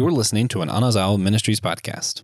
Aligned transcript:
You're 0.00 0.10
listening 0.10 0.48
to 0.48 0.62
an 0.62 0.70
Anazao 0.70 1.20
Ministries 1.20 1.60
podcast. 1.60 2.22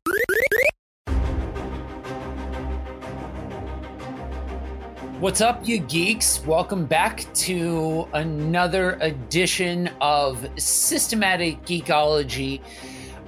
What's 5.20 5.42
up, 5.42 5.68
you 5.68 5.80
geeks? 5.80 6.42
Welcome 6.46 6.86
back 6.86 7.26
to 7.34 8.08
another 8.14 8.92
edition 9.02 9.90
of 10.00 10.48
Systematic 10.58 11.62
Geekology. 11.66 12.62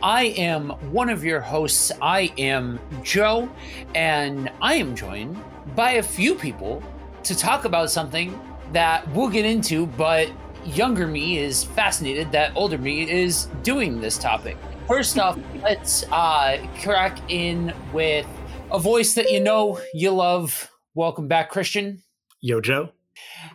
I 0.03 0.29
am 0.39 0.71
one 0.93 1.11
of 1.11 1.23
your 1.23 1.41
hosts. 1.41 1.93
I 2.01 2.33
am 2.39 2.81
Joe, 3.03 3.51
and 3.95 4.51
I 4.63 4.77
am 4.77 4.97
joined 4.97 5.37
by 5.77 5.91
a 5.91 6.03
few 6.03 6.35
people 6.35 6.83
to 7.25 7.37
talk 7.37 7.67
about 7.67 7.91
something 7.91 8.41
that 8.73 9.07
we'll 9.15 9.29
get 9.29 9.45
into, 9.45 9.85
but 9.89 10.33
younger 10.75 11.07
me 11.07 11.39
is 11.39 11.65
fascinated 11.65 12.33
that 12.33 12.53
older 12.55 12.79
me 12.79 13.09
is 13.11 13.47
doing 13.63 14.01
this 14.01 14.19
topic. 14.19 14.57
First 14.87 15.19
off, 15.19 15.39
let's 15.63 16.05
uh, 16.13 16.59
crack 16.83 17.19
in 17.29 17.75
with 17.93 18.27
a 18.71 18.79
voice 18.79 19.15
that 19.15 19.31
you 19.31 19.41
know 19.41 19.81
you 19.93 20.11
love 20.11 20.71
Welcome 20.99 21.29
back, 21.29 21.49
Christian. 21.49 22.03
Yo, 22.41 22.61
Joe. 22.61 22.89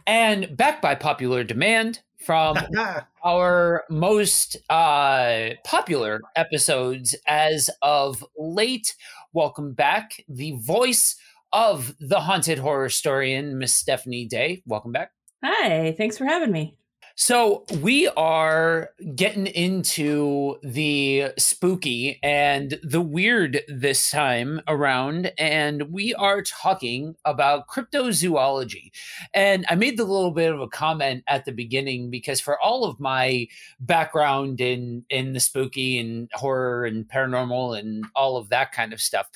And 0.08 0.56
back 0.56 0.82
by 0.82 0.96
popular 0.96 1.44
demand 1.44 2.00
from 2.26 2.58
our 3.26 3.84
most 3.90 4.56
uh, 4.70 5.50
popular 5.66 6.22
episodes 6.38 7.18
as 7.28 7.70
of 7.82 8.24
late. 8.38 8.96
Welcome 9.34 9.74
back, 9.74 10.24
the 10.30 10.54
voice 10.54 11.18
of 11.52 11.94
the 12.00 12.22
haunted 12.22 12.60
horror 12.60 12.86
historian, 12.86 13.58
Miss 13.58 13.76
Stephanie 13.76 14.26
Day. 14.26 14.64
Welcome 14.66 14.94
back. 14.94 15.12
Hi, 15.44 15.94
thanks 15.98 16.18
for 16.18 16.24
having 16.24 16.50
me. 16.50 16.78
So 17.16 17.64
we 17.80 18.08
are 18.18 18.90
getting 19.14 19.46
into 19.46 20.58
the 20.64 21.32
spooky 21.38 22.20
and 22.24 22.80
the 22.82 23.02
weird 23.02 23.62
this 23.68 24.10
time 24.10 24.62
around, 24.68 25.32
and 25.38 25.92
we 25.92 26.16
are 26.16 26.42
talking 26.42 27.16
about 27.24 27.68
cryptozoology. 27.68 28.90
And 29.32 29.64
I 29.70 29.76
made 29.76 29.98
the 29.98 30.06
little 30.06 30.32
bit 30.32 30.52
of 30.52 30.60
a 30.60 30.68
comment 30.68 31.24
at 31.28 31.46
the 31.46 31.52
beginning 31.52 32.10
because 32.10 32.42
for 32.42 32.60
all 32.60 32.84
of 32.84 33.00
my 33.00 33.48
background 33.80 34.60
in 34.60 35.06
in 35.12 35.34
the 35.34 35.40
spooky 35.40 36.00
and 36.00 36.32
horror 36.34 36.84
and 36.84 37.08
paranormal 37.08 37.78
and 37.78 38.06
all 38.16 38.38
of 38.38 38.50
that 38.50 38.72
kind 38.72 38.92
of 38.92 39.00
stuff, 39.00 39.30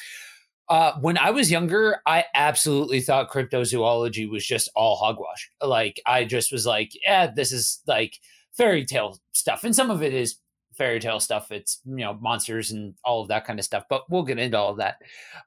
uh, 0.70 0.94
when 1.00 1.18
I 1.18 1.32
was 1.32 1.52
younger, 1.52 2.02
I 2.06 2.26
absolutely 2.34 3.02
thought 3.02 3.32
cryptozoology 3.32 4.30
was 4.30 4.46
just 4.46 4.70
all 4.76 4.98
hogwash. 4.98 5.50
Like, 5.62 6.02
I 6.06 6.26
just 6.26 6.52
was 6.52 6.66
like, 6.66 6.92
yeah, 7.04 7.28
this 7.28 7.52
is 7.52 7.82
like 7.88 8.20
fairy 8.54 8.86
tale 8.86 9.20
stuff. 9.32 9.64
And 9.64 9.76
some 9.76 9.90
of 9.90 10.04
it 10.04 10.14
is 10.14 10.36
fairy 10.78 11.00
tale 11.00 11.20
stuff. 11.20 11.52
It's, 11.52 11.80
you 11.86 11.98
know, 11.98 12.14
monsters 12.16 12.72
and 12.72 12.94
all 13.04 13.22
of 13.22 13.30
that 13.30 13.46
kind 13.46 13.60
of 13.60 13.66
stuff. 13.66 13.86
But 13.90 14.10
we'll 14.10 14.24
get 14.24 14.40
into 14.40 14.58
all 14.58 14.72
of 14.72 14.78
that. 14.78 14.98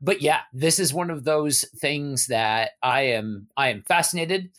But 0.00 0.22
yeah, 0.22 0.40
this 0.52 0.78
is 0.78 0.94
one 0.94 1.10
of 1.10 1.24
those 1.24 1.64
things 1.78 2.26
that 2.28 2.70
I 2.82 3.02
am, 3.02 3.48
I 3.56 3.68
am 3.68 3.82
fascinated 3.82 4.50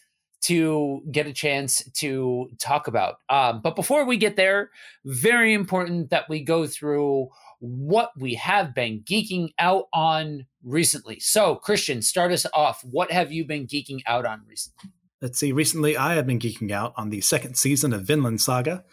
to 0.42 1.04
get 1.12 1.28
a 1.28 1.34
chance 1.34 1.84
to 1.94 2.50
talk 2.60 2.88
about. 2.88 3.18
Um, 3.30 3.62
but 3.62 3.76
before 3.76 4.06
we 4.06 4.18
get 4.18 4.36
there, 4.36 4.72
very 5.06 5.54
important 5.54 6.10
that 6.10 6.30
we 6.30 6.44
go 6.44 6.66
through 6.66 7.30
what 7.62 8.12
we 8.18 8.34
have 8.34 8.74
been 8.74 9.02
geeking 9.02 9.54
out 9.60 9.86
on 9.94 10.48
recently. 10.64 11.20
So, 11.20 11.56
Christian, 11.56 12.02
start 12.02 12.32
us 12.32 12.46
off. 12.54 12.84
What 12.84 13.12
have 13.12 13.32
you 13.32 13.46
been 13.46 13.68
geeking 13.68 14.02
out 14.08 14.26
on 14.26 14.42
recently? 14.48 14.92
Let's 15.22 15.40
see. 15.40 15.52
Recently, 15.52 15.96
I 15.96 16.16
have 16.16 16.26
been 16.26 16.40
geeking 16.40 16.72
out 16.72 16.94
on 16.98 17.12
the 17.12 17.22
second 17.22 17.56
season 17.56 17.94
of 17.94 18.02
Vinland 18.02 18.42
Saga, 18.42 18.84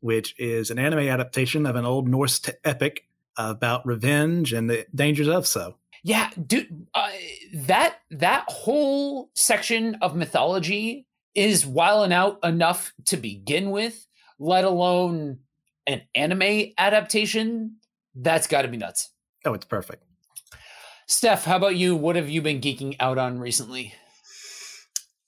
which 0.00 0.34
is 0.38 0.70
an 0.70 0.78
anime 0.78 1.00
adaptation 1.00 1.66
of 1.66 1.76
an 1.76 1.84
old 1.84 2.08
Norse 2.08 2.40
epic 2.64 3.04
about 3.36 3.86
revenge 3.86 4.54
and 4.54 4.70
the 4.70 4.86
dangers 4.94 5.28
of 5.28 5.46
so. 5.46 5.76
Yeah, 6.02 6.30
dude, 6.46 6.86
uh, 6.94 7.10
that 7.54 7.96
that 8.10 8.44
whole 8.48 9.30
section 9.34 9.96
of 10.02 10.16
mythology 10.16 11.06
is 11.34 11.66
wilding 11.66 12.12
out 12.12 12.38
enough 12.42 12.92
to 13.06 13.16
begin 13.16 13.70
with, 13.70 14.06
let 14.38 14.64
alone 14.64 15.40
an 15.86 16.02
anime 16.14 16.72
adaptation 16.78 17.76
that's 18.14 18.46
got 18.46 18.62
to 18.62 18.68
be 18.68 18.76
nuts. 18.76 19.10
Oh, 19.44 19.54
it's 19.54 19.66
perfect. 19.66 20.04
Steph, 21.06 21.44
how 21.44 21.56
about 21.56 21.76
you? 21.76 21.94
What 21.96 22.16
have 22.16 22.30
you 22.30 22.40
been 22.40 22.60
geeking 22.60 22.96
out 22.98 23.18
on 23.18 23.38
recently? 23.38 23.94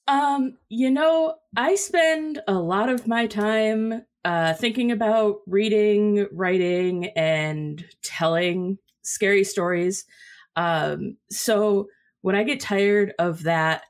Um, 0.09 0.57
you 0.69 0.91
know, 0.91 1.35
I 1.57 1.75
spend 1.75 2.41
a 2.47 2.55
lot 2.55 2.89
of 2.89 3.07
my 3.07 3.27
time 3.27 4.03
uh, 4.25 4.55
thinking 4.55 4.91
about 4.91 5.39
reading, 5.47 6.27
writing, 6.33 7.07
and 7.17 7.85
telling 8.03 8.79
scary 9.03 9.45
stories. 9.45 10.05
Um, 10.55 11.17
so 11.31 11.89
when 12.23 12.35
I 12.35 12.45
get 12.45 12.61
tired 12.61 13.15
of 13.19 13.43
that, 13.43 13.83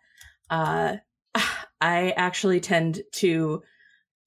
uh, 0.50 0.96
I 1.80 2.14
actually 2.16 2.60
tend 2.60 3.02
to 3.12 3.62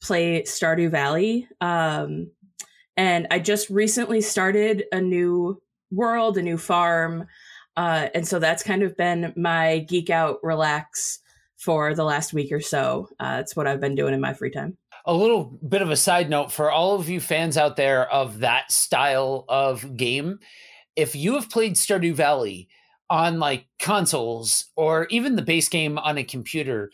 play 0.02 0.44
Stardew 0.44 0.91
Valley. 0.91 1.47
Um, 1.59 2.31
and 3.00 3.28
I 3.32 3.40
just 3.40 3.70
recently 3.70 4.20
started 4.20 4.84
a 4.92 5.00
new 5.00 5.62
world, 5.90 6.38
a 6.38 6.42
new 6.42 6.58
farm. 6.58 7.28
Uh, 7.78 8.10
and 8.14 8.28
so 8.28 8.40
that's 8.40 8.62
kind 8.62 8.84
of 8.84 8.98
been 8.98 9.32
my 9.38 9.80
geek 9.88 10.10
out, 10.10 10.40
relax 10.44 11.20
for 11.56 11.96
the 11.96 12.04
last 12.04 12.34
week 12.34 12.52
or 12.52 12.59
so. 12.59 13.08
Uh, 13.18 13.38
it's 13.40 13.56
what 13.56 13.68
I've 13.68 13.80
been 13.80 13.96
doing 13.96 14.14
in 14.14 14.20
my 14.20 14.34
free 14.34 14.52
time. 14.52 14.78
A 15.06 15.14
little 15.14 15.46
bit 15.46 15.82
of 15.82 15.90
a 15.90 15.96
side 15.96 16.30
note 16.30 16.52
for 16.52 16.70
all 16.70 16.96
of 16.96 17.08
you 17.08 17.22
fans 17.22 17.56
out 17.56 17.78
there 17.78 18.12
of 18.12 18.40
that 18.40 18.70
style 18.70 19.46
of 19.48 19.96
game. 19.96 20.40
If 20.98 21.16
you 21.16 21.36
have 21.36 21.50
played 21.50 21.76
Stardew 21.76 22.16
Valley 22.16 22.68
on 23.09 23.40
like 23.40 23.66
consoles 23.80 24.66
or 24.76 25.08
even 25.09 25.38
the 25.38 25.42
base 25.42 25.70
game 25.70 25.98
on 25.98 26.18
a 26.18 26.24
computer, 26.26 26.92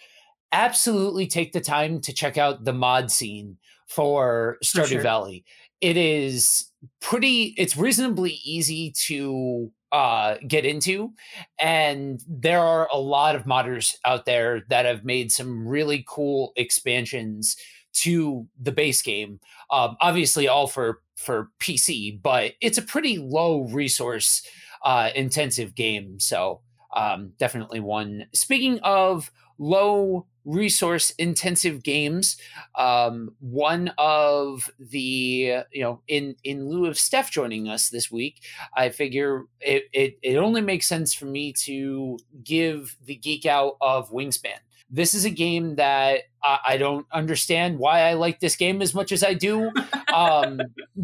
absolutely 0.52 1.26
take 1.26 1.52
the 1.52 1.62
time 1.62 2.00
to 2.02 2.14
check 2.14 2.38
out 2.38 2.64
the 2.64 2.74
mod 2.74 3.10
scene 3.10 3.58
for 3.88 4.58
Stardew 4.64 4.82
for 4.82 4.88
sure. 4.88 5.02
Valley 5.02 5.46
it 5.81 5.97
is 5.97 6.72
pretty 7.02 7.53
it's 7.58 7.78
reasonably 7.78 8.40
easy 8.44 8.91
to 8.91 9.72
uh, 9.91 10.36
get 10.47 10.66
into 10.66 11.13
and 11.59 12.22
there 12.28 12.59
are 12.59 12.90
a 12.91 12.97
lot 12.97 13.36
of 13.36 13.46
modders 13.46 13.96
out 14.03 14.25
there 14.25 14.62
that 14.69 14.85
have 14.85 15.06
made 15.06 15.31
some 15.31 15.66
really 15.68 16.03
cool 16.08 16.52
expansions 16.58 17.56
to 17.94 18.46
the 18.62 18.72
base 18.72 19.02
game 19.02 19.40
um, 19.72 19.96
obviously 20.02 20.47
all 20.47 20.68
for 20.68 21.00
for 21.16 21.50
pc 21.59 22.22
but 22.22 22.53
it's 22.59 22.78
a 22.78 22.81
pretty 22.81 23.18
low 23.18 23.64
resource 23.72 24.41
uh, 24.84 25.09
intensive 25.16 25.74
game 25.75 26.19
so 26.19 26.62
um, 26.96 27.34
definitely 27.38 27.80
one. 27.80 28.25
Speaking 28.34 28.80
of 28.80 29.31
low 29.58 30.25
resource 30.46 31.12
intensive 31.12 31.84
games 31.84 32.38
um, 32.76 33.36
one 33.40 33.92
of 33.98 34.70
the 34.80 35.64
you 35.72 35.82
know 35.82 36.02
in 36.08 36.36
in 36.44 36.70
lieu 36.70 36.86
of 36.86 36.98
steph 36.98 37.32
joining 37.32 37.68
us 37.68 37.90
this 37.90 38.12
week 38.12 38.44
i 38.76 38.90
figure 38.90 39.44
it, 39.60 39.84
it 39.92 40.18
it 40.22 40.38
only 40.38 40.62
makes 40.62 40.88
sense 40.88 41.14
for 41.14 41.26
me 41.26 41.52
to 41.52 42.18
give 42.44 42.96
the 43.06 43.16
geek 43.16 43.46
out 43.46 43.76
of 43.82 44.12
wingspan 44.12 44.60
this 44.90 45.14
is 45.14 45.26
a 45.26 45.30
game 45.30 45.76
that 45.76 46.22
I, 46.44 46.60
I 46.68 46.78
don't 46.78 47.06
understand 47.12 47.80
why 47.80 48.02
I 48.02 48.14
like 48.14 48.40
this 48.40 48.56
game 48.56 48.82
as 48.82 48.94
much 48.94 49.12
as 49.12 49.24
I 49.24 49.34
do. 49.34 49.72
Um, 50.14 50.62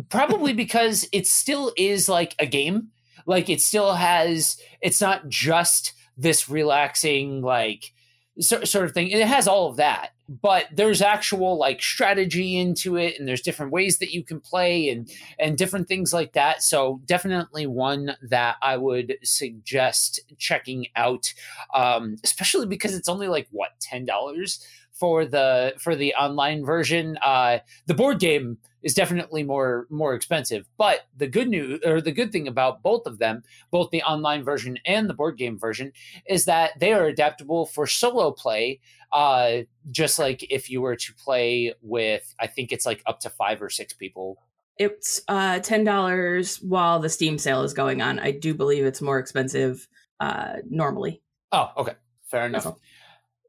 probably 0.09 0.53
because 0.53 1.05
it 1.11 1.27
still 1.27 1.73
is 1.75 2.07
like 2.07 2.35
a 2.39 2.45
game. 2.45 2.91
Like 3.25 3.49
it 3.49 3.59
still 3.59 3.93
has. 3.93 4.57
It's 4.81 5.01
not 5.01 5.27
just 5.27 5.93
this 6.17 6.47
relaxing 6.47 7.41
like 7.41 7.93
sort 8.39 8.85
of 8.85 8.93
thing. 8.93 9.09
It 9.09 9.25
has 9.27 9.47
all 9.47 9.69
of 9.69 9.77
that, 9.77 10.11
but 10.27 10.67
there's 10.73 11.01
actual 11.01 11.57
like 11.57 11.81
strategy 11.81 12.57
into 12.57 12.97
it, 12.97 13.19
and 13.19 13.27
there's 13.27 13.41
different 13.41 13.71
ways 13.71 13.99
that 13.99 14.11
you 14.11 14.23
can 14.23 14.39
play 14.39 14.89
and 14.89 15.09
and 15.39 15.57
different 15.57 15.87
things 15.87 16.13
like 16.13 16.33
that. 16.33 16.63
So 16.63 17.01
definitely 17.05 17.67
one 17.67 18.15
that 18.21 18.55
I 18.61 18.77
would 18.77 19.17
suggest 19.23 20.19
checking 20.37 20.87
out, 20.95 21.33
um, 21.73 22.17
especially 22.23 22.67
because 22.67 22.95
it's 22.95 23.09
only 23.09 23.27
like 23.27 23.47
what 23.51 23.71
ten 23.79 24.05
dollars 24.05 24.65
for 24.93 25.25
the 25.25 25.73
for 25.79 25.95
the 25.95 26.13
online 26.13 26.63
version. 26.63 27.17
Uh, 27.23 27.59
the 27.87 27.93
board 27.93 28.19
game 28.19 28.57
is 28.83 28.93
definitely 28.93 29.43
more 29.43 29.87
more 29.89 30.13
expensive. 30.13 30.67
But 30.77 31.01
the 31.15 31.27
good 31.27 31.49
news 31.49 31.81
or 31.85 32.01
the 32.01 32.11
good 32.11 32.31
thing 32.31 32.47
about 32.47 32.81
both 32.81 33.05
of 33.05 33.19
them, 33.19 33.43
both 33.71 33.91
the 33.91 34.03
online 34.03 34.43
version 34.43 34.77
and 34.85 35.09
the 35.09 35.13
board 35.13 35.37
game 35.37 35.57
version, 35.57 35.91
is 36.27 36.45
that 36.45 36.79
they 36.79 36.93
are 36.93 37.05
adaptable 37.05 37.65
for 37.65 37.87
solo 37.87 38.31
play. 38.31 38.79
Uh, 39.11 39.63
just 39.91 40.17
like 40.19 40.45
if 40.49 40.69
you 40.69 40.81
were 40.81 40.95
to 40.95 41.13
play 41.15 41.73
with, 41.81 42.33
I 42.39 42.47
think 42.47 42.71
it's 42.71 42.85
like 42.85 43.03
up 43.05 43.19
to 43.21 43.29
five 43.29 43.61
or 43.61 43.69
six 43.69 43.93
people. 43.93 44.37
It's 44.77 45.21
uh, 45.27 45.59
ten 45.59 45.83
dollars 45.83 46.57
while 46.61 46.99
the 46.99 47.09
Steam 47.09 47.37
sale 47.37 47.63
is 47.63 47.73
going 47.73 48.01
on. 48.01 48.19
I 48.19 48.31
do 48.31 48.53
believe 48.53 48.85
it's 48.85 49.01
more 49.01 49.19
expensive 49.19 49.87
uh, 50.19 50.57
normally. 50.69 51.21
Oh, 51.51 51.71
okay, 51.77 51.95
fair 52.29 52.45
enough 52.45 52.75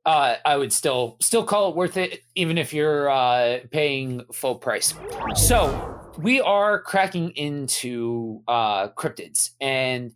uh, 0.05 0.37
I 0.45 0.57
would 0.57 0.73
still 0.73 1.17
still 1.21 1.45
call 1.45 1.71
it 1.71 1.77
worth 1.77 1.97
it, 1.97 2.23
even 2.35 2.59
if 2.59 2.73
you're 2.73 3.09
uh, 3.09 3.61
paying 3.71 4.23
full 4.33 4.57
price. 4.57 4.95
So 5.37 6.01
we 6.19 6.41
are 6.41 6.81
cracking 6.81 7.31
into 7.31 8.43
uh, 8.49 8.89
cryptids, 8.91 9.51
and 9.61 10.13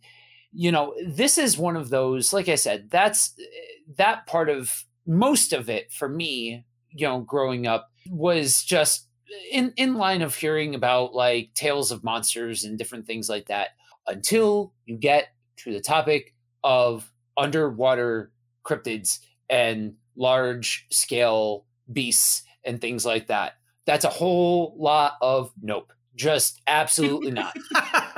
you 0.51 0.71
know, 0.71 0.93
this 1.05 1.37
is 1.37 1.57
one 1.57 1.75
of 1.75 1.89
those. 1.89 2.33
Like 2.33 2.49
I 2.49 2.55
said, 2.55 2.89
that's 2.89 3.35
that 3.97 4.27
part 4.27 4.49
of 4.49 4.85
most 5.05 5.53
of 5.53 5.69
it 5.69 5.91
for 5.91 6.09
me. 6.09 6.65
You 6.89 7.07
know, 7.07 7.19
growing 7.21 7.67
up 7.67 7.91
was 8.09 8.63
just 8.63 9.07
in 9.51 9.73
in 9.77 9.95
line 9.95 10.21
of 10.21 10.35
hearing 10.35 10.75
about 10.75 11.13
like 11.13 11.53
tales 11.53 11.91
of 11.91 12.03
monsters 12.03 12.65
and 12.65 12.77
different 12.77 13.05
things 13.05 13.29
like 13.29 13.47
that 13.47 13.69
until 14.05 14.73
you 14.85 14.97
get 14.97 15.29
to 15.57 15.71
the 15.71 15.81
topic 15.81 16.33
of 16.63 17.11
underwater 17.37 18.31
cryptids 18.65 19.19
and 19.49 19.95
large 20.15 20.85
scale 20.89 21.65
beasts 21.91 22.43
and 22.63 22.81
things 22.81 23.05
like 23.05 23.27
that. 23.27 23.53
That's 23.85 24.05
a 24.05 24.09
whole 24.09 24.75
lot 24.77 25.13
of 25.21 25.51
nope. 25.61 25.93
Just 26.15 26.61
absolutely 26.65 27.31
not. 27.31 27.55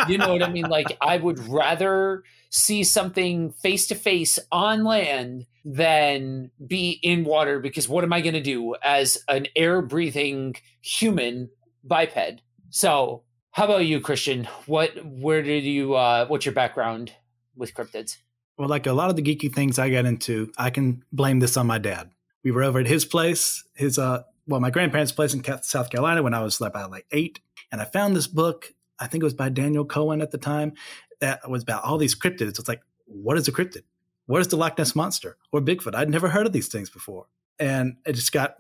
you 0.08 0.18
know 0.18 0.32
what 0.32 0.42
I 0.42 0.50
mean? 0.50 0.70
Like, 0.70 0.98
I 1.02 1.18
would 1.18 1.38
rather 1.50 2.24
see 2.50 2.84
something 2.84 3.52
face 3.52 3.88
to 3.88 3.96
face 3.96 4.40
on 4.52 4.86
land 4.86 5.46
than 5.66 6.50
be 6.66 7.00
in 7.04 7.26
water 7.26 7.60
because 7.60 7.90
what 7.90 8.06
am 8.06 8.14
I 8.14 8.22
going 8.22 8.34
to 8.34 8.42
do 8.42 8.76
as 8.82 9.18
an 9.28 9.48
air 9.56 9.82
breathing 9.82 10.56
human 10.82 11.50
biped? 11.84 12.42
So, 12.70 13.24
how 13.52 13.66
about 13.66 13.86
you, 13.86 14.00
Christian? 14.00 14.46
What, 14.66 14.92
where 15.06 15.42
did 15.42 15.66
you, 15.66 15.96
uh, 15.96 16.26
what's 16.28 16.46
your 16.46 16.56
background 16.56 17.12
with 17.56 17.74
cryptids? 17.74 18.18
Well, 18.60 18.68
like 18.68 18.88
a 18.88 18.94
lot 18.94 19.10
of 19.10 19.16
the 19.16 19.22
geeky 19.22 19.52
things 19.52 19.80
I 19.80 19.90
got 19.90 20.06
into, 20.06 20.52
I 20.58 20.70
can 20.70 21.02
blame 21.14 21.40
this 21.40 21.56
on 21.56 21.66
my 21.66 21.78
dad. 21.78 22.12
We 22.44 22.52
were 22.52 22.62
over 22.62 22.80
at 22.80 22.88
his 22.88 23.06
place, 23.06 23.64
his 23.74 23.98
uh, 23.98 24.24
well, 24.48 24.60
my 24.60 24.70
grandparents' 24.70 25.14
place 25.14 25.34
in 25.34 25.42
South 25.64 25.90
Carolina 25.90 26.22
when 26.24 26.34
I 26.34 26.42
was 26.42 26.60
about 26.60 26.92
like 26.92 27.06
eight, 27.12 27.40
and 27.72 27.80
I 27.80 27.86
found 27.86 28.18
this 28.18 28.28
book. 28.28 28.74
I 29.00 29.08
think 29.08 29.24
it 29.24 29.26
was 29.26 29.34
by 29.34 29.48
Daniel 29.48 29.86
Cohen 29.86 30.22
at 30.22 30.32
the 30.32 30.38
time. 30.38 30.74
That 31.22 31.50
was 31.50 31.64
about 31.64 31.86
all 31.86 31.98
these 31.98 32.20
cryptids. 32.20 32.60
It's 32.60 32.68
like, 32.68 32.82
what 33.06 33.38
is 33.38 33.48
a 33.48 33.54
cryptid? 33.54 33.84
What 34.26 34.42
is 34.42 34.50
the 34.50 34.58
Loch 34.58 34.78
Ness 34.78 34.94
monster 34.94 35.38
or 35.54 35.62
Bigfoot? 35.62 35.96
I'd 35.96 36.10
never 36.10 36.28
heard 36.28 36.46
of 36.46 36.52
these 36.52 36.68
things 36.68 36.90
before, 36.90 37.28
and 37.60 37.96
it 38.06 38.14
just 38.14 38.34
got 38.34 38.58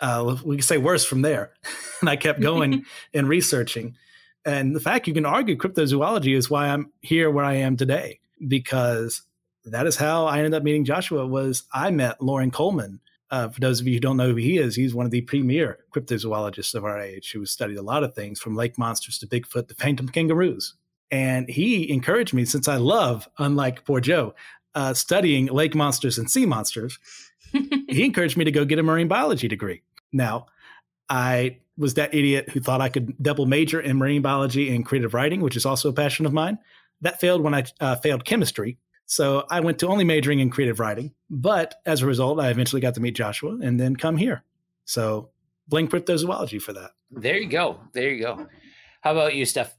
uh, 0.00 0.36
we 0.44 0.56
could 0.56 0.64
say 0.66 0.76
worse 0.76 1.06
from 1.06 1.22
there. 1.22 1.54
and 2.02 2.10
I 2.10 2.16
kept 2.16 2.40
going 2.40 2.84
and 3.14 3.26
researching. 3.26 3.96
And 4.44 4.76
the 4.76 4.80
fact 4.80 5.08
you 5.08 5.14
can 5.14 5.24
argue 5.24 5.56
cryptozoology 5.56 6.36
is 6.36 6.50
why 6.50 6.68
I'm 6.68 6.92
here 7.00 7.30
where 7.30 7.46
I 7.46 7.54
am 7.54 7.78
today, 7.78 8.20
because 8.46 9.22
that 9.72 9.86
is 9.86 9.96
how 9.96 10.26
I 10.26 10.38
ended 10.38 10.54
up 10.54 10.62
meeting 10.62 10.84
Joshua. 10.84 11.26
Was 11.26 11.64
I 11.72 11.90
met 11.90 12.22
Loren 12.22 12.50
Coleman 12.50 13.00
uh, 13.30 13.48
for 13.48 13.60
those 13.60 13.80
of 13.80 13.86
you 13.86 13.94
who 13.94 14.00
don't 14.00 14.16
know 14.16 14.28
who 14.28 14.36
he 14.36 14.58
is, 14.58 14.74
he's 14.74 14.94
one 14.94 15.04
of 15.04 15.12
the 15.12 15.20
premier 15.22 15.78
cryptozoologists 15.94 16.74
of 16.74 16.84
our 16.84 16.98
age 16.98 17.32
who 17.32 17.40
has 17.40 17.50
studied 17.50 17.76
a 17.76 17.82
lot 17.82 18.02
of 18.02 18.14
things 18.14 18.40
from 18.40 18.56
lake 18.56 18.78
monsters 18.78 19.18
to 19.18 19.26
Bigfoot 19.26 19.68
to 19.68 19.74
phantom 19.74 20.08
kangaroos. 20.08 20.74
And 21.10 21.48
he 21.48 21.90
encouraged 21.90 22.32
me, 22.32 22.44
since 22.44 22.68
I 22.68 22.76
love, 22.76 23.28
unlike 23.38 23.84
poor 23.84 24.00
Joe, 24.00 24.34
uh, 24.74 24.94
studying 24.94 25.46
lake 25.46 25.74
monsters 25.74 26.18
and 26.18 26.30
sea 26.30 26.46
monsters, 26.46 26.98
he 27.52 28.04
encouraged 28.04 28.36
me 28.36 28.44
to 28.44 28.50
go 28.50 28.64
get 28.64 28.78
a 28.78 28.82
marine 28.82 29.08
biology 29.08 29.48
degree. 29.48 29.82
Now, 30.12 30.46
I 31.08 31.58
was 31.76 31.94
that 31.94 32.14
idiot 32.14 32.50
who 32.50 32.60
thought 32.60 32.80
I 32.80 32.88
could 32.88 33.14
double 33.22 33.46
major 33.46 33.80
in 33.80 33.96
marine 33.96 34.22
biology 34.22 34.74
and 34.74 34.84
creative 34.84 35.14
writing, 35.14 35.40
which 35.40 35.56
is 35.56 35.64
also 35.64 35.90
a 35.90 35.94
passion 35.94 36.26
of 36.26 36.32
mine. 36.32 36.58
That 37.00 37.20
failed 37.20 37.42
when 37.42 37.54
I 37.54 37.64
uh, 37.80 37.96
failed 37.96 38.24
chemistry 38.24 38.78
so 39.08 39.46
I 39.50 39.60
went 39.60 39.78
to 39.78 39.88
only 39.88 40.04
majoring 40.04 40.38
in 40.38 40.50
creative 40.50 40.78
writing. 40.78 41.14
But 41.30 41.76
as 41.86 42.02
a 42.02 42.06
result, 42.06 42.38
I 42.38 42.50
eventually 42.50 42.82
got 42.82 42.94
to 42.94 43.00
meet 43.00 43.16
Joshua 43.16 43.56
and 43.62 43.80
then 43.80 43.96
come 43.96 44.18
here. 44.18 44.44
So 44.84 45.30
blame 45.66 45.88
cryptozoology 45.88 46.60
for 46.60 46.74
that. 46.74 46.90
There 47.10 47.38
you 47.38 47.48
go. 47.48 47.80
There 47.94 48.10
you 48.10 48.22
go. 48.22 48.46
How 49.00 49.12
about 49.12 49.34
you, 49.34 49.46
Steph? 49.46 49.74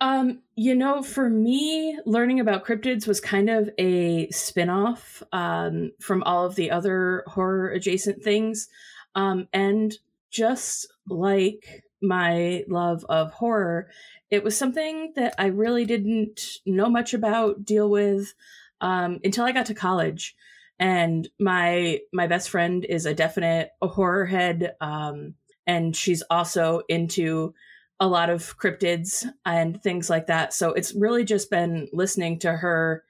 Um, 0.00 0.40
you 0.54 0.74
know, 0.74 1.02
for 1.02 1.28
me, 1.28 1.98
learning 2.06 2.40
about 2.40 2.64
cryptids 2.64 3.06
was 3.06 3.20
kind 3.20 3.50
of 3.50 3.68
a 3.78 4.30
spin-off 4.30 5.22
um, 5.32 5.92
from 6.00 6.22
all 6.22 6.46
of 6.46 6.54
the 6.54 6.70
other 6.70 7.22
horror 7.26 7.70
adjacent 7.70 8.22
things. 8.22 8.68
Um, 9.14 9.46
and 9.52 9.94
just 10.30 10.86
like 11.06 11.84
my 12.02 12.64
love 12.68 13.04
of 13.08 13.32
horror, 13.32 13.88
it 14.30 14.44
was 14.44 14.56
something 14.56 15.12
that 15.16 15.34
I 15.38 15.46
really 15.46 15.84
didn't 15.84 16.58
know 16.66 16.88
much 16.88 17.14
about, 17.14 17.64
deal 17.64 17.90
with 17.90 18.34
um, 18.80 19.20
until 19.24 19.44
I 19.44 19.52
got 19.52 19.66
to 19.66 19.74
college. 19.74 20.36
And 20.78 21.28
my 21.40 22.00
my 22.12 22.26
best 22.26 22.50
friend 22.50 22.84
is 22.84 23.06
a 23.06 23.14
definite 23.14 23.70
a 23.80 23.88
horror 23.88 24.26
head, 24.26 24.74
um, 24.80 25.34
and 25.66 25.96
she's 25.96 26.22
also 26.28 26.82
into 26.88 27.54
a 27.98 28.06
lot 28.06 28.28
of 28.28 28.58
cryptids 28.58 29.24
and 29.46 29.82
things 29.82 30.10
like 30.10 30.26
that. 30.26 30.52
So 30.52 30.72
it's 30.72 30.94
really 30.94 31.24
just 31.24 31.50
been 31.50 31.88
listening 31.94 32.38
to 32.40 32.52
her 32.52 33.04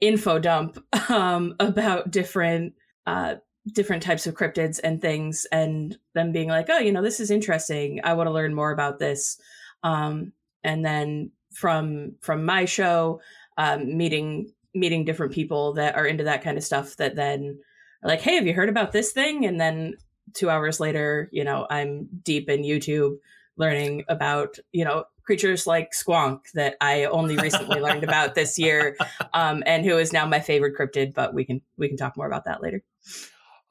info 0.00 0.38
dump 0.38 0.84
um, 1.10 1.54
about 1.60 2.10
different 2.10 2.74
uh, 3.06 3.36
different 3.72 4.02
types 4.02 4.26
of 4.26 4.34
cryptids 4.34 4.80
and 4.82 5.00
things, 5.00 5.46
and 5.52 5.96
them 6.14 6.32
being 6.32 6.48
like, 6.48 6.66
"Oh, 6.70 6.78
you 6.78 6.92
know, 6.92 7.02
this 7.02 7.20
is 7.20 7.30
interesting. 7.30 8.00
I 8.04 8.14
want 8.14 8.26
to 8.28 8.32
learn 8.32 8.54
more 8.54 8.72
about 8.72 8.98
this." 8.98 9.38
Um, 9.82 10.32
and 10.64 10.84
then 10.84 11.30
from 11.52 12.14
from 12.20 12.44
my 12.44 12.64
show 12.64 13.20
um, 13.56 13.96
meeting 13.96 14.52
meeting 14.74 15.04
different 15.04 15.32
people 15.32 15.72
that 15.74 15.96
are 15.96 16.06
into 16.06 16.24
that 16.24 16.42
kind 16.42 16.56
of 16.56 16.64
stuff 16.64 16.96
that 16.96 17.16
then 17.16 17.58
are 18.02 18.08
like 18.08 18.20
hey 18.20 18.36
have 18.36 18.46
you 18.46 18.54
heard 18.54 18.68
about 18.68 18.92
this 18.92 19.12
thing 19.12 19.44
and 19.44 19.60
then 19.60 19.94
two 20.34 20.50
hours 20.50 20.78
later 20.78 21.28
you 21.32 21.42
know 21.42 21.66
i'm 21.70 22.08
deep 22.22 22.48
in 22.48 22.62
youtube 22.62 23.16
learning 23.56 24.04
about 24.08 24.58
you 24.72 24.84
know 24.84 25.04
creatures 25.24 25.66
like 25.66 25.90
squonk 25.92 26.40
that 26.54 26.76
i 26.80 27.04
only 27.06 27.36
recently 27.36 27.80
learned 27.86 28.04
about 28.04 28.34
this 28.34 28.58
year 28.58 28.96
um, 29.34 29.62
and 29.66 29.84
who 29.84 29.96
is 29.98 30.12
now 30.12 30.26
my 30.26 30.40
favorite 30.40 30.76
cryptid 30.78 31.14
but 31.14 31.34
we 31.34 31.44
can 31.44 31.60
we 31.76 31.88
can 31.88 31.96
talk 31.96 32.16
more 32.16 32.26
about 32.26 32.44
that 32.44 32.62
later 32.62 32.82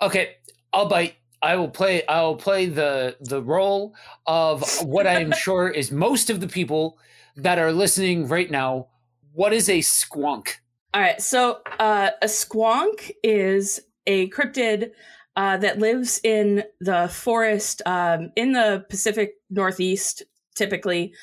okay 0.01 0.35
i'll 0.73 0.87
bite 0.87 1.15
I 1.41 1.55
will 1.55 1.69
play. 1.69 2.05
I 2.07 2.21
will 2.21 2.35
play 2.35 2.65
the 2.65 3.15
the 3.21 3.41
role 3.41 3.95
of 4.25 4.63
what 4.83 5.05
I 5.05 5.21
am 5.21 5.31
sure 5.37 5.69
is 5.69 5.91
most 5.91 6.29
of 6.29 6.39
the 6.39 6.47
people 6.47 6.97
that 7.35 7.59
are 7.59 7.71
listening 7.71 8.27
right 8.27 8.49
now. 8.49 8.87
What 9.33 9.53
is 9.53 9.69
a 9.69 9.79
squonk? 9.79 10.55
All 10.93 11.01
right, 11.01 11.21
so 11.21 11.59
uh, 11.79 12.09
a 12.21 12.25
squonk 12.25 13.11
is 13.21 13.79
a 14.07 14.29
cryptid 14.29 14.91
uh, 15.35 15.57
that 15.57 15.77
lives 15.77 16.19
in 16.23 16.63
the 16.79 17.07
forest 17.09 17.83
um, 17.85 18.31
in 18.35 18.53
the 18.53 18.83
Pacific 18.89 19.35
Northeast, 19.49 20.23
typically. 20.55 21.13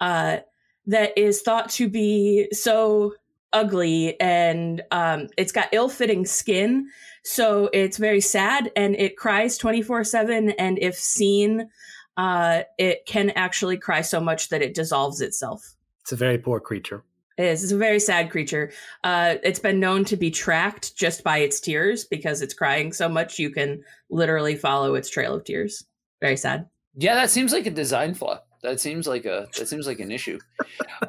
Uh, 0.00 0.38
that 0.86 1.18
is 1.18 1.42
thought 1.42 1.68
to 1.70 1.88
be 1.88 2.46
so 2.52 3.14
ugly 3.52 4.20
and 4.20 4.82
um, 4.92 5.26
it's 5.36 5.50
got 5.50 5.68
ill-fitting 5.72 6.26
skin 6.26 6.88
so 7.26 7.68
it's 7.72 7.96
very 7.96 8.20
sad 8.20 8.70
and 8.76 8.94
it 8.94 9.16
cries 9.16 9.58
24 9.58 10.04
7. 10.04 10.50
And 10.50 10.78
if 10.78 10.94
seen, 10.94 11.68
uh, 12.16 12.62
it 12.78 13.04
can 13.04 13.30
actually 13.30 13.78
cry 13.78 14.02
so 14.02 14.20
much 14.20 14.48
that 14.50 14.62
it 14.62 14.74
dissolves 14.74 15.20
itself. 15.20 15.74
It's 16.02 16.12
a 16.12 16.16
very 16.16 16.38
poor 16.38 16.60
creature. 16.60 17.02
It 17.36 17.46
is. 17.46 17.64
It's 17.64 17.72
a 17.72 17.76
very 17.76 17.98
sad 17.98 18.30
creature. 18.30 18.70
Uh, 19.02 19.34
it's 19.42 19.58
been 19.58 19.80
known 19.80 20.04
to 20.04 20.16
be 20.16 20.30
tracked 20.30 20.96
just 20.96 21.24
by 21.24 21.38
its 21.38 21.58
tears 21.58 22.04
because 22.04 22.42
it's 22.42 22.54
crying 22.54 22.92
so 22.92 23.08
much 23.08 23.40
you 23.40 23.50
can 23.50 23.82
literally 24.08 24.54
follow 24.54 24.94
its 24.94 25.10
trail 25.10 25.34
of 25.34 25.42
tears. 25.42 25.84
Very 26.20 26.36
sad. 26.36 26.68
Yeah, 26.94 27.16
that 27.16 27.30
seems 27.30 27.52
like 27.52 27.66
a 27.66 27.70
design 27.70 28.14
flaw. 28.14 28.38
That 28.62 28.80
seems 28.80 29.08
like 29.08 29.24
a 29.24 29.48
that 29.58 29.66
seems 29.66 29.88
like 29.88 29.98
an 29.98 30.12
issue. 30.12 30.38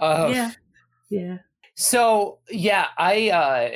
Uh, 0.01 0.29
yeah, 0.33 0.51
yeah. 1.09 1.37
So 1.75 2.39
yeah, 2.49 2.87
I 2.97 3.29
uh, 3.29 3.69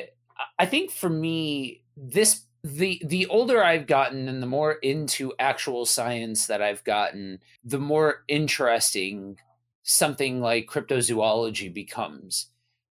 I 0.60 0.66
think 0.66 0.92
for 0.92 1.10
me, 1.10 1.81
this 1.96 2.42
the 2.64 3.02
the 3.06 3.26
older 3.28 3.64
I've 3.64 3.88
gotten 3.88 4.28
and 4.28 4.42
the 4.42 4.48
more 4.48 4.74
into 4.74 5.34
actual 5.40 5.86
science 5.86 6.48
that 6.48 6.62
I've 6.62 6.84
gotten, 6.84 7.40
the 7.64 7.80
more 7.80 8.24
interesting 8.28 9.38
something 9.84 10.42
like 10.42 10.68
cryptozoology 10.68 11.74
becomes. 11.74 12.48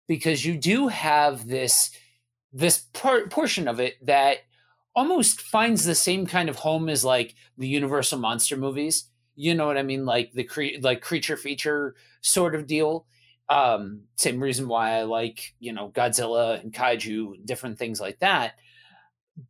Because 0.09 0.45
you 0.45 0.57
do 0.57 0.89
have 0.89 1.47
this 1.47 1.91
this 2.53 2.87
por- 2.93 3.29
portion 3.29 3.69
of 3.69 3.79
it 3.79 4.05
that 4.05 4.39
almost 4.97 5.41
finds 5.41 5.85
the 5.85 5.95
same 5.95 6.27
kind 6.27 6.49
of 6.49 6.57
home 6.57 6.89
as 6.89 7.05
like 7.05 7.37
the 7.57 7.69
universal 7.69 8.19
monster 8.19 8.57
movies. 8.57 9.05
You 9.37 9.55
know 9.55 9.67
what 9.67 9.79
i 9.79 9.83
mean? 9.83 10.05
Like 10.05 10.33
the 10.33 10.45
cre- 10.45 10.81
like 10.81 11.01
creature 11.01 11.37
feature 11.37 11.95
sort 12.23 12.57
of 12.57 12.67
deal. 12.67 13.07
Um 13.49 14.03
same 14.17 14.43
reason 14.43 14.67
why 14.69 14.99
i 14.99 15.03
like 15.03 15.55
you 15.61 15.73
know 15.73 15.91
godzilla 15.91 16.61
and 16.61 16.73
kaiju 16.73 17.45
different 17.47 17.79
things 17.79 18.01
like 18.01 18.19
that 18.19 18.55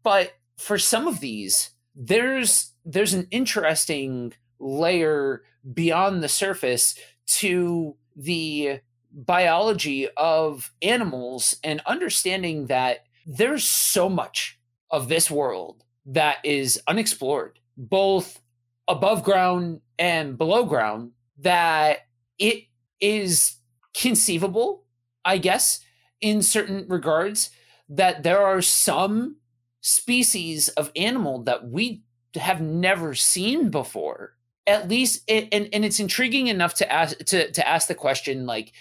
but 0.02 0.32
for 0.56 0.78
some 0.78 1.06
of 1.06 1.20
these, 1.20 1.70
there's 1.94 2.72
there's 2.84 3.14
an 3.14 3.26
interesting 3.30 4.32
layer 4.58 5.42
beyond 5.72 6.22
the 6.22 6.28
surface 6.28 6.94
to 7.26 7.96
the 8.16 8.80
biology 9.12 10.08
of 10.16 10.72
animals 10.82 11.56
and 11.64 11.80
understanding 11.86 12.66
that 12.66 13.04
there's 13.26 13.64
so 13.64 14.08
much 14.08 14.58
of 14.90 15.08
this 15.08 15.30
world 15.30 15.84
that 16.06 16.38
is 16.44 16.80
unexplored, 16.86 17.58
both 17.76 18.40
above 18.88 19.22
ground 19.22 19.80
and 19.98 20.36
below 20.38 20.64
ground, 20.64 21.12
that 21.38 22.00
it 22.38 22.64
is 23.00 23.56
conceivable, 23.94 24.84
I 25.24 25.38
guess, 25.38 25.80
in 26.20 26.42
certain 26.42 26.86
regards, 26.88 27.50
that 27.88 28.22
there 28.22 28.40
are 28.40 28.62
some 28.62 29.36
species 29.80 30.68
of 30.70 30.90
animal 30.96 31.42
that 31.44 31.68
we 31.68 32.02
have 32.34 32.60
never 32.60 33.14
seen 33.14 33.70
before. 33.70 34.34
At 34.66 34.88
least, 34.88 35.22
it, 35.26 35.48
and 35.52 35.68
and 35.72 35.84
it's 35.84 36.00
intriguing 36.00 36.46
enough 36.46 36.74
to 36.74 36.92
ask 36.92 37.18
to 37.18 37.50
to 37.50 37.68
ask 37.68 37.88
the 37.88 37.94
question. 37.94 38.46
Like, 38.46 38.72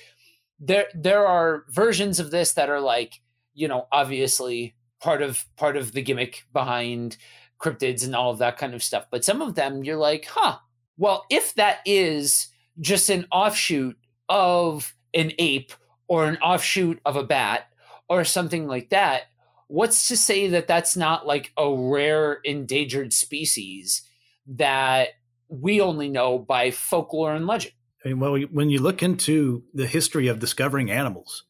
there 0.60 0.88
there 0.94 1.26
are 1.26 1.66
versions 1.70 2.20
of 2.20 2.32
this 2.32 2.54
that 2.54 2.70
are 2.70 2.82
like, 2.82 3.22
you 3.54 3.68
know, 3.68 3.88
obviously 3.92 4.76
part 5.00 5.22
of 5.22 5.46
part 5.56 5.78
of 5.78 5.94
the 5.94 6.02
gimmick 6.02 6.46
behind 6.54 7.18
cryptids 7.60 8.06
and 8.06 8.16
all 8.16 8.32
of 8.32 8.40
that 8.40 8.58
kind 8.58 8.74
of 8.74 8.84
stuff. 8.84 9.06
But 9.10 9.26
some 9.26 9.42
of 9.42 9.56
them, 9.56 9.84
you're 9.84 9.98
like, 9.98 10.26
huh. 10.26 10.58
Well, 10.98 11.26
if 11.30 11.56
that 11.56 11.80
is 11.86 12.50
just 12.82 13.10
an 13.10 13.26
offshoot 13.32 13.98
of 14.28 14.94
an 15.14 15.32
ape 15.40 15.72
or 16.08 16.26
an 16.26 16.38
offshoot 16.38 17.00
of 17.06 17.16
a 17.16 17.24
bat 17.24 17.70
or 18.10 18.26
something 18.26 18.68
like 18.68 18.90
that, 18.90 19.24
what's 19.70 20.08
to 20.08 20.18
say 20.18 20.48
that 20.48 20.68
that's 20.68 20.98
not 20.98 21.26
like 21.26 21.54
a 21.56 21.72
rare 21.72 22.40
endangered 22.44 23.14
species 23.14 24.02
that 24.48 25.10
we 25.48 25.80
only 25.80 26.10
know 26.10 26.38
by 26.40 26.72
folklore 26.72 27.34
and 27.34 27.48
legend? 27.48 27.74
I 28.04 28.10
mean, 28.10 28.20
well, 28.20 28.38
when 28.52 28.70
you 28.70 28.82
look 28.82 29.04
into 29.04 29.64
the 29.74 29.88
history 29.88 30.28
of 30.28 30.40
discovering 30.40 30.90
animals, 30.90 31.44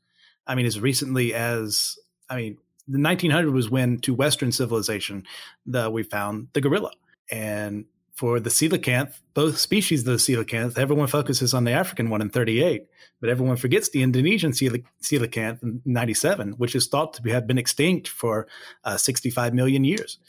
I 0.46 0.56
mean, 0.56 0.66
as 0.66 0.80
recently 0.80 1.34
as, 1.34 1.98
I 2.30 2.36
mean, 2.36 2.58
the 2.88 3.00
1900 3.00 3.52
was 3.52 3.70
when 3.70 4.00
to 4.02 4.14
Western 4.14 4.52
civilization, 4.52 5.26
the, 5.66 5.90
we 5.90 6.04
found 6.04 6.50
the 6.54 6.62
gorilla. 6.62 6.92
And 7.32 7.86
for 8.20 8.42
the 8.42 8.50
coelacanth, 8.50 9.18
both 9.34 9.58
species 9.58 10.02
of 10.02 10.08
the 10.08 10.12
coelacanth, 10.12 10.78
everyone 10.78 11.08
focuses 11.08 11.54
on 11.54 11.64
the 11.64 11.72
African 11.72 12.10
one 12.10 12.22
in 12.22 12.30
38, 12.30 12.84
but 13.22 13.30
everyone 13.30 13.56
forgets 13.56 13.92
the 13.92 14.04
Indonesian 14.04 14.52
coelacanth 14.52 15.64
in 15.64 15.82
97, 15.86 16.52
which 16.58 16.76
is 16.76 16.88
thought 16.88 17.14
to 17.14 17.30
have 17.30 17.48
been 17.48 17.58
extinct 17.58 18.10
for 18.10 18.46
uh, 18.84 18.98
65 18.98 19.54
million 19.54 19.86
years. 19.86 20.20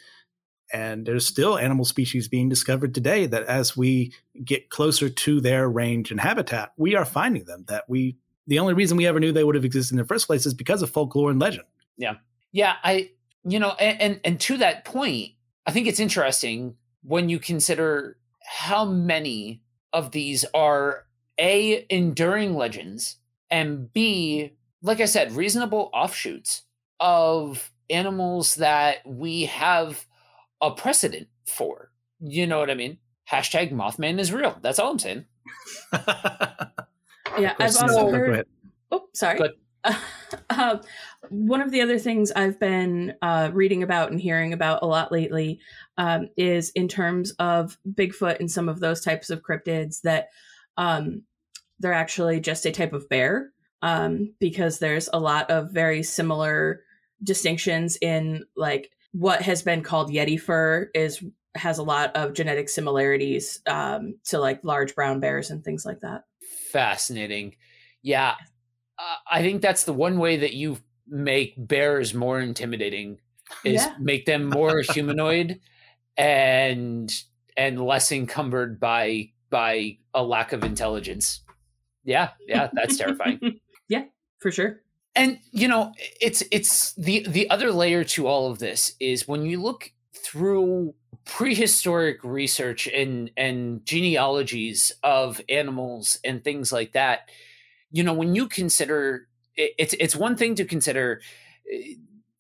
And 0.72 1.04
there's 1.04 1.26
still 1.26 1.58
animal 1.58 1.84
species 1.84 2.28
being 2.28 2.48
discovered 2.48 2.94
today 2.94 3.26
that 3.26 3.42
as 3.46 3.76
we 3.76 4.12
get 4.44 4.70
closer 4.70 5.08
to 5.08 5.40
their 5.40 5.68
range 5.68 6.12
and 6.12 6.20
habitat, 6.20 6.70
we 6.76 6.94
are 6.94 7.04
finding 7.04 7.42
them 7.42 7.64
that 7.66 7.86
we, 7.88 8.18
the 8.46 8.60
only 8.60 8.74
reason 8.74 8.98
we 8.98 9.08
ever 9.08 9.18
knew 9.18 9.32
they 9.32 9.42
would 9.42 9.56
have 9.56 9.64
existed 9.64 9.94
in 9.94 9.98
the 9.98 10.04
first 10.04 10.28
place 10.28 10.46
is 10.46 10.54
because 10.54 10.82
of 10.82 10.90
folklore 10.90 11.32
and 11.32 11.40
legend. 11.40 11.66
Yeah. 11.96 12.14
Yeah. 12.52 12.74
I, 12.84 13.10
you 13.42 13.58
know, 13.58 13.70
and, 13.80 14.00
and, 14.00 14.20
and 14.22 14.40
to 14.42 14.58
that 14.58 14.84
point, 14.84 15.32
I 15.66 15.72
think 15.72 15.88
it's 15.88 15.98
interesting 15.98 16.76
when 17.02 17.28
you 17.28 17.38
consider 17.38 18.16
how 18.42 18.84
many 18.84 19.62
of 19.92 20.12
these 20.12 20.44
are 20.54 21.06
a 21.38 21.86
enduring 21.88 22.54
legends 22.54 23.16
and 23.50 23.92
b 23.92 24.52
like 24.82 25.00
i 25.00 25.04
said 25.04 25.32
reasonable 25.32 25.90
offshoots 25.92 26.62
of 27.00 27.70
animals 27.88 28.56
that 28.56 28.98
we 29.06 29.46
have 29.46 30.06
a 30.60 30.70
precedent 30.70 31.28
for. 31.46 31.90
You 32.20 32.46
know 32.46 32.58
what 32.58 32.70
i 32.70 32.74
mean? 32.74 32.98
Hashtag 33.30 33.72
mothman 33.72 34.18
is 34.18 34.32
real. 34.32 34.58
That's 34.62 34.78
all 34.78 34.92
i'm 34.92 34.98
saying. 34.98 35.24
Yeah 37.38 37.54
i've 37.60 37.76
also 37.76 38.10
heard 38.10 38.46
oh 38.90 39.06
sorry 39.14 39.38
um, 40.50 40.80
one 41.28 41.60
of 41.60 41.70
the 41.70 41.80
other 41.80 41.98
things 41.98 42.32
I've 42.32 42.58
been 42.58 43.14
uh, 43.22 43.50
reading 43.52 43.82
about 43.82 44.10
and 44.10 44.20
hearing 44.20 44.52
about 44.52 44.82
a 44.82 44.86
lot 44.86 45.12
lately 45.12 45.60
um, 45.96 46.28
is 46.36 46.70
in 46.70 46.88
terms 46.88 47.32
of 47.32 47.78
Bigfoot 47.88 48.40
and 48.40 48.50
some 48.50 48.68
of 48.68 48.80
those 48.80 49.00
types 49.00 49.30
of 49.30 49.42
cryptids 49.42 50.02
that 50.02 50.28
um, 50.76 51.22
they're 51.78 51.92
actually 51.92 52.40
just 52.40 52.66
a 52.66 52.72
type 52.72 52.92
of 52.92 53.08
bear 53.08 53.52
um, 53.82 54.34
because 54.38 54.78
there's 54.78 55.08
a 55.12 55.18
lot 55.18 55.50
of 55.50 55.70
very 55.70 56.02
similar 56.02 56.82
distinctions 57.22 57.98
in 58.00 58.44
like 58.56 58.90
what 59.12 59.42
has 59.42 59.62
been 59.62 59.82
called 59.82 60.10
Yeti 60.10 60.40
fur 60.40 60.90
is 60.94 61.22
has 61.56 61.78
a 61.78 61.82
lot 61.82 62.14
of 62.14 62.32
genetic 62.32 62.68
similarities 62.68 63.60
um, 63.66 64.14
to 64.24 64.38
like 64.38 64.60
large 64.62 64.94
brown 64.94 65.18
bears 65.20 65.50
and 65.50 65.64
things 65.64 65.84
like 65.84 66.00
that. 66.00 66.24
Fascinating. 66.70 67.56
Yeah, 68.02 68.30
uh, 68.30 68.34
I 69.30 69.42
think 69.42 69.62
that's 69.62 69.84
the 69.84 69.92
one 69.92 70.18
way 70.18 70.36
that 70.38 70.54
you 70.54 70.78
make 71.08 71.54
bears 71.56 72.14
more 72.14 72.40
intimidating 72.40 73.18
is 73.64 73.84
yeah. 73.84 73.94
make 73.98 74.26
them 74.26 74.48
more 74.48 74.80
humanoid 74.80 75.60
and 76.16 77.12
and 77.56 77.84
less 77.84 78.12
encumbered 78.12 78.78
by 78.78 79.30
by 79.50 79.98
a 80.14 80.22
lack 80.22 80.52
of 80.52 80.64
intelligence. 80.64 81.40
Yeah, 82.04 82.30
yeah, 82.46 82.70
that's 82.72 82.96
terrifying. 82.96 83.60
yeah, 83.88 84.04
for 84.38 84.50
sure. 84.50 84.80
And 85.16 85.38
you 85.50 85.68
know, 85.68 85.92
it's 86.20 86.42
it's 86.50 86.94
the 86.94 87.26
the 87.28 87.50
other 87.50 87.72
layer 87.72 88.04
to 88.04 88.26
all 88.26 88.50
of 88.50 88.58
this 88.58 88.94
is 89.00 89.26
when 89.26 89.44
you 89.44 89.60
look 89.60 89.92
through 90.14 90.94
prehistoric 91.24 92.22
research 92.22 92.86
and 92.86 93.30
and 93.36 93.84
genealogies 93.84 94.92
of 95.02 95.40
animals 95.48 96.18
and 96.24 96.42
things 96.42 96.72
like 96.72 96.92
that 96.92 97.28
you 97.90 98.02
know 98.02 98.12
when 98.12 98.34
you 98.34 98.48
consider 98.48 99.28
it's 99.56 99.94
it's 99.94 100.16
one 100.16 100.36
thing 100.36 100.54
to 100.54 100.64
consider 100.64 101.20
eh, 101.72 101.94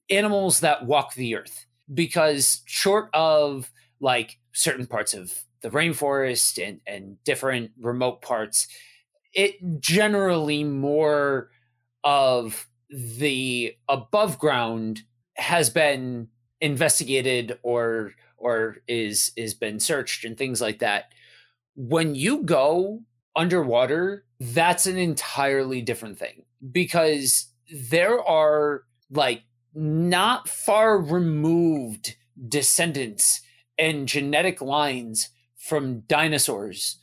animals 0.08 0.60
that 0.60 0.86
walk 0.86 1.14
the 1.14 1.36
earth 1.36 1.66
because 1.92 2.62
short 2.66 3.10
of 3.14 3.70
like 4.00 4.38
certain 4.52 4.86
parts 4.86 5.14
of 5.14 5.32
the 5.62 5.70
rainforest 5.70 6.62
and 6.66 6.80
and 6.86 7.22
different 7.24 7.70
remote 7.78 8.22
parts 8.22 8.66
it 9.32 9.80
generally 9.80 10.64
more 10.64 11.50
of 12.02 12.66
the 12.90 13.76
above 13.88 14.38
ground 14.38 15.02
has 15.36 15.70
been 15.70 16.28
investigated 16.60 17.58
or 17.62 18.12
or 18.36 18.78
is 18.88 19.32
is 19.36 19.54
been 19.54 19.78
searched 19.78 20.24
and 20.24 20.36
things 20.36 20.60
like 20.60 20.80
that. 20.80 21.12
When 21.76 22.14
you 22.14 22.42
go 22.42 23.02
underwater 23.36 24.24
that's 24.40 24.86
an 24.86 24.96
entirely 24.96 25.82
different 25.82 26.18
thing 26.18 26.44
because 26.72 27.48
there 27.72 28.22
are 28.22 28.84
like 29.10 29.42
not 29.74 30.48
far 30.48 30.98
removed 30.98 32.16
descendants 32.48 33.42
and 33.78 34.08
genetic 34.08 34.60
lines 34.60 35.28
from 35.56 36.00
dinosaurs 36.00 36.98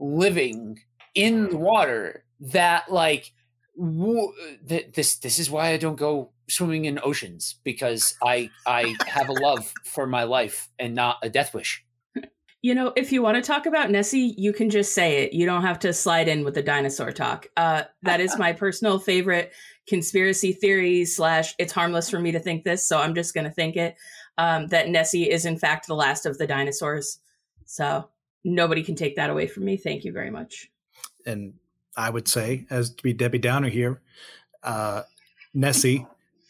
living 0.00 0.80
in 1.14 1.44
the 1.44 1.56
mm. 1.56 1.60
water 1.60 2.24
that 2.40 2.90
like 2.90 3.32
w- 3.76 4.32
th- 4.66 4.92
this 4.94 5.16
this 5.16 5.38
is 5.38 5.50
why 5.50 5.70
I 5.70 5.76
don't 5.76 5.96
go 5.96 6.32
swimming 6.48 6.86
in 6.86 6.98
oceans 7.02 7.56
because 7.64 8.14
I 8.22 8.50
I 8.66 8.94
have 9.06 9.28
a 9.28 9.32
love 9.32 9.72
for 9.84 10.06
my 10.06 10.24
life 10.24 10.68
and 10.78 10.94
not 10.94 11.18
a 11.22 11.28
death 11.28 11.52
wish. 11.54 11.84
You 12.68 12.74
know, 12.74 12.92
if 12.96 13.12
you 13.12 13.22
want 13.22 13.36
to 13.36 13.40
talk 13.40 13.64
about 13.64 13.90
Nessie, 13.90 14.34
you 14.36 14.52
can 14.52 14.68
just 14.68 14.92
say 14.92 15.22
it. 15.22 15.32
You 15.32 15.46
don't 15.46 15.62
have 15.62 15.78
to 15.78 15.94
slide 15.94 16.28
in 16.28 16.44
with 16.44 16.52
the 16.52 16.62
dinosaur 16.62 17.12
talk. 17.12 17.46
Uh, 17.56 17.84
that 18.02 18.20
is 18.20 18.36
my 18.38 18.52
personal 18.52 18.98
favorite 18.98 19.52
conspiracy 19.86 20.52
theory 20.52 21.06
slash 21.06 21.54
it's 21.58 21.72
harmless 21.72 22.10
for 22.10 22.20
me 22.20 22.30
to 22.32 22.38
think 22.38 22.64
this, 22.64 22.86
so 22.86 22.98
I'm 22.98 23.14
just 23.14 23.32
going 23.32 23.46
to 23.46 23.50
think 23.50 23.76
it. 23.76 23.96
Um, 24.36 24.66
that 24.66 24.90
Nessie 24.90 25.30
is 25.30 25.46
in 25.46 25.58
fact 25.58 25.86
the 25.86 25.94
last 25.94 26.26
of 26.26 26.36
the 26.36 26.46
dinosaurs. 26.46 27.20
So 27.64 28.10
nobody 28.44 28.82
can 28.82 28.96
take 28.96 29.16
that 29.16 29.30
away 29.30 29.46
from 29.46 29.64
me. 29.64 29.78
Thank 29.78 30.04
you 30.04 30.12
very 30.12 30.30
much. 30.30 30.70
And 31.24 31.54
I 31.96 32.10
would 32.10 32.28
say, 32.28 32.66
as 32.68 32.90
to 32.90 33.02
be 33.02 33.14
Debbie 33.14 33.38
Downer 33.38 33.70
here, 33.70 34.02
uh, 34.62 35.04
Nessie 35.54 36.06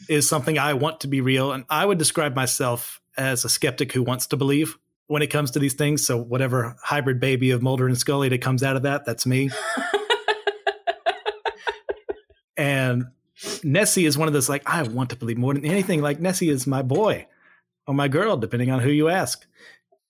is 0.09 0.29
something 0.29 0.59
I 0.59 0.75
want 0.75 0.99
to 1.03 1.07
be 1.07 1.21
real, 1.21 1.53
and 1.53 1.65
I 1.71 1.87
would 1.87 1.99
describe 1.99 2.35
myself 2.35 3.01
as 3.17 3.45
a 3.45 3.49
skeptic 3.49 3.93
who 3.93 4.03
wants 4.03 4.27
to 4.27 4.37
believe 4.37 4.79
when 5.09 5.23
it 5.23 5.29
comes 5.29 5.51
to 5.51 5.59
these 5.59 5.75
things. 5.75 6.07
So 6.07 6.17
whatever 6.17 6.77
hybrid 6.81 7.19
baby 7.19 7.51
of 7.51 7.63
Mulder 7.63 7.87
and 7.87 7.99
Scully 7.99 8.29
that 8.29 8.41
comes 8.41 8.63
out 8.63 8.77
of 8.77 8.83
that, 8.83 9.05
that's 9.05 9.27
me. 9.27 9.51
and 12.57 13.07
Nessie 13.65 14.05
is 14.05 14.17
one 14.17 14.29
of 14.29 14.35
those 14.35 14.49
like 14.49 14.63
I 14.67 14.83
want 14.83 15.11
to 15.11 15.17
believe 15.17 15.39
more 15.39 15.55
than 15.55 15.65
anything. 15.65 16.01
Like 16.01 16.21
Nessie 16.21 16.51
is 16.51 16.67
my 16.67 16.83
boy 16.83 17.27
or 17.87 17.95
my 17.95 18.09
girl, 18.09 18.37
depending 18.37 18.71
on 18.71 18.81
who 18.81 18.91
you 18.91 19.09
ask. 19.09 19.47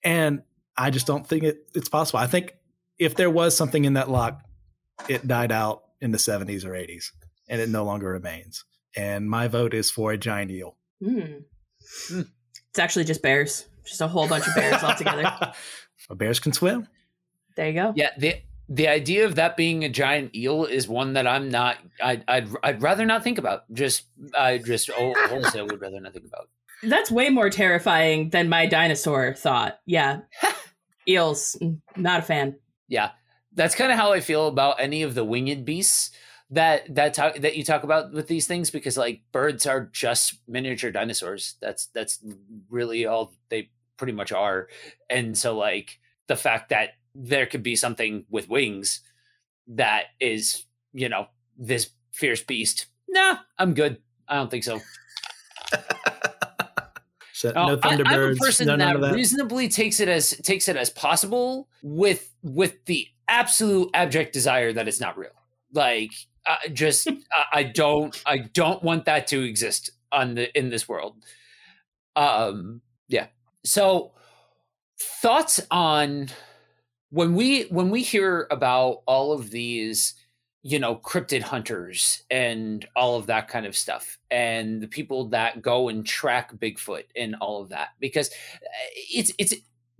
And 0.04 0.42
I 0.76 0.90
just 0.90 1.06
don't 1.06 1.26
think 1.26 1.44
it, 1.44 1.68
it's 1.74 1.88
possible. 1.88 2.18
I 2.18 2.26
think 2.26 2.54
if 2.98 3.14
there 3.14 3.30
was 3.30 3.56
something 3.56 3.84
in 3.84 3.94
that 3.94 4.10
loch, 4.10 4.42
it 5.08 5.26
died 5.26 5.52
out 5.52 5.84
in 6.00 6.10
the 6.10 6.18
70s 6.18 6.64
or 6.64 6.70
80s, 6.70 7.10
and 7.48 7.60
it 7.60 7.68
no 7.68 7.84
longer 7.84 8.08
remains. 8.08 8.64
And 8.96 9.28
my 9.28 9.48
vote 9.48 9.74
is 9.74 9.90
for 9.90 10.12
a 10.12 10.18
giant 10.18 10.50
eel. 10.50 10.76
Mm. 11.02 11.44
Mm. 12.10 12.28
It's 12.70 12.78
actually 12.78 13.04
just 13.04 13.22
bears 13.22 13.66
just 13.88 14.00
a 14.00 14.08
whole 14.08 14.28
bunch 14.28 14.46
of 14.46 14.54
bears 14.54 14.82
all 14.82 14.94
together. 14.94 15.52
bears 16.10 16.40
can 16.40 16.52
swim. 16.52 16.86
There 17.56 17.68
you 17.68 17.74
go. 17.74 17.92
Yeah, 17.96 18.10
the 18.18 18.36
the 18.68 18.88
idea 18.88 19.24
of 19.24 19.36
that 19.36 19.56
being 19.56 19.84
a 19.84 19.88
giant 19.88 20.34
eel 20.34 20.64
is 20.64 20.86
one 20.86 21.14
that 21.14 21.26
I'm 21.26 21.50
not. 21.50 21.78
I'd 22.02 22.24
I'd, 22.28 22.48
I'd 22.62 22.82
rather 22.82 23.06
not 23.06 23.24
think 23.24 23.38
about. 23.38 23.70
Just 23.72 24.04
I 24.36 24.58
just 24.58 24.90
wholesale 24.90 25.66
would 25.66 25.80
rather 25.80 26.00
not 26.00 26.12
think 26.12 26.26
about. 26.26 26.48
That's 26.82 27.10
way 27.10 27.30
more 27.30 27.50
terrifying 27.50 28.30
than 28.30 28.48
my 28.48 28.66
dinosaur 28.66 29.34
thought. 29.34 29.80
Yeah, 29.86 30.20
eels, 31.08 31.56
not 31.96 32.20
a 32.20 32.22
fan. 32.22 32.56
Yeah, 32.86 33.10
That's 33.52 33.74
kind 33.74 33.90
of 33.90 33.98
how 33.98 34.12
I 34.12 34.20
feel 34.20 34.46
about 34.46 34.80
any 34.80 35.02
of 35.02 35.14
the 35.14 35.24
winged 35.24 35.64
beasts 35.64 36.12
that 36.50 36.94
that 36.94 37.14
talk 37.14 37.36
that 37.36 37.56
you 37.56 37.64
talk 37.64 37.82
about 37.82 38.12
with 38.12 38.28
these 38.28 38.46
things 38.46 38.70
because 38.70 38.96
like 38.96 39.22
birds 39.32 39.66
are 39.66 39.90
just 39.92 40.34
miniature 40.46 40.90
dinosaurs. 40.90 41.56
That's 41.60 41.86
that's 41.86 42.20
really 42.70 43.06
all 43.06 43.34
they 43.48 43.70
pretty 43.98 44.14
much 44.14 44.32
are. 44.32 44.68
And 45.10 45.36
so 45.36 45.56
like 45.58 46.00
the 46.26 46.36
fact 46.36 46.70
that 46.70 46.90
there 47.14 47.44
could 47.46 47.62
be 47.62 47.76
something 47.76 48.24
with 48.30 48.48
wings 48.48 49.00
that 49.68 50.04
is, 50.20 50.64
you 50.94 51.08
know, 51.10 51.26
this 51.58 51.90
fierce 52.12 52.42
beast. 52.42 52.86
Nah, 53.08 53.36
I'm 53.58 53.74
good. 53.74 53.98
I 54.26 54.36
don't 54.36 54.50
think 54.50 54.64
so. 54.64 54.80
So, 57.32 57.52
Oh, 57.54 57.66
no 57.66 57.78
I- 57.84 57.88
I'm 57.90 58.00
a 58.00 58.04
Thunderbirds. 58.04 58.38
person 58.38 58.66
no, 58.66 58.76
that, 58.76 59.00
that. 59.00 59.14
reasonably 59.14 59.68
takes 59.68 60.00
it 60.00 60.08
as 60.08 60.30
takes 60.42 60.66
it 60.66 60.76
as 60.76 60.90
possible 60.90 61.68
with 61.84 62.34
with 62.42 62.84
the 62.86 63.06
absolute 63.28 63.90
abject 63.94 64.32
desire 64.32 64.72
that 64.72 64.88
it's 64.88 64.98
not 65.00 65.16
real. 65.16 65.30
Like, 65.72 66.10
uh, 66.46 66.56
just 66.72 67.06
I, 67.32 67.44
I 67.52 67.62
don't 67.62 68.20
I 68.26 68.38
don't 68.38 68.82
want 68.82 69.04
that 69.04 69.28
to 69.28 69.40
exist 69.42 69.90
on 70.10 70.34
the 70.34 70.58
in 70.58 70.70
this 70.70 70.88
world. 70.88 71.22
Um, 72.16 72.80
yeah. 73.06 73.28
So, 73.68 74.12
thoughts 74.98 75.60
on 75.70 76.30
when 77.10 77.34
we 77.34 77.64
when 77.64 77.90
we 77.90 78.02
hear 78.02 78.48
about 78.50 79.02
all 79.06 79.32
of 79.32 79.50
these 79.50 80.14
you 80.62 80.78
know 80.78 80.96
cryptid 80.96 81.42
hunters 81.42 82.22
and 82.30 82.86
all 82.96 83.16
of 83.16 83.26
that 83.26 83.46
kind 83.46 83.66
of 83.66 83.76
stuff 83.76 84.18
and 84.30 84.80
the 84.80 84.88
people 84.88 85.28
that 85.28 85.62
go 85.62 85.88
and 85.88 86.04
track 86.04 86.52
bigfoot 86.56 87.04
and 87.14 87.36
all 87.36 87.62
of 87.62 87.68
that 87.68 87.90
because 88.00 88.28
uh, 88.28 88.88
it's 89.12 89.32
it's 89.38 89.54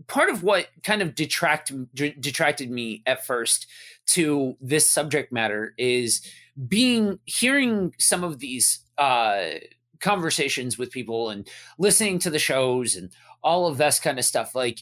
part 0.07 0.31
of 0.31 0.43
what 0.43 0.69
kind 0.83 1.01
of 1.01 1.15
detract 1.15 1.71
detracted 1.95 2.71
me 2.71 3.03
at 3.07 3.25
first 3.25 3.67
to 4.07 4.57
this 4.61 4.89
subject 4.89 5.31
matter 5.31 5.75
is 5.79 6.23
being 6.67 7.19
hearing 7.27 7.95
some 7.99 8.25
of 8.25 8.39
these 8.41 8.81
uh 8.97 9.51
conversations 10.01 10.79
with 10.79 10.91
people 10.91 11.31
and 11.31 11.49
listening 11.79 12.19
to 12.19 12.31
the 12.31 12.39
shows 12.39 12.97
and 12.97 13.11
all 13.43 13.67
of 13.67 13.79
this 13.79 14.01
kind 14.01 14.19
of 14.19 14.25
stuff 14.25 14.55
like 14.55 14.81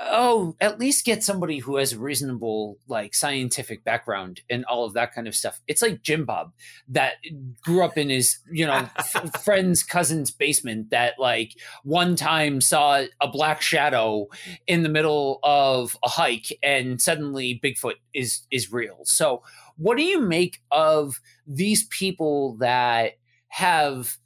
oh 0.00 0.54
at 0.60 0.78
least 0.78 1.04
get 1.04 1.24
somebody 1.24 1.58
who 1.58 1.76
has 1.76 1.92
a 1.92 1.98
reasonable 1.98 2.78
like 2.88 3.14
scientific 3.14 3.82
background 3.84 4.42
and 4.48 4.64
all 4.66 4.84
of 4.84 4.92
that 4.94 5.12
kind 5.14 5.26
of 5.26 5.34
stuff. 5.34 5.60
It's 5.66 5.82
like 5.82 6.02
jim 6.02 6.24
bob 6.24 6.52
that 6.88 7.14
grew 7.62 7.82
up 7.82 7.96
in 7.98 8.10
his 8.10 8.38
you 8.50 8.66
know 8.66 8.88
f- 8.96 9.42
friend's 9.44 9.82
cousin's 9.82 10.30
basement 10.30 10.90
that 10.90 11.14
like 11.18 11.52
one 11.82 12.16
time 12.16 12.60
saw 12.60 13.04
a 13.20 13.28
black 13.28 13.62
shadow 13.62 14.28
in 14.66 14.82
the 14.82 14.88
middle 14.88 15.40
of 15.42 15.96
a 16.04 16.08
hike 16.08 16.56
and 16.62 17.00
suddenly 17.00 17.60
bigfoot 17.62 17.96
is 18.14 18.46
is 18.50 18.72
real. 18.72 19.00
So 19.04 19.42
what 19.76 19.96
do 19.96 20.02
you 20.02 20.20
make 20.20 20.60
of 20.70 21.20
these 21.46 21.84
people 21.88 22.56
that 22.58 23.12
have 23.48 24.18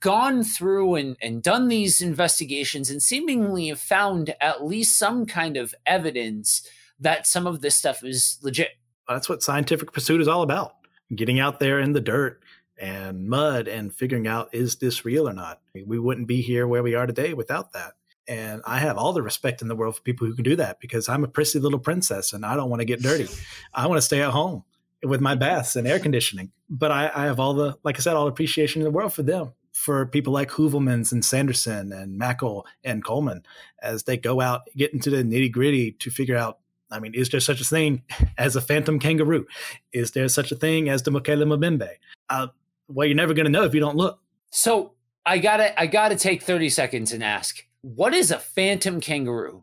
gone 0.00 0.42
through 0.42 0.94
and, 0.94 1.16
and 1.20 1.42
done 1.42 1.68
these 1.68 2.00
investigations 2.00 2.90
and 2.90 3.02
seemingly 3.02 3.68
have 3.68 3.80
found 3.80 4.34
at 4.40 4.64
least 4.64 4.98
some 4.98 5.26
kind 5.26 5.56
of 5.56 5.74
evidence 5.86 6.66
that 7.00 7.26
some 7.26 7.46
of 7.46 7.60
this 7.60 7.74
stuff 7.74 8.04
is 8.04 8.38
legit. 8.42 8.70
That's 9.08 9.28
what 9.28 9.42
scientific 9.42 9.92
pursuit 9.92 10.20
is 10.20 10.28
all 10.28 10.42
about. 10.42 10.74
Getting 11.14 11.40
out 11.40 11.60
there 11.60 11.78
in 11.78 11.92
the 11.92 12.00
dirt 12.00 12.42
and 12.78 13.28
mud 13.28 13.68
and 13.68 13.94
figuring 13.94 14.26
out 14.26 14.50
is 14.52 14.76
this 14.76 15.04
real 15.04 15.28
or 15.28 15.32
not. 15.32 15.60
We 15.86 15.98
wouldn't 15.98 16.28
be 16.28 16.42
here 16.42 16.66
where 16.66 16.82
we 16.82 16.94
are 16.94 17.06
today 17.06 17.34
without 17.34 17.72
that. 17.72 17.92
And 18.26 18.60
I 18.66 18.78
have 18.78 18.98
all 18.98 19.14
the 19.14 19.22
respect 19.22 19.62
in 19.62 19.68
the 19.68 19.74
world 19.74 19.96
for 19.96 20.02
people 20.02 20.26
who 20.26 20.34
can 20.34 20.44
do 20.44 20.56
that 20.56 20.80
because 20.80 21.08
I'm 21.08 21.24
a 21.24 21.28
prissy 21.28 21.58
little 21.58 21.78
princess 21.78 22.34
and 22.34 22.44
I 22.44 22.56
don't 22.56 22.68
want 22.68 22.80
to 22.80 22.84
get 22.86 23.00
dirty. 23.00 23.26
I 23.72 23.86
want 23.86 23.96
to 23.96 24.02
stay 24.02 24.20
at 24.20 24.30
home 24.30 24.64
with 25.02 25.20
my 25.22 25.34
baths 25.34 25.76
and 25.76 25.86
air 25.86 25.98
conditioning. 25.98 26.52
But 26.68 26.92
I, 26.92 27.10
I 27.14 27.24
have 27.24 27.40
all 27.40 27.54
the, 27.54 27.78
like 27.84 27.96
I 27.96 28.00
said, 28.00 28.16
all 28.16 28.26
the 28.26 28.30
appreciation 28.30 28.82
in 28.82 28.84
the 28.84 28.90
world 28.90 29.14
for 29.14 29.22
them, 29.22 29.54
for 29.78 30.06
people 30.06 30.32
like 30.32 30.50
Heuvelmans 30.50 31.12
and 31.12 31.24
Sanderson 31.24 31.92
and 31.92 32.20
Mackal 32.20 32.64
and 32.82 33.04
Coleman 33.04 33.44
as 33.80 34.02
they 34.02 34.16
go 34.16 34.40
out, 34.40 34.62
get 34.76 34.92
into 34.92 35.08
the 35.08 35.22
nitty 35.22 35.52
gritty 35.52 35.92
to 35.92 36.10
figure 36.10 36.36
out 36.36 36.58
I 36.90 37.00
mean, 37.00 37.14
is 37.14 37.28
there 37.28 37.40
such 37.40 37.60
a 37.60 37.64
thing 37.64 38.02
as 38.38 38.56
a 38.56 38.60
phantom 38.62 38.98
kangaroo? 38.98 39.46
Is 39.92 40.12
there 40.12 40.26
such 40.28 40.50
a 40.52 40.56
thing 40.56 40.88
as 40.88 41.02
the 41.02 41.10
Mokele 41.10 41.44
Mbembe? 41.44 41.90
Uh, 42.30 42.48
well, 42.88 43.06
you're 43.06 43.14
never 43.14 43.34
going 43.34 43.44
to 43.44 43.52
know 43.52 43.64
if 43.64 43.74
you 43.74 43.80
don't 43.80 43.96
look. 43.96 44.20
So 44.50 44.94
I 45.26 45.38
gotta 45.38 45.78
I 45.78 45.86
gotta 45.86 46.16
take 46.16 46.42
30 46.42 46.70
seconds 46.70 47.12
and 47.12 47.22
ask, 47.22 47.62
what 47.82 48.14
is 48.14 48.30
a 48.30 48.38
phantom 48.38 49.00
kangaroo? 49.00 49.62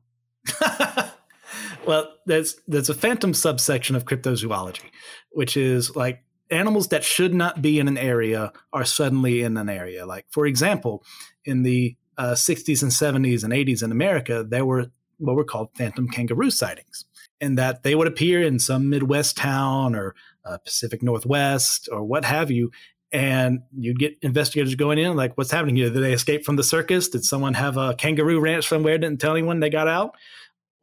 well, 1.88 2.14
there's 2.28 2.62
there's 2.68 2.90
a 2.90 2.94
phantom 2.94 3.34
subsection 3.34 3.96
of 3.96 4.06
cryptozoology, 4.06 4.92
which 5.32 5.58
is 5.58 5.96
like 5.96 6.24
animals 6.52 6.88
that 6.90 7.04
should 7.04 7.34
not 7.34 7.62
be 7.62 7.80
in 7.80 7.88
an 7.88 7.98
area 7.98 8.52
are 8.74 8.86
suddenly 8.86 9.42
in 9.42 9.58
an 9.58 9.70
area. 9.70 10.06
Like, 10.06 10.26
for 10.30 10.46
example, 10.46 11.04
in 11.44 11.64
the 11.64 11.96
uh, 12.18 12.34
60s 12.34 12.82
and 12.82 12.92
70s 12.92 13.44
and 13.44 13.54
80s 13.54 13.84
in 13.84 13.92
America, 13.92 14.46
there 14.48 14.66
were 14.66 14.88
what 15.18 15.36
were 15.36 15.46
called 15.46 15.70
phantom 15.76 16.10
kangaroo 16.10 16.52
sightings, 16.52 17.06
and 17.40 17.58
that 17.58 17.84
they 17.84 17.96
would 17.96 18.08
appear 18.08 18.42
in 18.42 18.60
some 18.60 18.90
Midwest 18.90 19.38
town 19.38 19.96
or 19.96 20.14
uh, 20.44 20.58
Pacific 20.58 21.02
Northwest 21.02 21.88
or 21.92 22.04
what 22.04 22.26
have 22.26 22.52
you. 22.52 22.72
And 23.12 23.62
you'd 23.72 24.00
get 24.00 24.18
investigators 24.22 24.76
going 24.76 24.98
in, 24.98 25.16
like, 25.16 25.38
what's 25.38 25.52
happening 25.52 25.78
here? 25.78 25.90
Did 25.90 26.04
they 26.04 26.12
escape 26.12 26.44
from 26.44 26.58
the 26.58 26.64
circus? 26.64 27.08
Did 27.08 27.24
someone 27.24 27.54
have 27.54 27.78
a 27.78 27.96
kangaroo 27.96 28.42
ranch 28.42 28.68
somewhere, 28.68 28.98
didn't 28.98 29.22
tell 29.22 29.32
anyone 29.32 29.62
they 29.62 29.70
got 29.70 29.88
out? 29.88 30.16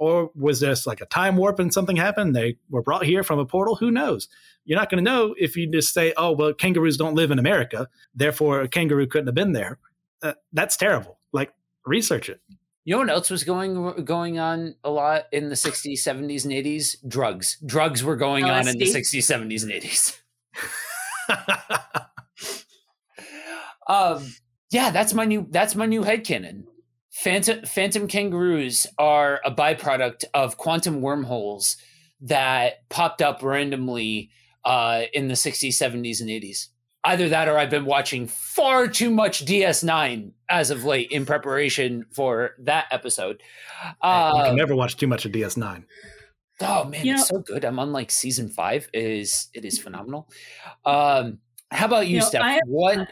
Or 0.02 0.32
was 0.34 0.58
this 0.58 0.84
like 0.84 1.00
a 1.00 1.06
time 1.06 1.36
warp 1.36 1.60
and 1.60 1.72
something 1.72 1.94
happened? 1.94 2.34
They 2.34 2.56
were 2.68 2.82
brought 2.82 3.04
here 3.04 3.22
from 3.22 3.38
a 3.38 3.46
portal? 3.46 3.76
Who 3.76 3.92
knows? 3.92 4.26
You're 4.64 4.76
not 4.76 4.90
going 4.90 5.04
to 5.04 5.08
know 5.08 5.36
if 5.38 5.56
you 5.56 5.70
just 5.70 5.94
say, 5.94 6.12
oh, 6.16 6.32
well, 6.32 6.52
kangaroos 6.52 6.96
don't 6.96 7.14
live 7.14 7.30
in 7.30 7.38
America. 7.38 7.88
Therefore, 8.12 8.62
a 8.62 8.68
kangaroo 8.68 9.06
couldn't 9.06 9.28
have 9.28 9.36
been 9.36 9.52
there. 9.52 9.78
Uh, 10.20 10.32
that's 10.52 10.76
terrible. 10.76 11.20
Like, 11.32 11.52
research 11.86 12.28
it. 12.28 12.40
You 12.84 12.96
know 12.96 12.98
what 12.98 13.10
else 13.10 13.30
was 13.30 13.44
going 13.44 14.04
going 14.04 14.40
on 14.40 14.74
a 14.82 14.90
lot 14.90 15.26
in 15.30 15.50
the 15.50 15.54
60s, 15.54 16.00
70s, 16.00 16.42
and 16.42 16.52
80s? 16.52 16.96
Drugs. 17.06 17.58
Drugs 17.64 18.02
were 18.02 18.16
going 18.16 18.44
on 18.44 18.66
in 18.66 18.78
the 18.78 18.86
60s, 18.86 19.20
70s, 19.20 19.62
and 19.62 19.70
80s. 19.70 20.18
Um, 23.88 24.32
yeah, 24.70 24.90
that's 24.90 25.12
my 25.12 25.24
new 25.24 25.46
that's 25.50 25.74
my 25.74 25.86
new 25.86 26.02
headcanon. 26.02 26.64
Phantom 27.12 27.62
phantom 27.66 28.08
kangaroos 28.08 28.86
are 28.98 29.40
a 29.44 29.50
byproduct 29.50 30.24
of 30.32 30.56
quantum 30.56 31.00
wormholes 31.02 31.76
that 32.22 32.88
popped 32.88 33.20
up 33.20 33.42
randomly 33.42 34.30
uh, 34.64 35.02
in 35.12 35.28
the 35.28 35.34
60s, 35.34 35.68
70s, 35.70 36.20
and 36.20 36.30
80s. 36.30 36.68
Either 37.04 37.28
that 37.28 37.48
or 37.48 37.58
I've 37.58 37.68
been 37.68 37.84
watching 37.84 38.28
far 38.28 38.86
too 38.86 39.10
much 39.10 39.44
DS9 39.44 40.30
as 40.48 40.70
of 40.70 40.84
late 40.84 41.10
in 41.10 41.26
preparation 41.26 42.06
for 42.14 42.52
that 42.60 42.86
episode. 42.92 43.42
you 43.84 43.90
Uh, 44.00 44.46
can 44.46 44.56
never 44.56 44.74
watch 44.76 44.96
too 44.96 45.08
much 45.08 45.24
of 45.26 45.32
DS9. 45.32 45.84
Oh 46.60 46.84
man, 46.84 47.04
You 47.04 47.14
it's 47.14 47.26
so 47.28 47.40
good. 47.40 47.64
I'm 47.64 47.78
on 47.80 47.92
like 47.92 48.10
season 48.12 48.48
five. 48.48 48.88
It 48.92 49.04
is 49.04 49.48
it 49.52 49.64
is 49.64 49.78
phenomenal. 49.80 50.28
Um, 50.84 51.38
how 51.72 51.86
about 51.86 52.06
you, 52.06 52.14
You 52.14 52.20
know, 52.20 52.26
Steph? 52.26 52.42
I- 52.42 52.60
what? 52.66 53.08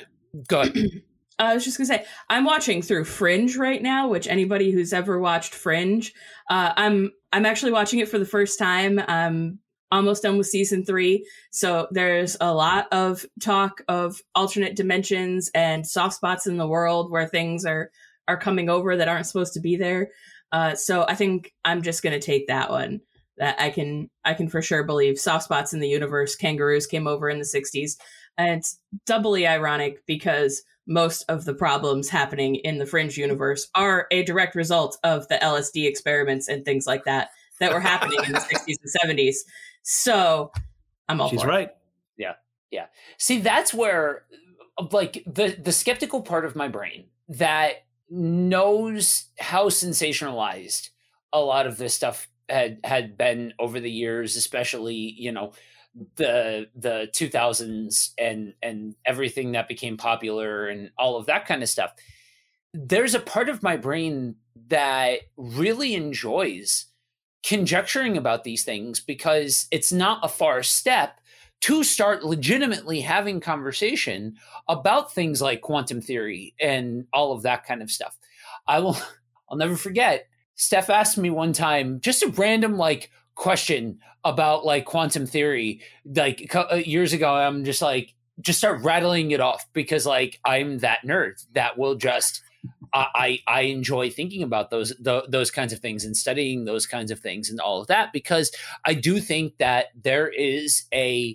Go 0.47 0.61
ahead. 0.61 0.75
I 1.41 1.55
was 1.55 1.65
just 1.65 1.79
gonna 1.79 1.87
say 1.87 2.05
I'm 2.29 2.45
watching 2.45 2.83
through 2.83 3.05
Fringe 3.05 3.57
right 3.57 3.83
now, 3.83 4.09
which 4.09 4.29
anybody 4.29 4.71
who's 4.71 4.93
ever 4.93 5.19
watched 5.19 5.55
Fringe, 5.55 6.13
uh, 6.51 6.73
I'm 6.77 7.11
I'm 7.33 7.47
actually 7.47 7.73
watching 7.73 7.99
it 8.01 8.09
for 8.09 8.19
the 8.19 8.27
first 8.27 8.59
time. 8.59 9.01
I'm 9.09 9.59
almost 9.91 10.23
done 10.23 10.37
with 10.37 10.47
season 10.47 10.85
three, 10.85 11.27
so 11.51 11.89
there's 11.91 12.37
a 12.41 12.53
lot 12.53 12.89
of 12.93 13.25
talk 13.41 13.83
of 13.89 14.21
alternate 14.35 14.77
dimensions 14.77 15.51
and 15.55 15.87
soft 15.87 16.15
spots 16.17 16.47
in 16.47 16.59
the 16.59 16.69
world 16.69 17.11
where 17.11 17.27
things 17.27 17.65
are 17.65 17.91
are 18.29 18.37
coming 18.37 18.69
over 18.69 18.97
that 18.97 19.09
aren't 19.09 19.27
supposed 19.27 19.55
to 19.55 19.61
be 19.61 19.77
there. 19.77 20.11
Uh, 20.53 20.75
so 20.75 21.07
I 21.09 21.15
think 21.15 21.53
I'm 21.65 21.83
just 21.83 22.03
gonna 22.03 22.21
take 22.21 22.49
that 22.49 22.71
one. 22.71 23.01
That 23.39 23.59
I 23.59 23.71
can 23.71 24.11
I 24.27 24.35
can 24.35 24.49
for 24.49 24.61
sure 24.61 24.85
believe 24.85 25.19
soft 25.19 25.45
spots 25.45 25.73
in 25.73 25.81
the 25.81 25.89
universe. 25.89 26.37
Kangaroos 26.37 26.87
came 26.87 27.07
over 27.07 27.31
in 27.31 27.39
the 27.39 27.45
'60s, 27.47 27.97
and 28.37 28.59
it's 28.59 28.79
doubly 29.07 29.47
ironic 29.47 30.05
because 30.05 30.63
most 30.87 31.25
of 31.29 31.45
the 31.45 31.55
problems 31.55 32.09
happening 32.09 32.57
in 32.57 32.79
the 32.79 32.87
fringe 32.87 33.17
universe 33.17 33.69
are 33.75 34.07
a 34.11 34.23
direct 34.25 34.55
result 34.55 34.99
of 35.05 35.29
the 35.29 35.37
LSD 35.37 35.87
experiments 35.87 36.49
and 36.49 36.65
things 36.65 36.87
like 36.87 37.05
that 37.05 37.31
that 37.61 37.73
were 37.73 37.81
happening 37.81 38.19
in 38.25 38.33
the 38.33 38.39
60s 38.41 38.77
and 38.83 39.19
70s. 39.19 39.37
So 39.83 40.51
I'm 41.09 41.21
all 41.21 41.29
She's 41.29 41.43
for 41.43 41.49
it. 41.49 41.51
right. 41.51 41.71
Yeah. 42.17 42.35
Yeah. 42.71 42.87
See, 43.19 43.39
that's 43.41 43.73
where 43.75 44.25
like 44.93 45.23
the 45.27 45.57
the 45.63 45.73
skeptical 45.73 46.23
part 46.23 46.45
of 46.45 46.57
my 46.57 46.69
brain 46.69 47.05
that 47.29 47.85
knows 48.09 49.27
how 49.39 49.69
sensationalized 49.69 50.89
a 51.33 51.41
lot 51.41 51.67
of 51.67 51.77
this 51.77 51.95
stuff 51.95 52.29
had 52.49 52.81
had 52.83 53.17
been 53.17 53.53
over 53.59 53.79
the 53.79 53.91
years, 53.91 54.37
especially, 54.37 54.95
you 54.95 55.31
know, 55.33 55.53
the 56.17 56.69
the 56.75 57.09
2000s 57.13 58.11
and 58.19 58.55
and 58.63 58.95
everything 59.05 59.53
that 59.53 59.69
became 59.69 59.97
popular 59.97 60.69
and 60.69 60.91
all 60.99 61.17
of 61.17 61.27
that 61.27 61.47
kind 61.47 61.63
of 61.63 61.69
stuff. 61.69 61.93
There's 62.73 63.15
a 63.15 63.21
part 63.21 63.49
of 63.49 63.63
my 63.63 63.77
brain 63.77 64.37
that 64.69 65.21
really 65.37 65.95
enjoys 65.95 66.87
conjecturing 67.43 68.17
about 68.17 68.45
these 68.45 68.65
things 68.65 69.01
because 69.01 69.67
it's 69.71 69.93
not 69.93 70.25
a 70.25 70.29
far 70.29 70.63
step 70.63 71.21
to 71.63 71.85
start 71.85 72.25
legitimately 72.25 73.01
having 73.01 73.41
conversation 73.41 74.37
about 74.69 75.13
things 75.13 75.43
like 75.43 75.61
quantum 75.61 76.01
theory 76.01 76.55
and 76.61 77.07
all 77.13 77.33
of 77.33 77.43
that 77.43 77.67
kind 77.67 77.83
of 77.83 77.91
stuff. 77.91 78.17
I 78.67 78.79
will 78.81 78.97
I'll 79.51 79.57
never 79.57 79.77
forget 79.77 80.29
Steph 80.55 80.91
asked 80.91 81.19
me 81.19 81.31
one 81.31 81.53
time 81.53 82.01
just 82.01 82.23
a 82.23 82.29
random 82.29 82.77
like 82.77 83.11
question 83.41 83.99
about 84.23 84.67
like 84.67 84.85
quantum 84.85 85.25
theory 85.25 85.81
like 86.15 86.55
uh, 86.55 86.75
years 86.75 87.15
ago 87.15 87.35
I'm 87.35 87.65
just 87.65 87.81
like 87.81 88.15
just 88.39 88.59
start 88.59 88.83
rattling 88.83 89.31
it 89.31 89.41
off 89.41 89.65
because 89.73 90.05
like 90.05 90.39
I'm 90.45 90.81
that 90.81 90.99
nerd 91.07 91.43
that 91.55 91.79
will 91.79 91.95
just 91.95 92.43
I 92.93 93.39
I 93.47 93.63
enjoy 93.63 94.11
thinking 94.11 94.43
about 94.43 94.69
those 94.69 94.93
the, 95.01 95.25
those 95.27 95.51
kinds 95.51 95.73
of 95.73 95.79
things 95.79 96.05
and 96.05 96.15
studying 96.15 96.67
those 96.67 96.85
kinds 96.85 97.11
of 97.11 97.19
things 97.19 97.49
and 97.49 97.61
all 97.61 97.81
of 97.81 97.87
that 97.87 98.13
because 98.13 98.53
I 98.85 98.93
do 98.93 99.21
think 99.21 99.57
that 99.57 99.87
there 99.99 100.29
is 100.29 100.85
a 100.93 101.35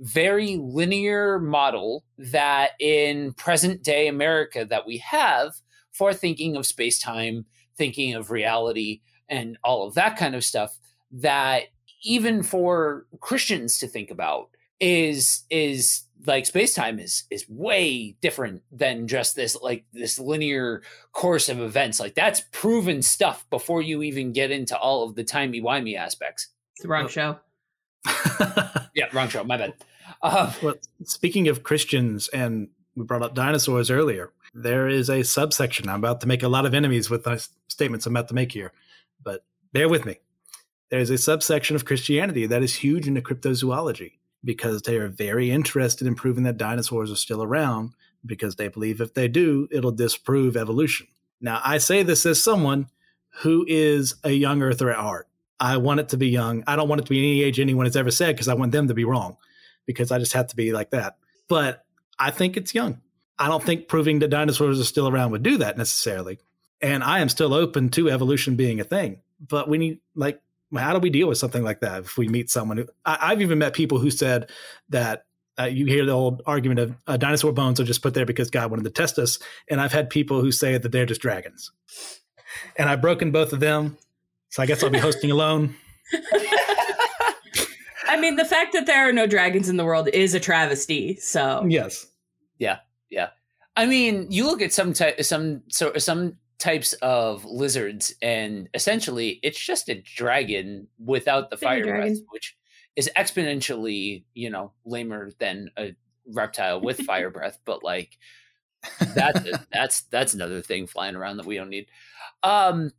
very 0.00 0.56
linear 0.56 1.38
model 1.38 2.02
that 2.18 2.70
in 2.80 3.32
present 3.34 3.84
day 3.84 4.08
America 4.08 4.64
that 4.64 4.88
we 4.88 4.98
have 4.98 5.52
for 5.92 6.12
thinking 6.12 6.56
of 6.56 6.66
space 6.66 6.98
time, 6.98 7.46
thinking 7.78 8.14
of 8.14 8.32
reality, 8.32 9.02
and 9.28 9.56
all 9.62 9.86
of 9.86 9.94
that 9.94 10.16
kind 10.16 10.34
of 10.34 10.42
stuff 10.42 10.76
that 11.14 11.64
even 12.02 12.42
for 12.42 13.06
Christians 13.20 13.78
to 13.78 13.86
think 13.86 14.10
about 14.10 14.50
is 14.80 15.44
is 15.50 16.02
like 16.26 16.46
space 16.46 16.74
time 16.74 16.98
is 16.98 17.24
is 17.30 17.48
way 17.48 18.16
different 18.20 18.62
than 18.72 19.06
just 19.06 19.36
this 19.36 19.56
like 19.62 19.84
this 19.92 20.18
linear 20.18 20.82
course 21.12 21.48
of 21.48 21.60
events. 21.60 22.00
Like 22.00 22.14
that's 22.14 22.42
proven 22.52 23.02
stuff 23.02 23.46
before 23.50 23.82
you 23.82 24.02
even 24.02 24.32
get 24.32 24.50
into 24.50 24.76
all 24.76 25.04
of 25.04 25.14
the 25.14 25.24
timey 25.24 25.60
wimey 25.60 25.96
aspects. 25.96 26.48
It's 26.74 26.82
the 26.82 26.88
wrong 26.88 27.04
oh. 27.04 27.08
show. 27.08 27.38
yeah, 28.94 29.06
wrong 29.12 29.28
show. 29.28 29.44
My 29.44 29.56
bad. 29.56 29.74
Uh, 30.22 30.52
well, 30.62 30.74
speaking 31.04 31.48
of 31.48 31.62
Christians, 31.62 32.28
and 32.28 32.68
we 32.96 33.04
brought 33.04 33.22
up 33.22 33.34
dinosaurs 33.34 33.90
earlier. 33.90 34.32
There 34.54 34.88
is 34.88 35.10
a 35.10 35.24
subsection. 35.24 35.88
I'm 35.88 35.98
about 35.98 36.20
to 36.20 36.28
make 36.28 36.42
a 36.42 36.48
lot 36.48 36.64
of 36.64 36.74
enemies 36.74 37.10
with 37.10 37.24
the 37.24 37.46
statements 37.68 38.06
I'm 38.06 38.14
about 38.14 38.28
to 38.28 38.34
make 38.34 38.52
here, 38.52 38.72
but 39.22 39.44
bear 39.72 39.88
with 39.88 40.04
me. 40.04 40.18
There's 40.90 41.10
a 41.10 41.18
subsection 41.18 41.76
of 41.76 41.84
Christianity 41.84 42.46
that 42.46 42.62
is 42.62 42.76
huge 42.76 43.08
into 43.08 43.22
cryptozoology 43.22 44.12
because 44.44 44.82
they 44.82 44.96
are 44.96 45.08
very 45.08 45.50
interested 45.50 46.06
in 46.06 46.14
proving 46.14 46.44
that 46.44 46.58
dinosaurs 46.58 47.10
are 47.10 47.16
still 47.16 47.42
around 47.42 47.94
because 48.24 48.56
they 48.56 48.68
believe 48.68 49.00
if 49.00 49.14
they 49.14 49.28
do, 49.28 49.68
it'll 49.70 49.92
disprove 49.92 50.56
evolution. 50.56 51.06
Now, 51.40 51.60
I 51.64 51.78
say 51.78 52.02
this 52.02 52.24
as 52.26 52.42
someone 52.42 52.88
who 53.40 53.64
is 53.68 54.14
a 54.22 54.30
young 54.30 54.62
earther 54.62 54.90
at 54.90 54.98
heart. 54.98 55.28
I 55.58 55.76
want 55.78 56.00
it 56.00 56.08
to 56.10 56.16
be 56.16 56.28
young. 56.28 56.64
I 56.66 56.76
don't 56.76 56.88
want 56.88 57.00
it 57.00 57.04
to 57.04 57.10
be 57.10 57.18
any 57.18 57.42
age 57.42 57.58
anyone 57.60 57.86
has 57.86 57.96
ever 57.96 58.10
said 58.10 58.34
because 58.34 58.48
I 58.48 58.54
want 58.54 58.72
them 58.72 58.88
to 58.88 58.94
be 58.94 59.04
wrong 59.04 59.36
because 59.86 60.12
I 60.12 60.18
just 60.18 60.32
have 60.32 60.48
to 60.48 60.56
be 60.56 60.72
like 60.72 60.90
that. 60.90 61.16
But 61.48 61.84
I 62.18 62.30
think 62.30 62.56
it's 62.56 62.74
young. 62.74 63.00
I 63.38 63.48
don't 63.48 63.62
think 63.62 63.88
proving 63.88 64.20
that 64.20 64.28
dinosaurs 64.28 64.80
are 64.80 64.84
still 64.84 65.08
around 65.08 65.32
would 65.32 65.42
do 65.42 65.58
that 65.58 65.76
necessarily. 65.76 66.38
And 66.80 67.02
I 67.02 67.20
am 67.20 67.28
still 67.28 67.54
open 67.54 67.88
to 67.90 68.10
evolution 68.10 68.56
being 68.56 68.80
a 68.80 68.84
thing. 68.84 69.20
But 69.40 69.68
we 69.68 69.78
need, 69.78 70.00
like, 70.14 70.40
how 70.76 70.92
do 70.92 70.98
we 70.98 71.10
deal 71.10 71.28
with 71.28 71.38
something 71.38 71.62
like 71.62 71.80
that 71.80 72.04
if 72.04 72.16
we 72.16 72.28
meet 72.28 72.50
someone 72.50 72.78
who 72.78 72.86
I, 73.04 73.30
have 73.30 73.42
even 73.42 73.58
met 73.58 73.74
people 73.74 73.98
who 73.98 74.10
said 74.10 74.50
that 74.88 75.26
uh, 75.58 75.64
you 75.64 75.86
hear 75.86 76.04
the 76.04 76.12
old 76.12 76.42
argument 76.46 76.80
of 76.80 76.96
uh, 77.06 77.16
dinosaur 77.16 77.52
bones 77.52 77.78
are 77.80 77.84
just 77.84 78.02
put 78.02 78.14
there 78.14 78.26
because 78.26 78.50
God 78.50 78.70
wanted 78.70 78.84
to 78.84 78.90
test 78.90 79.18
us. 79.18 79.38
And 79.70 79.80
I've 79.80 79.92
had 79.92 80.10
people 80.10 80.40
who 80.40 80.50
say 80.50 80.76
that 80.76 80.90
they're 80.90 81.06
just 81.06 81.20
dragons. 81.20 81.70
And 82.76 82.88
I've 82.88 83.00
broken 83.00 83.30
both 83.30 83.52
of 83.52 83.60
them. 83.60 83.96
So 84.50 84.62
I 84.62 84.66
guess 84.66 84.82
I'll 84.82 84.90
be 84.90 84.98
hosting 84.98 85.30
alone. 85.30 85.74
I 88.06 88.20
mean, 88.20 88.36
the 88.36 88.44
fact 88.44 88.72
that 88.74 88.86
there 88.86 89.08
are 89.08 89.12
no 89.12 89.26
dragons 89.26 89.68
in 89.68 89.76
the 89.76 89.84
world 89.84 90.08
is 90.08 90.34
a 90.34 90.40
travesty. 90.40 91.16
So 91.16 91.64
yes, 91.68 92.06
yeah, 92.58 92.78
yeah. 93.10 93.30
I 93.76 93.86
mean, 93.86 94.28
you 94.30 94.46
look 94.46 94.62
at 94.62 94.72
some 94.72 94.92
type, 94.92 95.22
some 95.24 95.62
so 95.68 95.94
some 95.98 96.36
types 96.58 96.92
of 96.94 97.44
lizards, 97.44 98.14
and 98.22 98.68
essentially, 98.74 99.40
it's 99.42 99.58
just 99.58 99.88
a 99.88 100.00
dragon 100.00 100.88
without 100.98 101.50
the 101.50 101.56
fire 101.56 101.84
breath, 101.84 102.18
which 102.30 102.56
is 102.96 103.10
exponentially, 103.16 104.24
you 104.34 104.50
know, 104.50 104.72
lamer 104.84 105.30
than 105.38 105.70
a 105.76 105.94
reptile 106.32 106.80
with 106.80 107.00
fire 107.00 107.30
breath. 107.36 107.58
But 107.64 107.82
like, 107.82 108.18
that's 109.14 109.48
that's 109.72 110.00
that's 110.02 110.34
another 110.34 110.62
thing 110.62 110.86
flying 110.86 111.16
around 111.16 111.38
that 111.38 111.46
we 111.46 111.56
don't 111.56 111.70
need. 111.70 111.86
Um, 112.42 112.90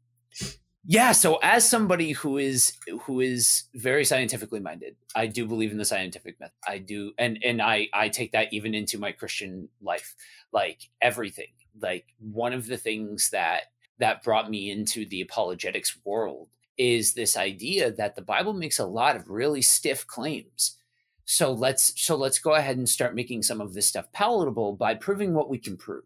yeah 0.87 1.11
so 1.11 1.39
as 1.41 1.67
somebody 1.67 2.11
who 2.11 2.37
is 2.37 2.73
who 3.03 3.19
is 3.19 3.63
very 3.73 4.05
scientifically 4.05 4.59
minded 4.59 4.95
i 5.15 5.25
do 5.25 5.47
believe 5.47 5.71
in 5.71 5.77
the 5.77 5.85
scientific 5.85 6.39
method 6.39 6.53
i 6.67 6.77
do 6.77 7.11
and 7.17 7.39
and 7.43 7.61
i 7.61 7.87
i 7.93 8.07
take 8.07 8.31
that 8.31 8.53
even 8.53 8.73
into 8.73 8.97
my 8.97 9.11
christian 9.11 9.67
life 9.81 10.15
like 10.53 10.89
everything 11.01 11.47
like 11.81 12.05
one 12.19 12.53
of 12.53 12.67
the 12.67 12.77
things 12.77 13.29
that 13.31 13.63
that 13.99 14.23
brought 14.23 14.49
me 14.49 14.71
into 14.71 15.05
the 15.05 15.21
apologetics 15.21 15.97
world 16.03 16.49
is 16.77 17.13
this 17.13 17.37
idea 17.37 17.91
that 17.91 18.15
the 18.15 18.21
bible 18.21 18.53
makes 18.53 18.79
a 18.79 18.85
lot 18.85 19.15
of 19.15 19.29
really 19.29 19.61
stiff 19.61 20.05
claims. 20.05 20.77
So 21.25 21.51
let's 21.51 21.99
so 21.99 22.15
let's 22.15 22.37
go 22.37 22.53
ahead 22.53 22.77
and 22.77 22.87
start 22.87 23.15
making 23.15 23.43
some 23.43 23.59
of 23.59 23.73
this 23.73 23.87
stuff 23.87 24.11
palatable 24.11 24.73
by 24.73 24.93
proving 24.93 25.33
what 25.33 25.49
we 25.49 25.57
can 25.57 25.75
prove. 25.75 26.03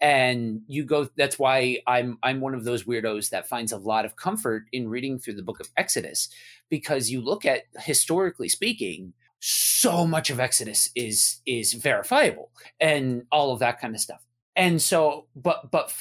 And 0.00 0.62
you 0.66 0.84
go 0.84 1.08
that's 1.16 1.38
why 1.38 1.78
i'm 1.86 2.18
i'm 2.22 2.40
one 2.40 2.54
of 2.54 2.64
those 2.64 2.84
weirdos 2.84 3.30
that 3.30 3.48
finds 3.48 3.72
a 3.72 3.78
lot 3.78 4.04
of 4.04 4.16
comfort 4.16 4.64
in 4.72 4.88
reading 4.88 5.18
through 5.18 5.34
the 5.34 5.42
book 5.42 5.58
of 5.58 5.70
exodus 5.76 6.28
because 6.68 7.10
you 7.10 7.22
look 7.22 7.46
at 7.46 7.62
historically 7.78 8.50
speaking 8.50 9.14
so 9.40 10.06
much 10.06 10.28
of 10.28 10.38
exodus 10.38 10.90
is 10.94 11.40
is 11.46 11.72
verifiable 11.72 12.50
and 12.78 13.24
all 13.32 13.52
of 13.52 13.60
that 13.60 13.80
kind 13.80 13.94
of 13.94 14.00
stuff 14.00 14.25
and 14.56 14.80
so 14.82 15.26
but 15.36 15.70
but 15.70 15.92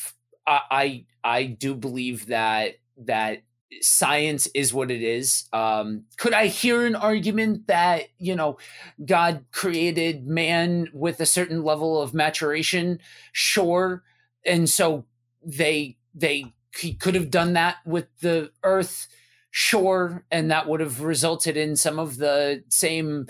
i 0.47 1.05
i 1.23 1.43
do 1.43 1.75
believe 1.75 2.27
that 2.27 2.75
that 2.97 3.43
science 3.81 4.47
is 4.53 4.73
what 4.73 4.91
it 4.91 5.01
is. 5.01 5.45
Um, 5.53 6.05
could 6.17 6.33
I 6.33 6.47
hear 6.47 6.85
an 6.85 6.95
argument 6.95 7.67
that 7.67 8.05
you 8.17 8.35
know 8.35 8.57
God 9.03 9.45
created 9.51 10.27
man 10.27 10.89
with 10.93 11.19
a 11.19 11.25
certain 11.25 11.63
level 11.63 12.01
of 12.01 12.13
maturation? 12.13 12.99
Sure, 13.31 14.03
and 14.45 14.69
so 14.69 15.05
they 15.43 15.97
they 16.13 16.53
he 16.77 16.93
could 16.93 17.15
have 17.15 17.29
done 17.31 17.53
that 17.53 17.77
with 17.85 18.07
the 18.21 18.51
Earth. 18.63 19.07
Sure, 19.51 20.25
and 20.31 20.51
that 20.51 20.67
would 20.67 20.81
have 20.81 21.01
resulted 21.01 21.55
in 21.55 21.75
some 21.75 21.99
of 21.99 22.17
the 22.17 22.63
same 22.69 23.27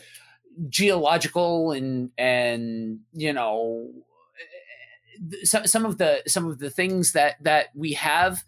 geological 0.69 1.71
and 1.71 2.11
and 2.17 2.99
you 3.13 3.33
know 3.33 3.91
some 5.43 5.65
some 5.67 5.85
of 5.85 5.97
the 5.97 6.21
some 6.27 6.45
of 6.45 6.59
the 6.59 6.69
things 6.69 7.13
that 7.13 7.35
that 7.43 7.67
we 7.75 7.93
have 7.93 8.43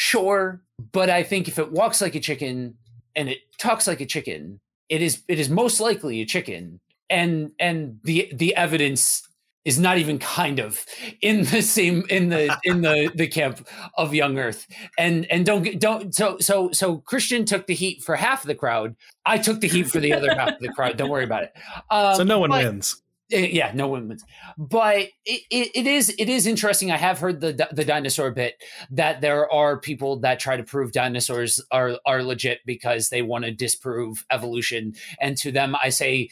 Sure, 0.00 0.62
but 0.92 1.10
I 1.10 1.24
think 1.24 1.48
if 1.48 1.58
it 1.58 1.72
walks 1.72 2.00
like 2.00 2.14
a 2.14 2.20
chicken 2.20 2.76
and 3.16 3.28
it 3.28 3.38
talks 3.58 3.88
like 3.88 4.00
a 4.00 4.06
chicken, 4.06 4.60
it 4.88 5.02
is 5.02 5.24
it 5.26 5.40
is 5.40 5.50
most 5.50 5.80
likely 5.80 6.20
a 6.20 6.24
chicken. 6.24 6.78
And 7.10 7.50
and 7.58 7.98
the 8.04 8.30
the 8.32 8.54
evidence 8.54 9.28
is 9.64 9.76
not 9.80 9.98
even 9.98 10.20
kind 10.20 10.60
of 10.60 10.86
in 11.20 11.46
the 11.46 11.62
same 11.62 12.04
in 12.08 12.28
the 12.28 12.56
in 12.62 12.82
the 12.82 13.10
the 13.16 13.26
camp 13.26 13.66
of 13.96 14.14
young 14.14 14.38
earth. 14.38 14.68
And 14.96 15.26
and 15.32 15.44
don't 15.44 15.80
don't 15.80 16.14
so 16.14 16.38
so 16.38 16.70
so 16.70 16.98
christian 16.98 17.44
took 17.44 17.66
the 17.66 17.74
heat 17.74 18.00
for 18.04 18.14
half 18.14 18.44
of 18.44 18.46
the 18.46 18.54
crowd. 18.54 18.94
I 19.26 19.38
took 19.38 19.60
the 19.60 19.66
heat 19.66 19.88
for 19.88 19.98
the 19.98 20.12
other 20.12 20.32
half 20.32 20.50
of 20.50 20.60
the 20.60 20.68
crowd. 20.68 20.96
Don't 20.96 21.10
worry 21.10 21.24
about 21.24 21.42
it. 21.42 21.52
Um, 21.90 22.14
so 22.14 22.22
no 22.22 22.38
one 22.38 22.50
but, 22.50 22.64
wins 22.64 23.02
Eh, 23.30 23.50
yeah, 23.52 23.72
no 23.74 23.88
wins. 23.88 24.24
But 24.56 25.08
it, 25.26 25.42
it, 25.50 25.70
it 25.74 25.86
is 25.86 26.14
it 26.18 26.30
is 26.30 26.46
interesting. 26.46 26.90
I 26.90 26.96
have 26.96 27.18
heard 27.18 27.42
the 27.42 27.68
the 27.72 27.84
dinosaur 27.84 28.30
bit 28.30 28.54
that 28.90 29.20
there 29.20 29.52
are 29.52 29.78
people 29.78 30.20
that 30.20 30.40
try 30.40 30.56
to 30.56 30.62
prove 30.62 30.92
dinosaurs 30.92 31.60
are 31.70 31.98
are 32.06 32.22
legit 32.22 32.60
because 32.64 33.10
they 33.10 33.20
want 33.20 33.44
to 33.44 33.50
disprove 33.50 34.24
evolution. 34.30 34.94
And 35.20 35.36
to 35.38 35.52
them, 35.52 35.76
I 35.82 35.90
say, 35.90 36.30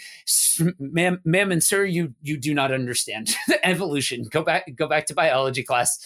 ma'am, 0.78 1.20
ma'am 1.22 1.52
and 1.52 1.62
sir, 1.62 1.84
you 1.84 2.14
you 2.22 2.38
do 2.38 2.54
not 2.54 2.72
understand 2.72 3.34
evolution. 3.62 4.24
Go 4.30 4.42
back 4.42 4.66
go 4.74 4.88
back 4.88 5.04
to 5.06 5.14
biology 5.14 5.64
class 5.64 5.98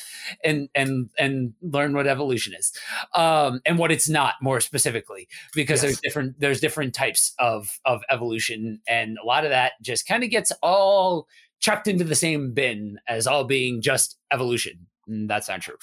and 0.42 0.68
and 0.74 1.08
and 1.16 1.54
learn 1.62 1.94
what 1.94 2.08
evolution 2.08 2.52
is, 2.52 2.72
um, 3.14 3.60
and 3.64 3.78
what 3.78 3.92
it's 3.92 4.08
not 4.08 4.34
more 4.42 4.60
specifically, 4.60 5.28
because 5.54 5.76
yes. 5.76 5.82
there's 5.82 6.00
different 6.00 6.40
there's 6.40 6.60
different 6.60 6.94
types 6.94 7.32
of 7.38 7.78
of 7.84 8.02
evolution, 8.10 8.80
and 8.88 9.18
a 9.22 9.24
lot 9.24 9.44
of 9.44 9.50
that 9.50 9.74
just 9.82 10.04
kind 10.08 10.24
of 10.24 10.30
gets 10.30 10.50
all 10.64 10.79
all 10.80 11.28
chucked 11.60 11.86
into 11.86 12.04
the 12.04 12.14
same 12.14 12.52
bin 12.52 12.98
as 13.06 13.26
all 13.26 13.44
being 13.44 13.82
just 13.82 14.18
evolution. 14.32 14.86
Mm, 15.08 15.28
that's 15.28 15.48
not 15.48 15.60
true. 15.60 15.76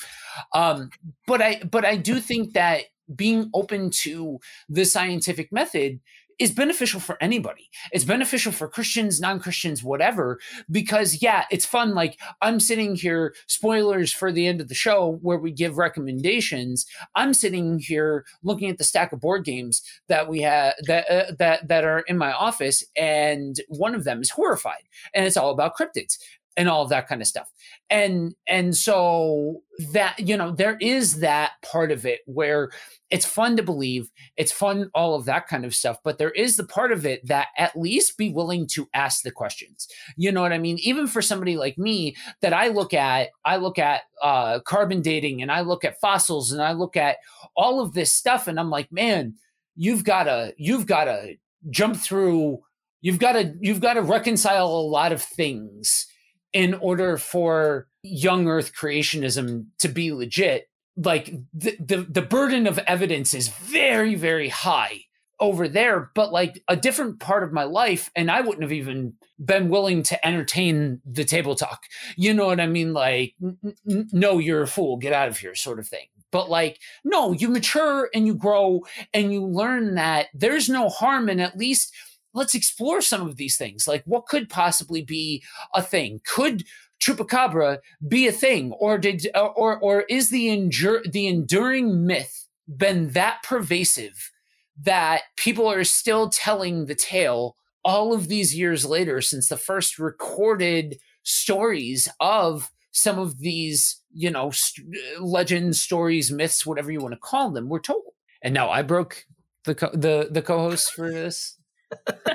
Um, 0.53 0.89
but 1.25 1.41
I 1.41 1.61
but 1.63 1.85
I 1.85 1.95
do 1.95 2.19
think 2.19 2.53
that 2.53 2.83
being 3.15 3.49
open 3.53 3.89
to 3.89 4.39
the 4.67 4.83
scientific 4.83 5.51
method 5.51 5.99
is 6.39 6.51
beneficial 6.51 6.99
for 6.99 7.17
anybody. 7.21 7.69
It's 7.91 8.03
beneficial 8.03 8.51
for 8.51 8.67
Christians, 8.67 9.19
non 9.19 9.39
Christians, 9.39 9.83
whatever, 9.83 10.39
because 10.69 11.21
yeah, 11.21 11.45
it's 11.51 11.65
fun. 11.65 11.95
Like 11.95 12.19
I'm 12.41 12.59
sitting 12.59 12.95
here, 12.95 13.33
spoilers 13.47 14.11
for 14.11 14.31
the 14.31 14.47
end 14.47 14.61
of 14.61 14.67
the 14.67 14.75
show 14.75 15.19
where 15.21 15.37
we 15.37 15.51
give 15.51 15.77
recommendations. 15.77 16.85
I'm 17.15 17.33
sitting 17.33 17.79
here 17.79 18.25
looking 18.43 18.69
at 18.69 18.77
the 18.77 18.83
stack 18.83 19.11
of 19.11 19.21
board 19.21 19.45
games 19.45 19.81
that 20.07 20.27
we 20.27 20.41
have 20.41 20.73
that, 20.85 21.09
uh, 21.09 21.31
that, 21.39 21.67
that 21.67 21.83
are 21.83 21.99
in 22.01 22.17
my 22.17 22.31
office. 22.31 22.83
And 22.95 23.55
one 23.69 23.95
of 23.95 24.03
them 24.03 24.21
is 24.21 24.29
horrified 24.29 24.83
and 25.13 25.25
it's 25.25 25.37
all 25.37 25.51
about 25.51 25.75
cryptids 25.75 26.17
and 26.57 26.67
all 26.67 26.81
of 26.81 26.89
that 26.89 27.07
kind 27.07 27.21
of 27.21 27.27
stuff. 27.27 27.49
And 27.89 28.35
and 28.47 28.75
so 28.75 29.61
that 29.93 30.19
you 30.19 30.35
know 30.35 30.51
there 30.51 30.77
is 30.81 31.19
that 31.19 31.51
part 31.63 31.91
of 31.91 32.05
it 32.05 32.21
where 32.25 32.71
it's 33.11 33.25
fun 33.25 33.55
to 33.55 33.63
believe 33.63 34.09
it's 34.35 34.51
fun 34.51 34.89
all 34.93 35.13
of 35.13 35.25
that 35.25 35.47
kind 35.47 35.63
of 35.63 35.75
stuff 35.75 35.97
but 36.03 36.17
there 36.17 36.31
is 36.31 36.57
the 36.57 36.65
part 36.65 36.91
of 36.91 37.05
it 37.05 37.25
that 37.25 37.49
at 37.57 37.77
least 37.77 38.17
be 38.17 38.31
willing 38.31 38.67
to 38.67 38.89
ask 38.93 39.21
the 39.21 39.31
questions. 39.31 39.87
You 40.17 40.31
know 40.31 40.41
what 40.41 40.51
i 40.51 40.57
mean? 40.57 40.79
Even 40.81 41.07
for 41.07 41.21
somebody 41.21 41.57
like 41.57 41.77
me 41.77 42.15
that 42.41 42.53
i 42.53 42.69
look 42.69 42.93
at 42.93 43.29
i 43.45 43.57
look 43.57 43.77
at 43.77 44.01
uh, 44.23 44.59
carbon 44.61 45.01
dating 45.01 45.41
and 45.43 45.51
i 45.51 45.61
look 45.61 45.85
at 45.85 45.99
fossils 46.01 46.51
and 46.51 46.61
i 46.61 46.71
look 46.71 46.97
at 46.97 47.17
all 47.55 47.79
of 47.79 47.93
this 47.93 48.11
stuff 48.11 48.47
and 48.47 48.59
i'm 48.59 48.71
like 48.71 48.91
man 48.91 49.35
you've 49.75 50.03
got 50.03 50.23
to 50.23 50.53
you've 50.57 50.87
got 50.87 51.05
to 51.05 51.35
jump 51.69 51.95
through 51.95 52.57
you've 53.01 53.19
got 53.19 53.33
to 53.33 53.53
you've 53.61 53.79
got 53.79 53.93
to 53.93 54.01
reconcile 54.01 54.65
a 54.65 54.89
lot 54.89 55.11
of 55.11 55.21
things 55.21 56.07
in 56.53 56.73
order 56.75 57.17
for 57.17 57.87
young 58.03 58.47
earth 58.47 58.73
creationism 58.73 59.65
to 59.79 59.87
be 59.87 60.11
legit 60.11 60.69
like 60.95 61.33
the, 61.53 61.77
the, 61.79 61.97
the 62.09 62.21
burden 62.21 62.65
of 62.65 62.79
evidence 62.79 63.33
is 63.33 63.49
very 63.49 64.15
very 64.15 64.49
high 64.49 65.01
over 65.39 65.67
there 65.67 66.11
but 66.15 66.31
like 66.31 66.63
a 66.67 66.75
different 66.75 67.19
part 67.19 67.43
of 67.43 67.53
my 67.53 67.63
life 67.63 68.09
and 68.15 68.31
i 68.31 68.41
wouldn't 68.41 68.63
have 68.63 68.71
even 68.71 69.13
been 69.43 69.69
willing 69.69 70.03
to 70.03 70.27
entertain 70.27 71.01
the 71.05 71.23
table 71.23 71.55
talk. 71.55 71.83
You 72.15 72.33
know 72.33 72.47
what 72.47 72.59
i 72.59 72.67
mean? 72.67 72.93
Like 72.93 73.35
n- 73.41 74.09
no 74.11 74.39
you're 74.39 74.63
a 74.63 74.67
fool 74.67 74.97
get 74.97 75.13
out 75.13 75.27
of 75.27 75.37
here 75.37 75.55
sort 75.55 75.79
of 75.79 75.87
thing. 75.87 76.07
But 76.31 76.49
like 76.49 76.79
no 77.03 77.31
you 77.31 77.49
mature 77.49 78.09
and 78.13 78.25
you 78.25 78.35
grow 78.35 78.81
and 79.13 79.31
you 79.31 79.45
learn 79.45 79.95
that 79.95 80.27
there's 80.33 80.69
no 80.69 80.89
harm 80.89 81.29
in 81.29 81.39
at 81.39 81.57
least 81.57 81.93
let's 82.37 82.55
explore 82.55 83.01
some 83.01 83.27
of 83.27 83.35
these 83.35 83.57
things. 83.57 83.87
Like, 83.87 84.03
what 84.05 84.27
could 84.27 84.49
possibly 84.49 85.01
be 85.01 85.43
a 85.73 85.81
thing? 85.81 86.21
Could 86.25 86.63
chupacabra 87.01 87.79
be 88.07 88.27
a 88.27 88.31
thing, 88.31 88.71
or 88.73 88.97
did, 88.97 89.27
or 89.35 89.77
or 89.77 90.01
is 90.01 90.29
the 90.29 90.49
endure 90.49 91.01
the 91.03 91.27
enduring 91.27 92.05
myth 92.05 92.47
been 92.67 93.09
that 93.11 93.41
pervasive 93.43 94.31
that 94.79 95.21
people 95.35 95.69
are 95.69 95.83
still 95.83 96.29
telling 96.29 96.85
the 96.85 96.95
tale 96.95 97.55
all 97.83 98.13
of 98.13 98.27
these 98.27 98.55
years 98.55 98.85
later 98.85 99.21
since 99.21 99.49
the 99.49 99.57
first 99.57 99.97
recorded 99.97 100.99
stories 101.23 102.09
of 102.19 102.69
some 102.91 103.17
of 103.19 103.39
these, 103.39 104.01
you 104.13 104.29
know, 104.29 104.51
st- 104.51 104.87
legends, 105.19 105.79
stories, 105.79 106.31
myths, 106.31 106.65
whatever 106.65 106.91
you 106.91 106.99
want 106.99 107.13
to 107.13 107.19
call 107.19 107.51
them, 107.51 107.69
were 107.69 107.79
told. 107.79 108.03
And 108.41 108.53
now 108.53 108.69
I 108.69 108.81
broke 108.81 109.25
the 109.63 109.75
co- 109.75 109.91
the 109.93 110.27
the 110.31 110.41
co-host 110.41 110.93
for 110.93 111.09
this 111.11 111.56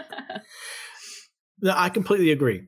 no, 1.60 1.74
I 1.74 1.88
completely 1.88 2.30
agree. 2.30 2.66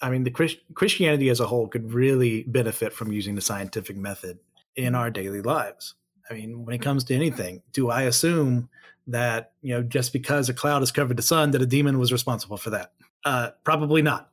I 0.00 0.10
mean, 0.10 0.24
the 0.24 0.30
Christ- 0.30 0.60
Christianity 0.74 1.28
as 1.28 1.40
a 1.40 1.46
whole 1.46 1.68
could 1.68 1.92
really 1.92 2.44
benefit 2.44 2.92
from 2.92 3.12
using 3.12 3.34
the 3.34 3.40
scientific 3.40 3.96
method 3.96 4.38
in 4.76 4.94
our 4.94 5.10
daily 5.10 5.42
lives. 5.42 5.94
I 6.30 6.34
mean, 6.34 6.64
when 6.64 6.74
it 6.74 6.80
comes 6.80 7.04
to 7.04 7.14
anything, 7.14 7.62
do 7.72 7.90
I 7.90 8.02
assume 8.02 8.68
that 9.06 9.52
you 9.62 9.74
know 9.74 9.82
just 9.82 10.12
because 10.12 10.48
a 10.48 10.54
cloud 10.54 10.80
has 10.80 10.92
covered 10.92 11.16
the 11.16 11.22
sun 11.22 11.50
that 11.50 11.62
a 11.62 11.66
demon 11.66 11.98
was 11.98 12.12
responsible 12.12 12.56
for 12.56 12.70
that? 12.70 12.92
Uh, 13.24 13.50
probably 13.64 14.02
not. 14.02 14.30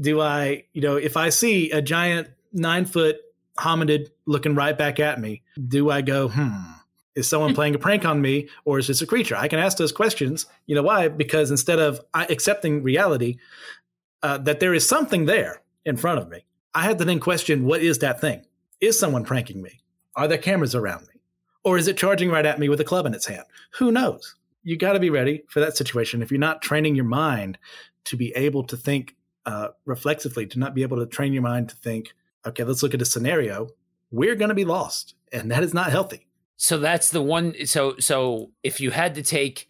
Do 0.00 0.20
I, 0.20 0.64
you 0.72 0.80
know, 0.80 0.96
if 0.96 1.16
I 1.16 1.28
see 1.28 1.70
a 1.70 1.80
giant 1.82 2.28
nine 2.52 2.84
foot 2.84 3.18
hominid 3.58 4.08
looking 4.26 4.54
right 4.54 4.76
back 4.76 5.00
at 5.00 5.20
me, 5.20 5.42
do 5.68 5.90
I 5.90 6.02
go, 6.02 6.28
hmm, 6.28 6.72
is 7.16 7.26
someone 7.26 7.54
playing 7.54 7.74
a 7.74 7.78
prank 7.78 8.04
on 8.04 8.20
me 8.20 8.48
or 8.64 8.78
is 8.78 8.86
this 8.86 9.00
a 9.00 9.06
creature? 9.06 9.34
I 9.34 9.48
can 9.48 9.58
ask 9.58 9.78
those 9.78 9.90
questions. 9.90 10.46
You 10.66 10.76
know 10.76 10.82
why? 10.82 11.08
Because 11.08 11.50
instead 11.50 11.78
of 11.78 12.00
accepting 12.14 12.82
reality, 12.82 13.38
uh, 14.22 14.38
that 14.38 14.60
there 14.60 14.74
is 14.74 14.86
something 14.86 15.24
there 15.24 15.62
in 15.84 15.96
front 15.96 16.20
of 16.20 16.28
me, 16.28 16.44
I 16.74 16.82
had 16.82 16.98
to 16.98 17.04
then 17.04 17.18
question 17.18 17.64
what 17.64 17.80
is 17.80 17.98
that 17.98 18.20
thing? 18.20 18.44
Is 18.80 18.98
someone 18.98 19.24
pranking 19.24 19.62
me? 19.62 19.80
Are 20.14 20.28
there 20.28 20.38
cameras 20.38 20.74
around 20.74 21.06
me? 21.08 21.14
Or 21.64 21.78
is 21.78 21.88
it 21.88 21.96
charging 21.96 22.30
right 22.30 22.46
at 22.46 22.60
me 22.60 22.68
with 22.68 22.80
a 22.80 22.84
club 22.84 23.06
in 23.06 23.14
its 23.14 23.26
hand? 23.26 23.44
Who 23.78 23.90
knows? 23.90 24.36
You 24.62 24.76
got 24.76 24.92
to 24.92 25.00
be 25.00 25.10
ready 25.10 25.42
for 25.48 25.60
that 25.60 25.76
situation. 25.76 26.22
If 26.22 26.30
you're 26.30 26.38
not 26.38 26.62
training 26.62 26.94
your 26.94 27.04
mind 27.04 27.58
to 28.04 28.16
be 28.16 28.32
able 28.36 28.62
to 28.64 28.76
think 28.76 29.16
uh, 29.46 29.68
reflexively, 29.84 30.46
to 30.46 30.58
not 30.58 30.74
be 30.74 30.82
able 30.82 30.98
to 30.98 31.06
train 31.06 31.32
your 31.32 31.42
mind 31.42 31.70
to 31.70 31.76
think, 31.76 32.14
okay, 32.44 32.62
let's 32.62 32.82
look 32.82 32.94
at 32.94 33.02
a 33.02 33.06
scenario, 33.06 33.68
we're 34.10 34.34
going 34.34 34.48
to 34.48 34.54
be 34.54 34.64
lost. 34.64 35.14
And 35.32 35.50
that 35.50 35.62
is 35.62 35.74
not 35.74 35.90
healthy 35.90 36.25
so 36.56 36.78
that's 36.78 37.10
the 37.10 37.22
one 37.22 37.54
so 37.66 37.96
so 37.98 38.50
if 38.62 38.80
you 38.80 38.90
had 38.90 39.14
to 39.14 39.22
take 39.22 39.68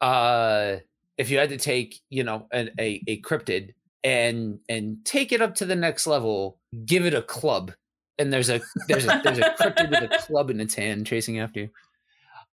uh 0.00 0.76
if 1.16 1.30
you 1.30 1.38
had 1.38 1.48
to 1.48 1.56
take 1.56 2.00
you 2.10 2.24
know 2.24 2.46
an, 2.52 2.70
a 2.78 3.02
a 3.06 3.20
cryptid 3.22 3.74
and 4.04 4.58
and 4.68 4.98
take 5.04 5.32
it 5.32 5.40
up 5.40 5.54
to 5.54 5.64
the 5.64 5.76
next 5.76 6.06
level 6.06 6.58
give 6.84 7.04
it 7.04 7.14
a 7.14 7.22
club 7.22 7.72
and 8.18 8.32
there's 8.32 8.50
a 8.50 8.60
there's 8.88 9.04
a 9.04 9.20
there's 9.24 9.38
a 9.38 9.54
cryptid 9.60 9.90
with 9.90 10.10
a 10.12 10.18
club 10.26 10.50
in 10.50 10.60
its 10.60 10.74
hand 10.74 11.06
chasing 11.06 11.38
after 11.38 11.60
you. 11.60 11.70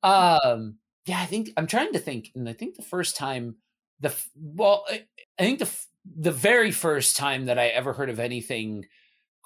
Um 0.03 0.79
yeah 1.07 1.21
i 1.21 1.27
think 1.27 1.51
i'm 1.57 1.67
trying 1.67 1.93
to 1.93 1.99
think 1.99 2.31
and 2.35 2.49
i 2.49 2.53
think 2.53 2.77
the 2.77 2.83
first 2.83 3.17
time 3.17 3.57
the 4.01 4.15
well 4.37 4.85
i 4.91 5.43
think 5.43 5.59
the 5.59 5.71
the 6.17 6.33
very 6.33 6.71
first 6.71 7.17
time 7.17 7.47
that 7.47 7.59
i 7.59 7.67
ever 7.69 7.93
heard 7.93 8.11
of 8.11 8.21
anything 8.21 8.85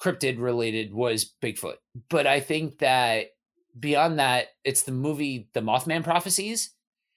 cryptid 0.03 0.39
related 0.39 0.93
was 0.93 1.33
bigfoot. 1.43 1.77
But 2.11 2.27
i 2.27 2.41
think 2.41 2.79
that 2.79 3.27
beyond 3.79 4.19
that, 4.19 4.49
it's 4.65 4.83
the 4.83 4.93
movie 4.93 5.49
The 5.53 5.61
Mothman 5.61 6.05
Prophecies, 6.05 6.71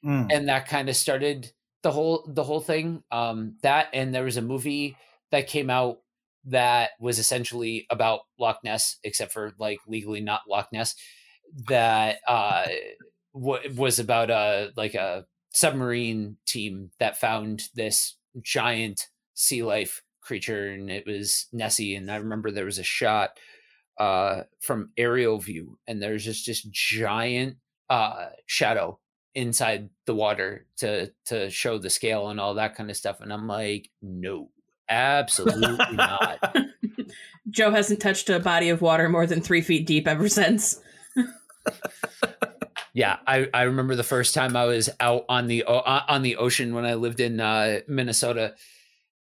mm. 0.06 0.28
and 0.32 0.50
that 0.50 0.68
kind 0.68 0.90
of 0.90 0.96
started 0.96 1.52
the 1.84 1.92
whole 1.92 2.26
the 2.28 2.44
whole 2.44 2.62
thing. 2.62 3.04
Um, 3.12 3.56
that 3.64 3.88
and 3.94 4.14
there 4.14 4.24
was 4.24 4.38
a 4.38 4.42
movie 4.42 4.98
that 5.32 5.48
came 5.48 5.70
out 5.70 6.00
that 6.46 6.92
was 7.00 7.20
essentially 7.20 7.86
about 7.90 8.22
Loch 8.40 8.60
Ness, 8.64 8.98
except 9.04 9.34
for 9.34 9.54
like 9.60 9.80
legally 9.88 10.22
not 10.22 10.42
Loch 10.50 10.70
Ness. 10.72 10.96
That 11.68 12.18
uh, 12.28 12.68
w- 13.34 13.74
was 13.76 14.00
about 14.00 14.30
a 14.30 14.72
like 14.76 14.96
a 14.96 15.26
submarine 15.52 16.38
team 16.46 16.92
that 17.00 17.20
found 17.20 17.64
this 17.76 18.16
giant 18.42 19.08
sea 19.34 19.64
life 19.64 20.04
creature, 20.22 20.70
and 20.70 20.90
it 20.90 21.06
was 21.08 21.48
Nessie. 21.52 21.96
And 21.96 22.12
I 22.12 22.18
remember 22.18 22.52
there 22.52 22.66
was 22.66 22.80
a 22.80 22.84
shot 22.84 23.32
uh, 24.00 24.44
from 24.60 24.92
aerial 24.98 25.40
view, 25.40 25.78
and 25.88 26.02
there's 26.02 26.24
just 26.24 26.46
this 26.46 26.62
giant 26.64 27.58
uh, 27.90 28.28
shadow 28.46 29.00
inside 29.36 29.90
the 30.06 30.16
water 30.16 30.66
to 30.78 31.12
to 31.26 31.50
show 31.50 31.78
the 31.78 31.90
scale 31.90 32.30
and 32.30 32.40
all 32.40 32.56
that 32.56 32.76
kind 32.76 32.90
of 32.90 32.98
stuff. 32.98 33.22
And 33.22 33.32
I'm 33.32 33.48
like, 33.48 33.90
no, 34.02 34.50
absolutely 34.90 35.96
not. 35.96 36.56
Joe 37.50 37.72
hasn't 37.72 38.02
touched 38.02 38.30
a 38.30 38.40
body 38.40 38.70
of 38.70 38.82
water 38.82 39.10
more 39.10 39.26
than 39.26 39.42
three 39.42 39.62
feet 39.62 39.86
deep 39.86 40.08
ever 40.08 40.30
since. 40.30 40.82
yeah, 42.94 43.18
I, 43.28 43.48
I 43.54 43.64
remember 43.64 43.96
the 43.96 44.04
first 44.04 44.34
time 44.34 44.56
I 44.56 44.66
was 44.66 44.90
out 45.00 45.26
on 45.30 45.48
the 45.48 45.64
on 45.66 46.22
the 46.22 46.38
ocean 46.38 46.74
when 46.74 46.86
I 46.86 46.96
lived 46.96 47.20
in 47.20 47.40
uh, 47.40 47.80
Minnesota 47.88 48.56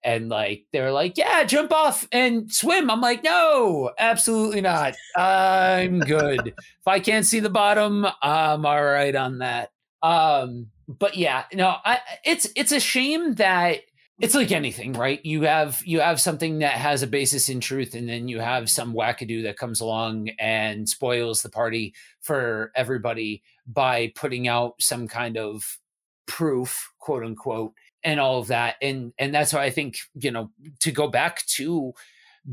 and 0.04 0.28
like 0.28 0.64
they're 0.72 0.92
like 0.92 1.16
yeah 1.16 1.44
jump 1.44 1.72
off 1.72 2.06
and 2.12 2.52
swim. 2.52 2.90
I'm 2.90 3.00
like 3.00 3.22
no 3.22 3.90
absolutely 3.98 4.60
not. 4.60 4.94
I'm 5.16 6.00
good. 6.00 6.48
If 6.48 6.86
i 6.86 7.00
can't 7.00 7.26
see 7.26 7.40
the 7.40 7.50
bottom 7.50 8.06
i'm 8.22 8.64
all 8.64 8.84
right 8.84 9.14
on 9.14 9.38
that. 9.38 9.72
Um 10.02 10.68
but 10.88 11.16
yeah 11.16 11.44
no 11.52 11.76
i 11.84 12.00
it's 12.24 12.48
it's 12.56 12.72
a 12.72 12.80
shame 12.80 13.34
that 13.34 13.80
it's 14.20 14.34
like 14.34 14.50
anything 14.50 14.94
right? 14.94 15.24
You 15.24 15.42
have 15.42 15.80
you 15.84 16.00
have 16.00 16.20
something 16.20 16.58
that 16.58 16.72
has 16.72 17.02
a 17.02 17.06
basis 17.06 17.48
in 17.48 17.60
truth 17.60 17.94
and 17.94 18.08
then 18.08 18.26
you 18.26 18.40
have 18.40 18.68
some 18.68 18.92
wackadoo 18.92 19.44
that 19.44 19.56
comes 19.56 19.80
along 19.80 20.30
and 20.40 20.88
spoils 20.88 21.42
the 21.42 21.50
party 21.50 21.94
for 22.20 22.72
everybody 22.74 23.42
by 23.66 24.12
putting 24.16 24.48
out 24.48 24.74
some 24.80 25.06
kind 25.06 25.36
of 25.36 25.78
proof 26.26 26.90
quote 26.98 27.24
unquote 27.24 27.72
and 28.04 28.20
all 28.20 28.38
of 28.38 28.48
that 28.48 28.76
and 28.80 29.12
and 29.18 29.34
that's 29.34 29.52
why 29.52 29.62
i 29.62 29.70
think 29.70 29.98
you 30.14 30.30
know 30.30 30.50
to 30.80 30.90
go 30.92 31.08
back 31.08 31.44
to 31.46 31.92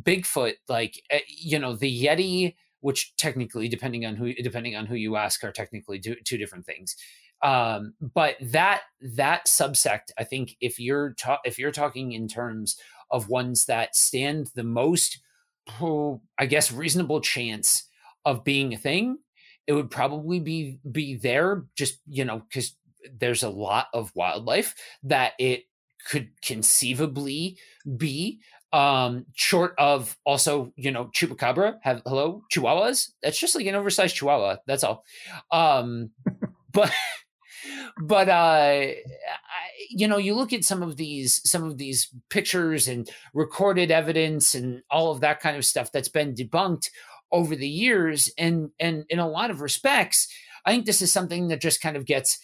bigfoot 0.02 0.54
like 0.68 1.02
eh, 1.10 1.20
you 1.28 1.60
know 1.60 1.76
the 1.76 2.04
yeti 2.06 2.56
which 2.86 3.16
technically 3.18 3.68
depending 3.68 4.06
on 4.06 4.16
who 4.16 4.32
depending 4.36 4.76
on 4.76 4.86
who 4.86 4.94
you 4.94 5.16
ask 5.16 5.44
are 5.44 5.52
technically 5.52 6.00
two, 6.00 6.16
two 6.24 6.38
different 6.38 6.68
things. 6.68 6.96
Um 7.42 7.96
but 8.00 8.36
that 8.40 8.82
that 9.02 9.48
subsect 9.48 10.12
i 10.18 10.24
think 10.24 10.56
if 10.62 10.80
you're 10.80 11.14
ta- 11.14 11.42
if 11.44 11.58
you're 11.58 11.72
talking 11.72 12.12
in 12.12 12.28
terms 12.28 12.78
of 13.10 13.28
ones 13.28 13.66
that 13.66 13.96
stand 13.96 14.52
the 14.56 14.64
most 14.64 15.20
i 16.38 16.46
guess 16.48 16.72
reasonable 16.72 17.20
chance 17.22 17.90
of 18.24 18.44
being 18.44 18.74
a 18.74 18.78
thing 18.78 19.18
it 19.68 19.74
would 19.74 19.90
probably 19.90 20.40
be 20.40 20.80
be 20.90 21.16
there 21.16 21.66
just 21.76 22.00
you 22.08 22.24
know 22.24 22.44
because 22.48 22.76
there's 23.18 23.44
a 23.44 23.50
lot 23.50 23.88
of 23.94 24.12
wildlife 24.16 24.76
that 25.04 25.34
it 25.40 25.64
could 26.10 26.30
conceivably 26.42 27.58
be 27.98 28.40
um 28.74 29.26
short 29.36 29.74
of 29.78 30.18
also 30.26 30.72
you 30.76 30.92
know 30.92 31.06
chupacabra 31.16 31.76
have 31.82 32.02
hello 32.06 32.44
chihuahuas? 32.54 33.12
That's 33.22 33.40
just 33.40 33.56
like 33.56 33.66
an 33.66 33.76
oversized 33.76 34.16
chihuahua 34.16 34.58
that's 34.68 34.84
all. 34.84 35.04
Um 35.52 36.12
but 36.72 36.92
but 38.02 38.28
uh 38.30 38.32
I, 38.32 38.96
you 39.90 40.08
know 40.08 40.18
you 40.18 40.36
look 40.36 40.54
at 40.54 40.64
some 40.64 40.84
of 40.84 40.98
these 40.98 41.42
some 41.50 41.64
of 41.64 41.78
these 41.78 42.10
pictures 42.30 42.88
and 42.88 43.10
recorded 43.34 43.92
evidence 43.92 44.54
and 44.56 44.82
all 44.92 45.12
of 45.12 45.22
that 45.22 45.40
kind 45.40 45.58
of 45.58 45.66
stuff 45.66 45.92
that's 45.92 46.10
been 46.10 46.34
debunked 46.34 46.90
over 47.32 47.56
the 47.56 47.70
years 47.70 48.30
and 48.38 48.70
and 48.80 49.06
in 49.10 49.20
a 49.20 49.30
lot 49.30 49.52
of 49.52 49.62
respects 49.62 50.28
i 50.66 50.72
think 50.72 50.86
this 50.86 51.02
is 51.02 51.12
something 51.12 51.48
that 51.48 51.62
just 51.62 51.82
kind 51.82 51.98
of 51.98 52.06
gets 52.06 52.40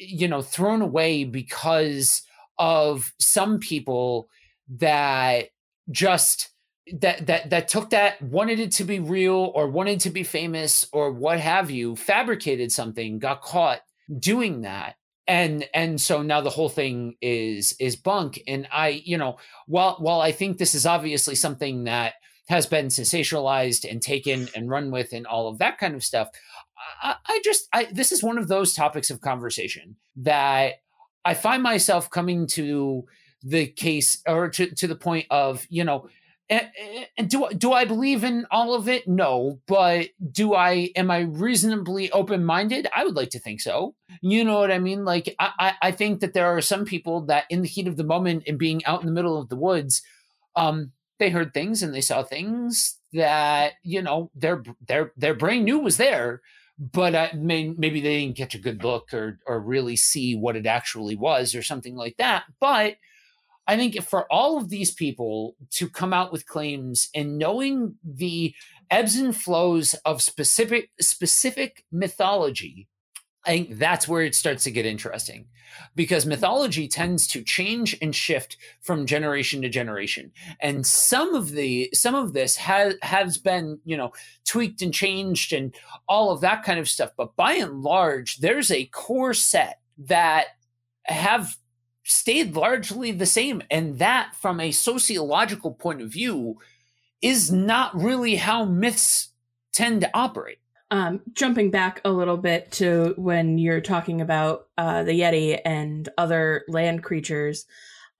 you 0.00 0.26
know 0.26 0.42
thrown 0.42 0.82
away 0.82 1.24
because 1.24 2.22
of 2.58 3.12
some 3.18 3.58
people 3.58 4.28
that 4.68 5.48
just 5.90 6.50
that 6.92 7.26
that 7.26 7.50
that 7.50 7.68
took 7.68 7.90
that 7.90 8.20
wanted 8.22 8.58
it 8.58 8.72
to 8.72 8.84
be 8.84 8.98
real 8.98 9.52
or 9.54 9.68
wanted 9.68 10.00
to 10.00 10.10
be 10.10 10.24
famous 10.24 10.86
or 10.92 11.12
what 11.12 11.38
have 11.38 11.70
you 11.70 11.94
fabricated 11.94 12.72
something 12.72 13.18
got 13.18 13.42
caught 13.42 13.80
doing 14.18 14.62
that. 14.62 14.96
And 15.26 15.68
and 15.74 16.00
so 16.00 16.22
now 16.22 16.40
the 16.40 16.50
whole 16.50 16.68
thing 16.68 17.14
is 17.20 17.74
is 17.78 17.94
bunk. 17.96 18.40
And 18.48 18.66
i 18.72 18.88
you 18.88 19.18
know 19.18 19.36
while 19.66 19.96
while 19.98 20.20
i 20.20 20.32
think 20.32 20.58
this 20.58 20.74
is 20.74 20.86
obviously 20.86 21.34
something 21.34 21.84
that 21.84 22.14
has 22.48 22.66
been 22.66 22.86
sensationalized 22.86 23.88
and 23.88 24.02
taken 24.02 24.48
and 24.56 24.68
run 24.68 24.90
with 24.90 25.12
and 25.12 25.26
all 25.26 25.46
of 25.46 25.58
that 25.58 25.78
kind 25.78 25.94
of 25.94 26.02
stuff 26.02 26.28
i, 27.02 27.14
I 27.26 27.40
just 27.44 27.68
i 27.72 27.88
this 27.92 28.12
is 28.12 28.22
one 28.22 28.38
of 28.38 28.48
those 28.48 28.74
topics 28.74 29.10
of 29.10 29.20
conversation 29.20 29.96
that 30.16 30.74
i 31.24 31.34
find 31.34 31.62
myself 31.62 32.10
coming 32.10 32.46
to 32.48 33.04
the 33.42 33.66
case 33.66 34.22
or 34.26 34.50
to, 34.50 34.74
to 34.74 34.86
the 34.86 34.96
point 34.96 35.26
of 35.30 35.66
you 35.70 35.84
know 35.84 36.08
and, 36.50 36.68
and 37.16 37.30
do 37.30 37.48
do 37.56 37.72
I 37.72 37.84
believe 37.84 38.24
in 38.24 38.44
all 38.50 38.74
of 38.74 38.88
it? 38.88 39.06
No, 39.06 39.60
but 39.68 40.08
do 40.32 40.54
I? 40.54 40.90
Am 40.96 41.08
I 41.10 41.20
reasonably 41.20 42.10
open 42.10 42.44
minded? 42.44 42.88
I 42.94 43.04
would 43.04 43.14
like 43.14 43.30
to 43.30 43.38
think 43.38 43.60
so. 43.60 43.94
You 44.20 44.44
know 44.44 44.58
what 44.58 44.72
I 44.72 44.80
mean? 44.80 45.04
Like 45.04 45.34
I, 45.38 45.74
I 45.80 45.92
think 45.92 46.18
that 46.20 46.34
there 46.34 46.46
are 46.46 46.60
some 46.60 46.84
people 46.84 47.20
that, 47.26 47.44
in 47.50 47.62
the 47.62 47.68
heat 47.68 47.86
of 47.86 47.96
the 47.96 48.04
moment 48.04 48.42
and 48.48 48.58
being 48.58 48.84
out 48.84 49.00
in 49.00 49.06
the 49.06 49.12
middle 49.12 49.40
of 49.40 49.48
the 49.48 49.56
woods, 49.56 50.02
um, 50.56 50.90
they 51.20 51.30
heard 51.30 51.54
things 51.54 51.84
and 51.84 51.94
they 51.94 52.00
saw 52.00 52.24
things 52.24 52.98
that 53.12 53.74
you 53.84 54.02
know 54.02 54.32
their 54.34 54.64
their 54.86 55.12
their 55.16 55.34
brain 55.34 55.62
knew 55.62 55.78
was 55.78 55.98
there, 55.98 56.42
but 56.80 57.14
uh, 57.14 57.28
may, 57.34 57.68
maybe 57.76 58.00
they 58.00 58.20
didn't 58.20 58.38
catch 58.38 58.54
a 58.54 58.58
good 58.58 58.82
look 58.82 59.12
or 59.12 59.38
or 59.46 59.60
really 59.60 59.96
see 59.96 60.34
what 60.34 60.56
it 60.56 60.66
actually 60.66 61.14
was 61.14 61.54
or 61.54 61.62
something 61.62 61.94
like 61.94 62.16
that. 62.16 62.44
But 62.58 62.96
I 63.66 63.76
think 63.76 64.02
for 64.02 64.26
all 64.32 64.56
of 64.56 64.70
these 64.70 64.90
people 64.90 65.56
to 65.72 65.88
come 65.88 66.14
out 66.14 66.32
with 66.32 66.46
claims 66.46 67.08
and 67.14 67.36
knowing 67.38 67.96
the 68.02 68.54
ebbs 68.90 69.16
and 69.16 69.36
flows 69.36 69.94
of 70.06 70.22
specific 70.22 70.90
specific 71.00 71.84
mythology, 71.92 72.88
I 73.46 73.50
think 73.50 73.78
that's 73.78 74.06
where 74.06 74.22
it 74.22 74.34
starts 74.34 74.64
to 74.64 74.70
get 74.70 74.84
interesting 74.84 75.46
because 75.94 76.24
mm-hmm. 76.24 76.30
mythology 76.30 76.88
tends 76.88 77.26
to 77.28 77.42
change 77.42 77.96
and 78.02 78.14
shift 78.14 78.56
from 78.80 79.06
generation 79.06 79.62
to 79.62 79.68
generation. 79.68 80.32
And 80.60 80.86
some 80.86 81.34
of 81.34 81.52
the 81.52 81.90
some 81.94 82.14
of 82.14 82.32
this 82.32 82.56
has 82.56 82.94
has 83.02 83.38
been, 83.38 83.80
you 83.84 83.96
know, 83.96 84.12
tweaked 84.44 84.82
and 84.82 84.92
changed 84.92 85.52
and 85.52 85.74
all 86.08 86.30
of 86.30 86.40
that 86.42 86.64
kind 86.64 86.78
of 86.78 86.88
stuff. 86.88 87.10
But 87.16 87.36
by 87.36 87.52
and 87.54 87.82
large, 87.82 88.38
there's 88.38 88.70
a 88.70 88.86
core 88.86 89.34
set 89.34 89.80
that 89.98 90.46
have 91.04 91.56
stayed 92.04 92.54
largely 92.54 93.12
the 93.12 93.26
same. 93.26 93.62
And 93.70 93.98
that, 93.98 94.34
from 94.36 94.60
a 94.60 94.72
sociological 94.72 95.72
point 95.72 96.02
of 96.02 96.10
view, 96.10 96.58
is 97.22 97.50
not 97.52 97.94
really 97.94 98.36
how 98.36 98.64
myths 98.64 99.30
tend 99.72 100.02
to 100.02 100.10
operate. 100.14 100.58
Um, 100.92 101.20
jumping 101.34 101.70
back 101.70 102.00
a 102.04 102.10
little 102.10 102.36
bit 102.36 102.72
to 102.72 103.14
when 103.16 103.58
you're 103.58 103.80
talking 103.80 104.20
about 104.20 104.66
uh, 104.76 105.04
the 105.04 105.20
Yeti 105.20 105.60
and 105.64 106.08
other 106.18 106.64
land 106.68 107.04
creatures, 107.04 107.66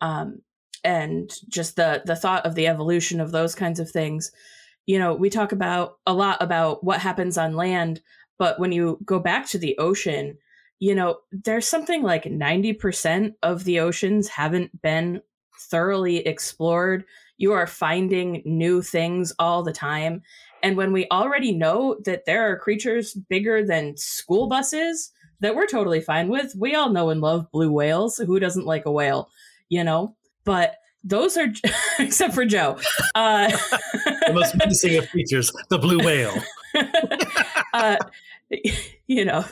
um, 0.00 0.40
and 0.84 1.30
just 1.48 1.76
the 1.76 2.02
the 2.04 2.14
thought 2.14 2.46
of 2.46 2.54
the 2.54 2.68
evolution 2.68 3.20
of 3.20 3.32
those 3.32 3.54
kinds 3.54 3.80
of 3.80 3.90
things. 3.90 4.30
You 4.86 4.98
know, 4.98 5.14
we 5.14 5.30
talk 5.30 5.52
about 5.52 5.98
a 6.06 6.14
lot 6.14 6.40
about 6.40 6.84
what 6.84 7.00
happens 7.00 7.36
on 7.36 7.56
land, 7.56 8.00
but 8.38 8.58
when 8.58 8.72
you 8.72 8.98
go 9.04 9.18
back 9.18 9.48
to 9.48 9.58
the 9.58 9.76
ocean, 9.78 10.38
you 10.78 10.94
know, 10.94 11.18
there's 11.30 11.68
something 11.68 12.02
like 12.02 12.24
90% 12.24 13.34
of 13.42 13.64
the 13.64 13.80
oceans 13.80 14.28
haven't 14.28 14.80
been 14.80 15.20
thoroughly 15.70 16.26
explored. 16.26 17.04
You 17.36 17.52
are 17.52 17.66
finding 17.66 18.42
new 18.46 18.80
things 18.80 19.32
all 19.38 19.62
the 19.62 19.72
time. 19.72 20.22
And 20.62 20.76
when 20.76 20.92
we 20.92 21.06
already 21.10 21.52
know 21.52 21.96
that 22.04 22.24
there 22.26 22.50
are 22.50 22.58
creatures 22.58 23.14
bigger 23.14 23.64
than 23.64 23.96
school 23.96 24.48
buses 24.48 25.12
that 25.40 25.54
we're 25.54 25.66
totally 25.66 26.00
fine 26.00 26.28
with, 26.28 26.54
we 26.56 26.74
all 26.74 26.90
know 26.90 27.10
and 27.10 27.20
love 27.20 27.50
blue 27.50 27.72
whales. 27.72 28.18
Who 28.18 28.38
doesn't 28.38 28.66
like 28.66 28.86
a 28.86 28.92
whale, 28.92 29.30
you 29.68 29.84
know? 29.84 30.14
But 30.44 30.76
those 31.02 31.36
are, 31.36 31.48
except 31.98 32.34
for 32.34 32.44
Joe, 32.44 32.78
uh, 33.14 33.48
the 34.26 34.32
most 34.34 34.56
menacing 34.56 34.96
of 34.98 35.08
creatures, 35.10 35.52
the 35.68 35.78
blue 35.78 35.98
whale. 35.98 36.34
uh, 37.74 37.96
you 39.06 39.24
know, 39.24 39.44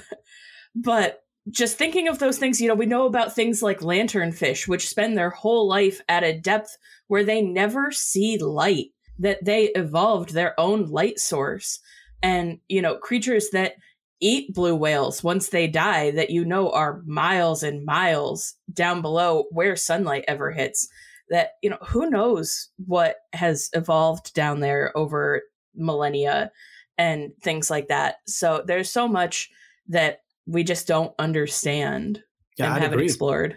but 0.75 1.25
just 1.51 1.79
thinking 1.79 2.09
of 2.09 2.18
those 2.18 2.38
things, 2.38 2.61
you 2.61 2.68
know, 2.68 2.75
we 2.75 2.87
know 2.87 3.07
about 3.07 3.35
things 3.35 3.62
like 3.62 3.81
lanternfish, 3.81 4.68
which 4.68 4.88
spend 4.88 5.16
their 5.16 5.31
whole 5.31 5.66
life 5.66 6.01
at 6.09 6.25
a 6.25 6.38
depth 6.38 6.77
where 7.07 7.25
they 7.25 7.40
never 7.40 7.90
see 7.90 8.38
light, 8.38 8.90
that 9.18 9.44
they 9.44 9.66
evolved 9.74 10.33
their 10.33 10.59
own 10.59 10.87
light 10.87 11.18
source. 11.18 11.81
And, 12.22 12.59
you 12.68 12.83
know, 12.83 12.96
creatures 12.96 13.50
that 13.50 13.74
eat 14.20 14.52
blue 14.52 14.74
whales 14.74 15.22
once 15.22 15.48
they 15.48 15.68
die 15.68 16.11
that 16.11 16.31
you 16.31 16.44
know 16.44 16.72
are 16.72 17.02
miles 17.07 17.62
and 17.62 17.85
miles 17.85 18.54
down 18.72 19.00
below 19.00 19.44
where 19.50 19.76
sunlight 19.76 20.24
ever 20.26 20.50
hits. 20.50 20.88
That, 21.31 21.52
you 21.62 21.70
know, 21.70 21.78
who 21.83 22.09
knows 22.09 22.70
what 22.87 23.16
has 23.35 23.68
evolved 23.74 24.35
down 24.35 24.61
there 24.61 24.96
over 24.96 25.42
millennia 25.74 26.50
and 26.96 27.33
things 27.42 27.70
like 27.70 27.88
that. 27.88 28.16
So 28.26 28.64
there's 28.66 28.90
so 28.90 29.07
much 29.07 29.50
that 29.88 30.22
we 30.46 30.64
just 30.64 30.88
don't 30.88 31.14
understand 31.18 32.22
yeah, 32.59 32.66
and 32.66 32.74
I'd 32.74 32.83
haven't 32.83 32.98
agree. 32.98 33.07
explored. 33.07 33.57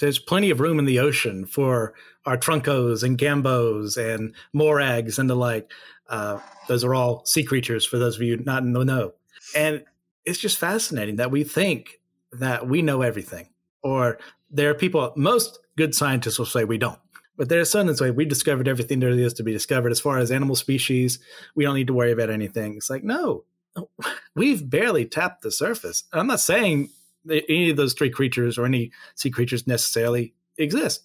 There's 0.00 0.18
plenty 0.18 0.50
of 0.50 0.60
room 0.60 0.78
in 0.78 0.84
the 0.84 0.98
ocean 0.98 1.46
for 1.46 1.94
our 2.26 2.36
Trunkos 2.36 3.02
and 3.02 3.18
gambos 3.18 3.96
and 3.96 4.34
morags 4.54 5.18
and 5.18 5.28
the 5.28 5.36
like. 5.36 5.70
Uh, 6.08 6.40
those 6.68 6.84
are 6.84 6.94
all 6.94 7.24
sea 7.24 7.44
creatures 7.44 7.84
for 7.84 7.98
those 7.98 8.16
of 8.16 8.22
you 8.22 8.36
not 8.38 8.62
in 8.62 8.72
the 8.72 8.84
know. 8.84 9.14
And 9.54 9.84
it's 10.24 10.38
just 10.38 10.58
fascinating 10.58 11.16
that 11.16 11.30
we 11.30 11.44
think 11.44 12.00
that 12.32 12.68
we 12.68 12.82
know 12.82 13.02
everything. 13.02 13.48
Or 13.82 14.18
there 14.50 14.70
are 14.70 14.74
people, 14.74 15.12
most 15.16 15.58
good 15.76 15.94
scientists 15.94 16.38
will 16.38 16.46
say 16.46 16.64
we 16.64 16.78
don't. 16.78 16.98
But 17.36 17.48
there 17.48 17.60
are 17.60 17.64
some 17.64 17.86
that 17.86 17.98
say 17.98 18.10
we 18.10 18.24
discovered 18.24 18.68
everything 18.68 18.98
there 18.98 19.10
is 19.10 19.32
to 19.34 19.44
be 19.44 19.52
discovered 19.52 19.92
as 19.92 20.00
far 20.00 20.18
as 20.18 20.32
animal 20.32 20.56
species. 20.56 21.20
We 21.54 21.64
don't 21.64 21.76
need 21.76 21.86
to 21.86 21.94
worry 21.94 22.12
about 22.12 22.30
anything. 22.30 22.76
It's 22.76 22.90
like, 22.90 23.04
no, 23.04 23.44
we've 24.34 24.68
barely 24.68 25.06
tapped 25.06 25.42
the 25.42 25.52
surface. 25.52 26.04
I'm 26.12 26.26
not 26.26 26.40
saying 26.40 26.90
any 27.30 27.70
of 27.70 27.76
those 27.76 27.94
three 27.94 28.10
creatures 28.10 28.58
or 28.58 28.64
any 28.64 28.90
sea 29.14 29.30
creatures 29.30 29.66
necessarily 29.66 30.34
exist, 30.58 31.02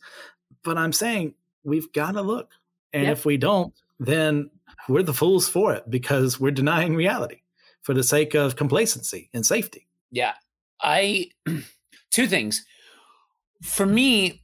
but 0.64 0.78
I'm 0.78 0.94
saying 0.94 1.36
we've 1.64 1.92
got 1.94 2.12
to 2.12 2.22
look. 2.22 2.52
And 2.92 3.04
yep. 3.04 3.14
if 3.14 3.26
we 3.26 3.38
don't, 3.38 3.74
then 4.00 4.50
we're 4.88 5.04
the 5.04 5.14
fools 5.14 5.48
for 5.48 5.74
it 5.74 5.90
because 5.90 6.40
we're 6.40 6.52
denying 6.52 6.96
reality 6.96 7.42
for 7.82 7.94
the 7.94 8.04
sake 8.04 8.34
of 8.34 8.56
complacency 8.56 9.30
and 9.34 9.46
safety. 9.46 9.88
Yeah. 10.12 10.34
I, 10.82 11.30
two 12.12 12.28
things. 12.28 12.66
For 13.64 13.86
me, 13.86 14.42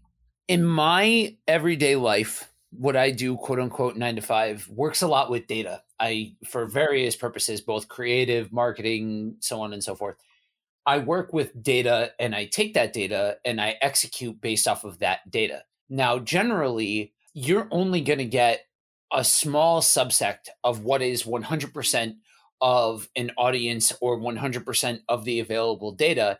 in 0.48 0.66
my 0.66 1.36
everyday 1.48 1.96
life, 1.96 2.52
what 2.72 2.96
I 2.96 3.12
do, 3.12 3.38
quote 3.38 3.60
unquote, 3.60 3.98
nine 3.98 4.16
to 4.16 4.22
five, 4.22 4.68
works 4.70 5.02
a 5.02 5.08
lot 5.08 5.30
with 5.30 5.48
data. 5.48 5.84
I, 6.00 6.34
for 6.48 6.66
various 6.66 7.16
purposes, 7.16 7.62
both 7.62 7.88
creative, 7.88 8.54
marketing, 8.54 9.36
so 9.40 9.62
on 9.62 9.74
and 9.74 9.84
so 9.84 9.96
forth. 9.96 10.16
I 10.90 10.98
work 10.98 11.34
with 11.34 11.62
data 11.62 12.14
and 12.18 12.34
I 12.34 12.46
take 12.46 12.74
that 12.74 12.94
data 12.94 13.38
and 13.46 13.62
I 13.62 13.76
execute 13.80 14.42
based 14.42 14.68
off 14.68 14.84
of 14.84 14.98
that 15.00 15.20
data. 15.30 15.62
Now, 15.88 16.18
generally, 16.18 17.14
you're 17.36 17.68
only 17.70 18.02
going 18.02 18.18
to 18.18 18.26
get 18.26 18.62
a 19.14 19.24
small 19.24 19.82
subset 19.82 20.40
of 20.64 20.84
what 20.84 21.04
is 21.04 21.22
100% 21.26 22.16
of 22.62 23.08
an 23.16 23.30
audience 23.38 23.94
or 24.02 24.20
100% 24.20 25.02
of 25.08 25.26
the 25.26 25.40
available 25.40 25.92
data 25.92 26.40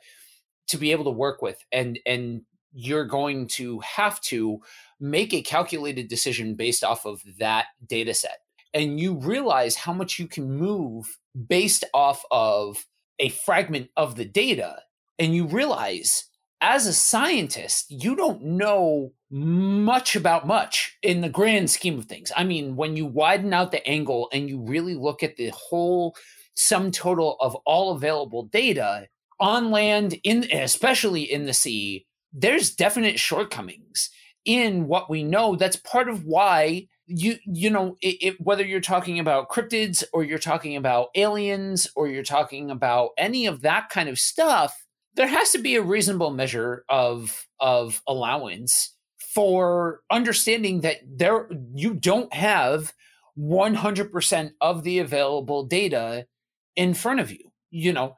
to 0.70 0.78
be 0.78 0.94
able 0.94 1.04
to 1.04 1.12
work 1.12 1.44
with 1.44 1.64
and 1.72 2.00
and 2.08 2.42
you're 2.74 3.06
going 3.06 3.48
to 3.48 3.80
have 3.82 4.20
to 4.22 4.60
make 5.00 5.32
a 5.32 5.44
calculated 5.44 6.08
decision 6.08 6.56
based 6.56 6.84
off 6.84 7.06
of 7.06 7.22
that 7.38 7.66
data 7.88 8.16
set. 8.16 8.40
and 8.74 9.00
you 9.00 9.14
realize 9.14 9.76
how 9.76 9.94
much 9.94 10.18
you 10.18 10.28
can 10.28 10.52
move 10.52 11.20
based 11.48 11.84
off 11.94 12.24
of 12.32 12.84
a 13.20 13.30
fragment 13.30 13.90
of 13.98 14.16
the 14.16 14.26
data 14.26 14.82
and 15.18 15.36
you 15.36 15.46
realize 15.46 16.26
as 16.62 16.88
a 16.88 16.94
scientist 16.94 17.86
you 17.90 18.16
don't 18.16 18.42
know 18.44 19.12
much 19.32 20.16
about 20.16 20.48
much 20.48 20.98
in 21.04 21.22
the 21.22 21.30
grand 21.30 21.70
scheme 21.70 21.98
of 21.98 22.06
things. 22.06 22.32
I 22.36 22.44
mean 22.44 22.76
when 22.76 22.96
you 22.96 23.06
widen 23.06 23.54
out 23.54 23.72
the 23.72 23.86
angle 23.88 24.30
and 24.34 24.50
you 24.50 24.62
really 24.62 24.96
look 24.96 25.24
at 25.24 25.38
the 25.38 25.50
whole 25.50 26.16
sum 26.56 26.92
total 26.92 27.38
of 27.40 27.56
all 27.66 27.96
available 27.96 28.44
data 28.44 29.08
on 29.40 29.72
land 29.72 30.20
in 30.24 30.46
especially 30.52 31.32
in 31.32 31.46
the 31.46 31.54
sea 31.54 32.06
there's 32.34 32.76
definite 32.76 33.20
shortcomings 33.20 34.10
in 34.46 34.88
what 34.88 35.10
we 35.10 35.24
know. 35.24 35.56
That's 35.56 35.76
part 35.78 36.10
of 36.10 36.26
why 36.26 36.88
you 37.10 37.38
you 37.46 37.70
know 37.70 37.98
it, 38.02 38.18
it, 38.22 38.42
whether 38.42 38.64
you're 38.64 38.80
talking 38.80 39.20
about 39.20 39.50
cryptids 39.50 40.04
or 40.14 40.24
you're 40.24 40.38
talking 40.38 40.76
about 40.76 41.10
aliens 41.16 41.88
or 41.96 42.08
you're 42.08 42.24
talking 42.24 42.70
about 42.70 43.10
any 43.18 43.48
of 43.48 43.62
that 43.62 43.90
kind 43.90 44.08
of 44.08 44.20
stuff 44.20 44.86
there 45.16 45.28
has 45.28 45.52
to 45.52 45.58
be 45.58 45.76
a 45.76 45.82
reasonable 45.82 46.30
measure 46.30 46.86
of 46.88 47.48
of 47.60 48.02
allowance 48.08 48.96
for 49.18 50.02
understanding 50.12 50.82
that 50.82 50.98
there 51.06 51.50
you 51.74 51.94
don't 51.94 52.34
have 52.34 52.94
100% 53.38 54.52
of 54.60 54.84
the 54.84 55.00
available 55.00 55.64
data 55.64 56.28
in 56.76 56.94
front 56.94 57.20
of 57.20 57.32
you 57.32 57.50
you 57.72 57.94
know? 57.94 58.16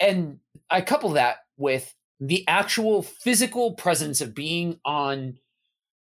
And 0.00 0.38
i 0.70 0.80
couple 0.80 1.10
that 1.10 1.38
with 1.56 1.94
the 2.20 2.46
actual 2.48 3.02
physical 3.02 3.74
presence 3.74 4.20
of 4.20 4.34
being 4.34 4.80
on 4.84 5.38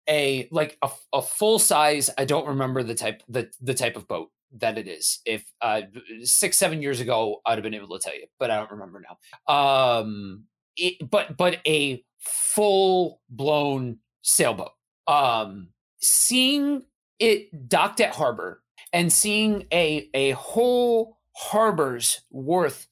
a 0.10 0.48
like 0.52 0.78
a, 0.82 0.90
a 1.14 1.22
full 1.22 1.60
size 1.60 2.10
i 2.18 2.26
don't 2.26 2.48
remember 2.48 2.84
the 2.84 2.96
type 2.96 3.22
the, 3.28 3.50
the 3.62 3.74
type 3.74 3.96
of 3.96 4.08
boat 4.08 4.30
that 4.56 4.78
it 4.78 4.88
is. 4.88 5.20
If 5.26 5.46
uh 5.62 5.82
six 6.24 6.58
seven 6.58 6.82
years 6.82 7.00
ago 7.00 7.42
i'd 7.46 7.58
have 7.58 7.64
been 7.64 7.74
able 7.74 7.98
to 7.98 8.04
tell 8.04 8.16
you 8.16 8.26
but 8.40 8.52
i 8.52 8.58
don't 8.58 8.72
remember 8.72 9.02
now. 9.02 9.54
Um 9.54 10.46
it, 10.76 11.10
but 11.10 11.38
but 11.38 11.60
a 11.68 12.04
full 12.20 13.22
blown 13.30 13.98
sailboat. 14.22 14.72
Um 15.08 15.70
seeing 16.00 16.84
it 17.20 17.70
docked 17.70 18.02
at 18.02 18.16
harbor 18.16 18.62
and 18.94 19.12
seeing 19.12 19.66
a 19.72 20.10
a 20.14 20.32
whole 20.32 21.18
harbor's 21.36 22.22
worth 22.32 22.88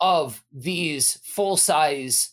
of 0.00 0.42
these 0.52 1.18
full 1.24 1.56
size 1.56 2.30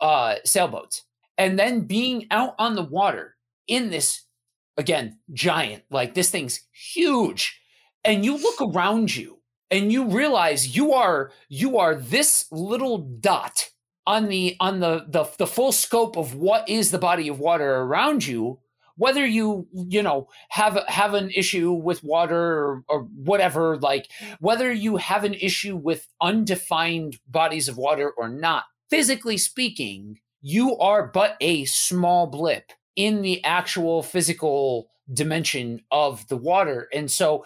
uh 0.00 0.36
sailboats 0.44 1.02
and 1.38 1.58
then 1.58 1.80
being 1.80 2.26
out 2.30 2.54
on 2.58 2.76
the 2.76 2.82
water 2.82 3.36
in 3.72 3.88
this 3.88 4.26
again 4.76 5.18
giant 5.32 5.82
like 5.90 6.14
this 6.14 6.30
thing's 6.30 6.60
huge. 6.72 7.58
And 8.04 8.24
you 8.24 8.36
look 8.36 8.60
around 8.60 9.16
you 9.16 9.38
and 9.70 9.90
you 9.90 10.04
realize 10.08 10.76
you 10.76 10.92
are 10.92 11.32
you 11.48 11.78
are 11.78 11.94
this 11.94 12.46
little 12.52 12.98
dot 12.98 13.70
on 14.06 14.28
the 14.28 14.56
on 14.60 14.80
the 14.80 15.06
the, 15.08 15.24
the 15.38 15.46
full 15.46 15.72
scope 15.72 16.16
of 16.16 16.34
what 16.34 16.68
is 16.68 16.90
the 16.90 16.98
body 16.98 17.28
of 17.28 17.40
water 17.40 17.76
around 17.76 18.26
you. 18.26 18.58
Whether 18.96 19.24
you 19.24 19.68
you 19.72 20.02
know 20.02 20.28
have 20.50 20.78
have 20.86 21.14
an 21.14 21.30
issue 21.30 21.72
with 21.72 22.04
water 22.04 22.36
or, 22.38 22.84
or, 22.88 23.00
whatever 23.00 23.78
like 23.78 24.10
whether 24.38 24.70
you 24.70 24.98
have 24.98 25.24
an 25.24 25.34
issue 25.34 25.76
with 25.76 26.06
undefined 26.20 27.18
bodies 27.26 27.68
of 27.68 27.78
water 27.78 28.10
or 28.10 28.28
not 28.28 28.64
physically 28.90 29.38
speaking 29.38 30.18
you 30.42 30.76
are 30.76 31.06
but 31.06 31.36
a 31.40 31.64
small 31.64 32.26
blip 32.26 32.72
in 32.96 33.22
the 33.22 33.42
actual 33.44 34.02
physical 34.02 34.88
dimension 35.12 35.80
of 35.90 36.26
the 36.28 36.36
water. 36.36 36.88
And 36.92 37.10
so 37.10 37.44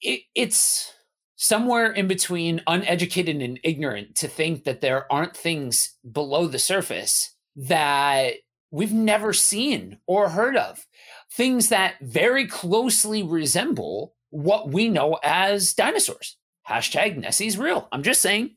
it, 0.00 0.22
it's 0.34 0.92
somewhere 1.36 1.92
in 1.92 2.06
between 2.06 2.62
uneducated 2.66 3.40
and 3.40 3.58
ignorant 3.64 4.14
to 4.16 4.28
think 4.28 4.64
that 4.64 4.80
there 4.80 5.10
aren't 5.10 5.36
things 5.36 5.96
below 6.10 6.46
the 6.46 6.58
surface 6.58 7.34
that 7.56 8.34
we've 8.70 8.92
never 8.92 9.32
seen 9.32 9.98
or 10.06 10.28
heard 10.28 10.56
of. 10.56 10.86
Things 11.32 11.68
that 11.68 11.94
very 12.00 12.46
closely 12.46 13.22
resemble 13.22 14.14
what 14.30 14.70
we 14.70 14.88
know 14.88 15.18
as 15.22 15.74
dinosaurs. 15.74 16.36
Hashtag 16.68 17.16
Nessie's 17.16 17.58
real. 17.58 17.88
I'm 17.90 18.02
just 18.02 18.20
saying. 18.20 18.54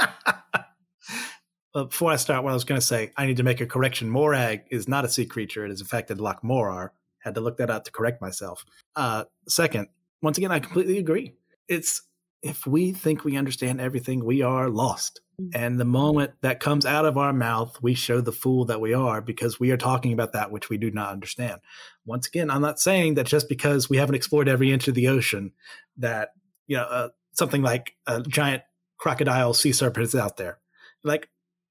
Before 1.84 2.10
I 2.10 2.16
start, 2.16 2.42
what 2.42 2.52
I 2.52 2.54
was 2.54 2.64
going 2.64 2.80
to 2.80 2.86
say, 2.86 3.12
I 3.18 3.26
need 3.26 3.36
to 3.36 3.42
make 3.42 3.60
a 3.60 3.66
correction. 3.66 4.08
Morag 4.08 4.62
is 4.70 4.88
not 4.88 5.04
a 5.04 5.10
sea 5.10 5.26
creature. 5.26 5.66
It 5.66 5.70
is, 5.70 5.82
in 5.82 5.86
fact, 5.86 6.10
a 6.10 6.14
Loch 6.14 6.42
Morar. 6.42 6.92
Had 7.18 7.34
to 7.34 7.42
look 7.42 7.58
that 7.58 7.68
up 7.68 7.84
to 7.84 7.92
correct 7.92 8.22
myself. 8.22 8.64
Uh, 8.94 9.24
second, 9.46 9.88
once 10.22 10.38
again, 10.38 10.52
I 10.52 10.58
completely 10.58 10.96
agree. 10.96 11.34
It's 11.68 12.02
if 12.42 12.66
we 12.66 12.92
think 12.92 13.24
we 13.24 13.36
understand 13.36 13.80
everything, 13.80 14.24
we 14.24 14.40
are 14.40 14.70
lost. 14.70 15.20
Mm. 15.40 15.50
And 15.54 15.80
the 15.80 15.84
moment 15.84 16.32
that 16.40 16.60
comes 16.60 16.86
out 16.86 17.04
of 17.04 17.18
our 17.18 17.32
mouth, 17.32 17.76
we 17.82 17.94
show 17.94 18.20
the 18.20 18.32
fool 18.32 18.64
that 18.66 18.80
we 18.80 18.94
are 18.94 19.20
because 19.20 19.60
we 19.60 19.70
are 19.70 19.76
talking 19.76 20.12
about 20.12 20.32
that 20.32 20.50
which 20.50 20.70
we 20.70 20.78
do 20.78 20.90
not 20.90 21.10
understand. 21.10 21.60
Once 22.04 22.26
again, 22.26 22.50
I'm 22.50 22.62
not 22.62 22.80
saying 22.80 23.14
that 23.14 23.26
just 23.26 23.48
because 23.48 23.90
we 23.90 23.96
haven't 23.96 24.14
explored 24.14 24.48
every 24.48 24.72
inch 24.72 24.88
of 24.88 24.94
the 24.94 25.08
ocean, 25.08 25.52
that 25.98 26.30
you 26.66 26.76
know 26.76 26.84
uh, 26.84 27.08
something 27.32 27.62
like 27.62 27.96
a 28.06 28.22
giant 28.22 28.62
crocodile 28.98 29.52
sea 29.52 29.72
serpent 29.72 30.04
is 30.04 30.14
out 30.14 30.36
there. 30.36 30.58
Like 31.02 31.28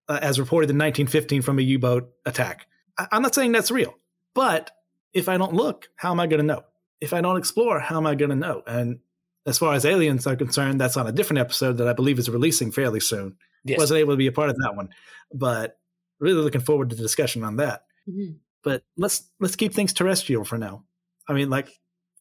uh, 0.08 0.20
as 0.22 0.40
reported 0.40 0.70
in 0.70 0.78
1915 0.78 1.42
from 1.42 1.60
a 1.60 1.64
U 1.64 1.80
boat 1.80 2.10
attack. 2.26 2.68
I- 2.98 3.08
I'm 3.12 3.22
not 3.22 3.36
saying 3.36 3.52
that's 3.52 3.72
real, 3.72 3.96
but 4.34 4.72
if 5.14 5.30
I 5.30 5.38
don't 5.38 5.54
look, 5.54 5.90
how 5.96 6.12
am 6.12 6.20
I 6.20 6.28
going 6.28 6.42
to 6.42 6.46
know? 6.46 6.64
If 7.02 7.14
I 7.14 7.22
don't 7.22 7.38
explore, 7.38 7.80
how 7.80 7.98
am 7.98 8.08
I 8.08 8.16
going 8.16 8.30
to 8.30 8.36
know? 8.36 8.64
And 8.66 9.00
as 9.46 9.58
far 9.58 9.74
as 9.74 9.86
aliens 9.86 10.26
are 10.28 10.36
concerned, 10.36 10.80
that's 10.80 10.98
on 10.98 11.08
a 11.08 11.12
different 11.12 11.40
episode 11.40 11.78
that 11.78 11.88
I 11.88 11.94
believe 11.94 12.20
is 12.20 12.30
releasing 12.30 12.72
fairly 12.72 13.00
soon. 13.00 13.38
Yes. 13.64 13.80
Wasn't 13.80 14.00
able 14.00 14.14
to 14.14 14.18
be 14.18 14.28
a 14.28 14.32
part 14.32 14.50
of 14.50 14.58
that 14.58 14.76
one, 14.76 14.90
but 15.34 15.78
really 16.20 16.42
looking 16.42 16.62
forward 16.62 16.90
to 16.90 16.96
the 16.96 17.02
discussion 17.02 17.44
on 17.44 17.58
that. 17.58 17.84
Mm-hmm. 18.08 18.34
But 18.64 18.84
let's 18.98 19.30
let's 19.40 19.56
keep 19.56 19.74
things 19.74 19.94
terrestrial 19.94 20.44
for 20.44 20.58
now. 20.58 20.84
I 21.28 21.34
mean, 21.34 21.50
like 21.50 21.70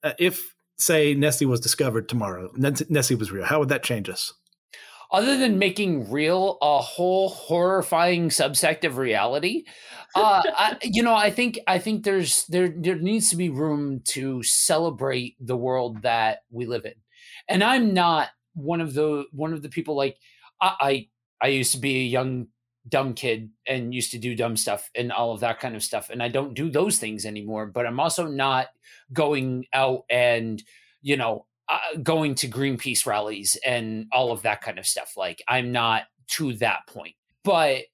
uh, 0.03 0.13
if 0.19 0.55
say 0.77 1.15
Nessie 1.15 1.47
was 1.47 1.61
discovered 1.61 2.09
tomorrow, 2.09 2.51
Nessie 2.57 3.15
was 3.15 3.31
real, 3.31 3.45
how 3.45 3.61
would 3.61 3.69
that 3.71 3.83
change 3.83 4.09
us? 4.09 4.33
Other 5.11 5.37
than 5.37 5.59
making 5.59 6.11
real 6.11 6.59
a 6.63 6.79
whole 6.79 7.29
horrifying 7.29 8.29
subsect 8.29 8.85
of 8.85 8.97
reality 8.97 9.65
uh 10.15 10.43
I, 10.57 10.79
you 10.83 11.03
know 11.03 11.15
i 11.15 11.31
think 11.31 11.59
i 11.67 11.79
think 11.79 12.05
there's 12.05 12.45
there 12.47 12.69
there 12.69 12.97
needs 12.97 13.31
to 13.31 13.37
be 13.37 13.49
room 13.49 14.01
to 14.09 14.43
celebrate 14.43 15.37
the 15.41 15.57
world 15.57 16.03
that 16.03 16.41
we 16.51 16.67
live 16.67 16.85
in. 16.85 16.95
And 17.49 17.63
i'm 17.63 17.95
not 17.95 18.29
one 18.55 18.81
of 18.81 18.95
the 18.95 19.25
one 19.33 19.53
of 19.53 19.63
the 19.63 19.69
people 19.69 19.97
like 19.97 20.17
i 20.61 20.75
i, 20.81 21.09
I 21.43 21.49
used 21.49 21.73
to 21.73 21.81
be 21.81 21.97
a 21.97 22.07
young 22.07 22.49
dumb 22.89 23.15
kid 23.15 23.51
and 23.67 23.95
used 23.95 24.11
to 24.11 24.19
do 24.19 24.35
dumb 24.35 24.57
stuff 24.57 24.91
and 24.95 25.11
all 25.11 25.33
of 25.33 25.41
that 25.41 25.59
kind 25.59 25.75
of 25.75 25.83
stuff 25.83 26.11
and 26.11 26.23
i 26.23 26.29
don't 26.29 26.55
do 26.55 26.71
those 26.71 26.99
things 26.99 27.25
anymore 27.25 27.67
but 27.67 27.87
i'm 27.87 27.99
also 27.99 28.27
not 28.27 28.69
going 29.13 29.65
out 29.73 30.03
and 30.11 30.63
you 31.01 31.17
know 31.17 31.47
uh, 31.69 31.99
going 32.03 32.35
to 32.37 32.49
Greenpeace 32.49 33.07
rallies 33.07 33.57
and 33.65 34.07
all 34.13 34.33
of 34.33 34.43
that 34.43 34.61
kind 34.61 34.79
of 34.79 34.87
stuff. 34.87 35.15
Like 35.17 35.43
I'm 35.49 35.73
not 35.73 36.05
to 36.29 36.55
that 36.55 36.87
point, 36.87 37.15
but 37.43 37.85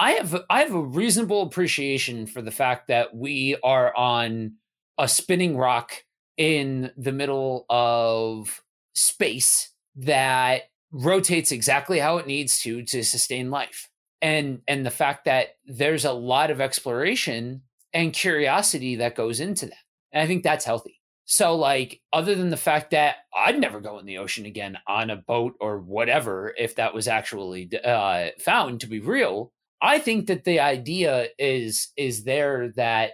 I 0.00 0.12
have 0.12 0.42
I 0.50 0.60
have 0.60 0.74
a 0.74 0.80
reasonable 0.80 1.42
appreciation 1.42 2.26
for 2.26 2.42
the 2.42 2.50
fact 2.50 2.88
that 2.88 3.14
we 3.14 3.56
are 3.62 3.94
on 3.96 4.54
a 4.98 5.06
spinning 5.06 5.56
rock 5.56 6.04
in 6.36 6.90
the 6.96 7.12
middle 7.12 7.66
of 7.70 8.62
space 8.94 9.72
that 9.96 10.62
rotates 10.90 11.52
exactly 11.52 11.98
how 11.98 12.18
it 12.18 12.26
needs 12.26 12.58
to 12.60 12.82
to 12.84 13.04
sustain 13.04 13.50
life. 13.50 13.88
And 14.20 14.62
and 14.66 14.84
the 14.84 14.90
fact 14.90 15.26
that 15.26 15.56
there's 15.64 16.04
a 16.04 16.12
lot 16.12 16.50
of 16.50 16.60
exploration 16.60 17.62
and 17.92 18.12
curiosity 18.12 18.96
that 18.96 19.14
goes 19.14 19.38
into 19.40 19.66
that. 19.66 19.76
And 20.12 20.22
I 20.22 20.26
think 20.26 20.42
that's 20.42 20.64
healthy. 20.64 20.97
So, 21.30 21.56
like, 21.56 22.00
other 22.10 22.34
than 22.34 22.48
the 22.48 22.56
fact 22.56 22.92
that 22.92 23.16
I'd 23.36 23.60
never 23.60 23.80
go 23.80 23.98
in 23.98 24.06
the 24.06 24.16
ocean 24.16 24.46
again 24.46 24.78
on 24.88 25.10
a 25.10 25.16
boat 25.16 25.56
or 25.60 25.78
whatever, 25.78 26.54
if 26.56 26.76
that 26.76 26.94
was 26.94 27.06
actually 27.06 27.68
uh, 27.84 28.28
found 28.40 28.80
to 28.80 28.86
be 28.86 28.98
real, 28.98 29.52
I 29.82 29.98
think 29.98 30.26
that 30.28 30.44
the 30.44 30.60
idea 30.60 31.26
is 31.38 31.92
is 31.98 32.24
there 32.24 32.72
that 32.76 33.12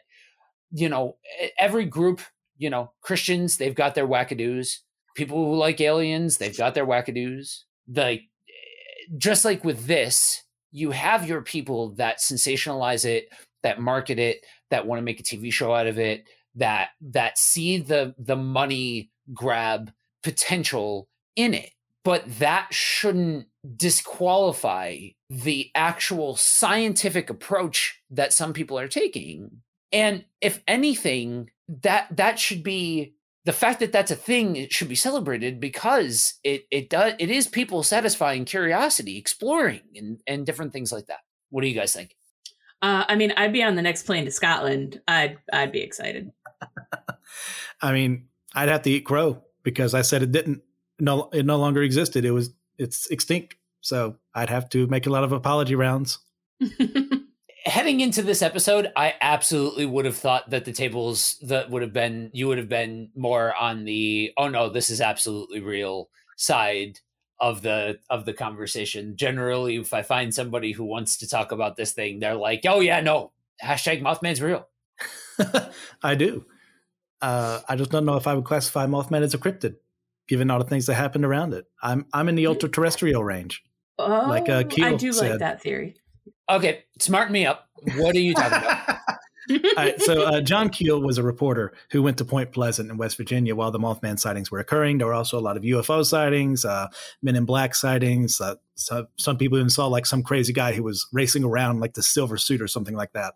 you 0.71 0.89
know 0.89 1.17
every 1.59 1.87
group, 1.87 2.21
you 2.57 2.71
know, 2.71 2.93
Christians 3.01 3.57
they've 3.57 3.75
got 3.75 3.97
their 3.97 4.07
wackadoos. 4.07 4.77
People 5.17 5.45
who 5.45 5.57
like 5.57 5.81
aliens, 5.81 6.39
they've 6.39 6.57
got 6.57 6.75
their 6.75 6.87
wackadoos. 6.87 7.65
Like, 7.93 8.23
just 9.19 9.45
like 9.45 9.65
with 9.65 9.89
this, 9.89 10.41
you 10.71 10.93
have 10.93 11.27
your 11.27 11.43
people 11.43 11.97
that 11.97 12.21
sensationalize 12.21 13.05
it, 13.05 13.27
that 13.65 13.81
market 13.81 14.21
it, 14.21 14.47
that 14.71 14.87
want 14.87 15.01
to 15.01 15.05
make 15.05 15.19
a 15.19 15.25
TV 15.25 15.53
show 15.53 15.75
out 15.75 15.89
of 15.89 15.99
it 15.99 16.25
that 16.55 16.91
that 17.01 17.39
see 17.39 17.79
the 17.79 18.15
the 18.19 18.37
money 18.37 19.11
grab 19.33 19.93
potential 20.23 21.09
in 21.37 21.55
it 21.55 21.71
but 22.05 22.23
that 22.39 22.69
shouldn't 22.71 23.47
disqualify 23.77 24.99
the 25.31 25.71
actual 25.75 26.37
scientific 26.37 27.31
approach 27.31 28.01
that 28.11 28.33
some 28.33 28.53
people 28.53 28.79
are 28.79 28.89
taking 28.89 29.51
and 29.93 30.25
if 30.41 30.63
anything 30.67 31.51
that 31.69 32.09
that 32.11 32.39
should 32.39 32.63
be 32.63 33.15
the 33.45 33.53
fact 33.53 33.81
that 33.81 33.93
that's 33.93 34.11
a 34.11 34.17
thing 34.17 34.57
it 34.57 34.73
should 34.73 34.89
be 34.89 34.95
celebrated 34.95 35.61
because 35.61 36.35
it 36.43 36.65
it 36.71 36.89
does 36.91 37.15
it 37.19 37.31
is 37.31 37.47
people 37.47 37.83
satisfying 37.83 38.45
curiosity, 38.45 39.19
exploring, 39.19 39.83
and 39.95 40.21
and 40.27 40.47
different 40.47 40.73
things 40.73 40.93
like 40.93 41.07
that. 41.07 41.21
What 41.51 41.63
do 41.63 41.69
you 41.69 41.75
guys 41.75 41.95
think? 41.95 42.17
Uh, 42.83 43.05
I 43.09 43.17
mean, 43.17 43.33
I'd 43.37 43.53
be 43.53 43.63
on 43.63 43.77
the 43.77 43.83
next 43.83 44.05
plane 44.05 44.25
to 44.25 44.31
Scotland. 44.31 45.01
I'd 45.09 45.39
I'd 45.53 45.73
be 45.73 45.81
excited. 45.81 46.31
I 47.83 47.93
mean, 47.93 48.29
I'd 48.55 48.69
have 48.69 48.83
to 48.83 48.91
eat 48.91 49.05
crow 49.05 49.43
because 49.63 49.95
I 49.95 50.03
said 50.03 50.23
it 50.23 50.33
didn't. 50.33 50.63
No, 51.01 51.29
it 51.33 51.45
no 51.45 51.57
longer 51.57 51.83
existed. 51.83 52.25
It 52.25 52.31
was 52.31 52.51
it's 52.79 53.07
extinct. 53.11 53.57
So 53.81 54.17
I'd 54.35 54.51
have 54.51 54.69
to 54.71 54.87
make 54.87 55.07
a 55.07 55.11
lot 55.11 55.25
of 55.25 55.33
apology 55.33 55.75
rounds. 55.75 56.19
Heading 57.67 58.01
into 58.01 58.23
this 58.23 58.43
episode, 58.43 58.93
I 58.95 59.15
absolutely 59.21 59.87
would 59.87 60.05
have 60.05 60.17
thought 60.17 60.51
that 60.51 60.65
the 60.65 60.73
tables 60.73 61.37
that 61.43 61.71
would 61.71 61.83
have 61.83 61.93
been 61.93 62.31
you 62.33 62.47
would 62.49 62.59
have 62.59 62.69
been 62.69 63.11
more 63.17 63.55
on 63.55 63.85
the 63.85 64.33
oh 64.37 64.49
no, 64.49 64.69
this 64.69 64.91
is 64.91 65.01
absolutely 65.01 65.61
real 65.61 66.09
side 66.37 67.01
of 67.41 67.63
the 67.63 67.99
of 68.11 68.25
the 68.25 68.33
conversation. 68.33 69.17
Generally, 69.17 69.77
if 69.77 69.93
I 69.93 70.03
find 70.03 70.35
somebody 70.35 70.73
who 70.73 70.85
wants 70.85 71.19
to 71.19 71.29
talk 71.29 71.53
about 71.53 71.77
this 71.77 71.93
thing, 71.93 72.21
they're 72.21 72.35
like, 72.35 72.63
"Oh 72.67 72.81
yeah, 72.81 73.01
no, 73.01 73.33
hashtag 73.63 74.03
Mothman's 74.03 74.41
real." 74.41 74.69
I 76.03 76.15
do. 76.15 76.45
Uh, 77.25 77.61
I 77.67 77.77
just 77.77 77.91
don't 77.91 78.05
know 78.05 78.17
if 78.17 78.27
I 78.27 78.35
would 78.35 78.45
classify 78.45 78.87
Mothman 78.87 79.23
as 79.23 79.33
a 79.33 79.39
cryptid, 79.39 79.77
given 80.29 80.51
all 80.51 80.59
the 80.59 80.67
things 80.67 80.85
that 80.87 80.95
happened 80.95 81.25
around 81.25 81.55
it. 81.55 81.65
I'm 81.83 82.05
I'm 82.13 82.29
in 82.29 82.35
the 82.35 82.47
ultra 82.47 82.69
terrestrial 82.69 83.25
range. 83.25 83.63
Oh, 83.99 84.27
Like, 84.29 84.51
uh, 84.51 84.65
Keel 84.65 84.85
I 84.85 84.95
do 84.95 85.11
like 85.13 85.39
that 85.39 85.63
theory. 85.63 85.97
Okay, 86.51 86.85
smart 86.99 87.31
me 87.31 87.47
up. 87.47 87.69
What 87.97 88.15
are 88.15 88.21
you 88.21 88.35
talking 88.35 88.59
about? 88.59 88.99
All 89.51 89.59
right, 89.77 90.01
so 90.01 90.23
uh, 90.23 90.41
John 90.41 90.69
Keel 90.69 91.01
was 91.01 91.17
a 91.17 91.23
reporter 91.23 91.75
who 91.91 92.03
went 92.03 92.19
to 92.19 92.25
Point 92.25 92.53
Pleasant 92.53 92.91
in 92.91 92.97
West 92.97 93.17
Virginia 93.17 93.55
while 93.55 93.71
the 93.71 93.79
Mothman 93.79 94.19
sightings 94.19 94.51
were 94.51 94.59
occurring. 94.59 94.99
There 94.99 95.07
were 95.07 95.15
also 95.15 95.39
a 95.39 95.41
lot 95.41 95.57
of 95.57 95.63
UFO 95.63 96.05
sightings, 96.05 96.65
uh, 96.65 96.89
Men 97.23 97.37
in 97.37 97.45
Black 97.47 97.75
sightings. 97.75 98.41
Uh, 98.41 98.57
so, 98.75 99.07
some 99.17 99.37
people 99.39 99.59
even 99.59 99.71
saw 99.71 99.87
like 99.87 100.07
some 100.07 100.23
crazy 100.23 100.53
guy 100.53 100.73
who 100.73 100.83
was 100.83 101.07
racing 101.13 101.45
around 101.45 101.81
like 101.81 101.95
the 101.95 102.03
silver 102.03 102.37
suit 102.37 102.61
or 102.61 102.69
something 102.69 102.95
like 102.95 103.13
that. 103.13 103.35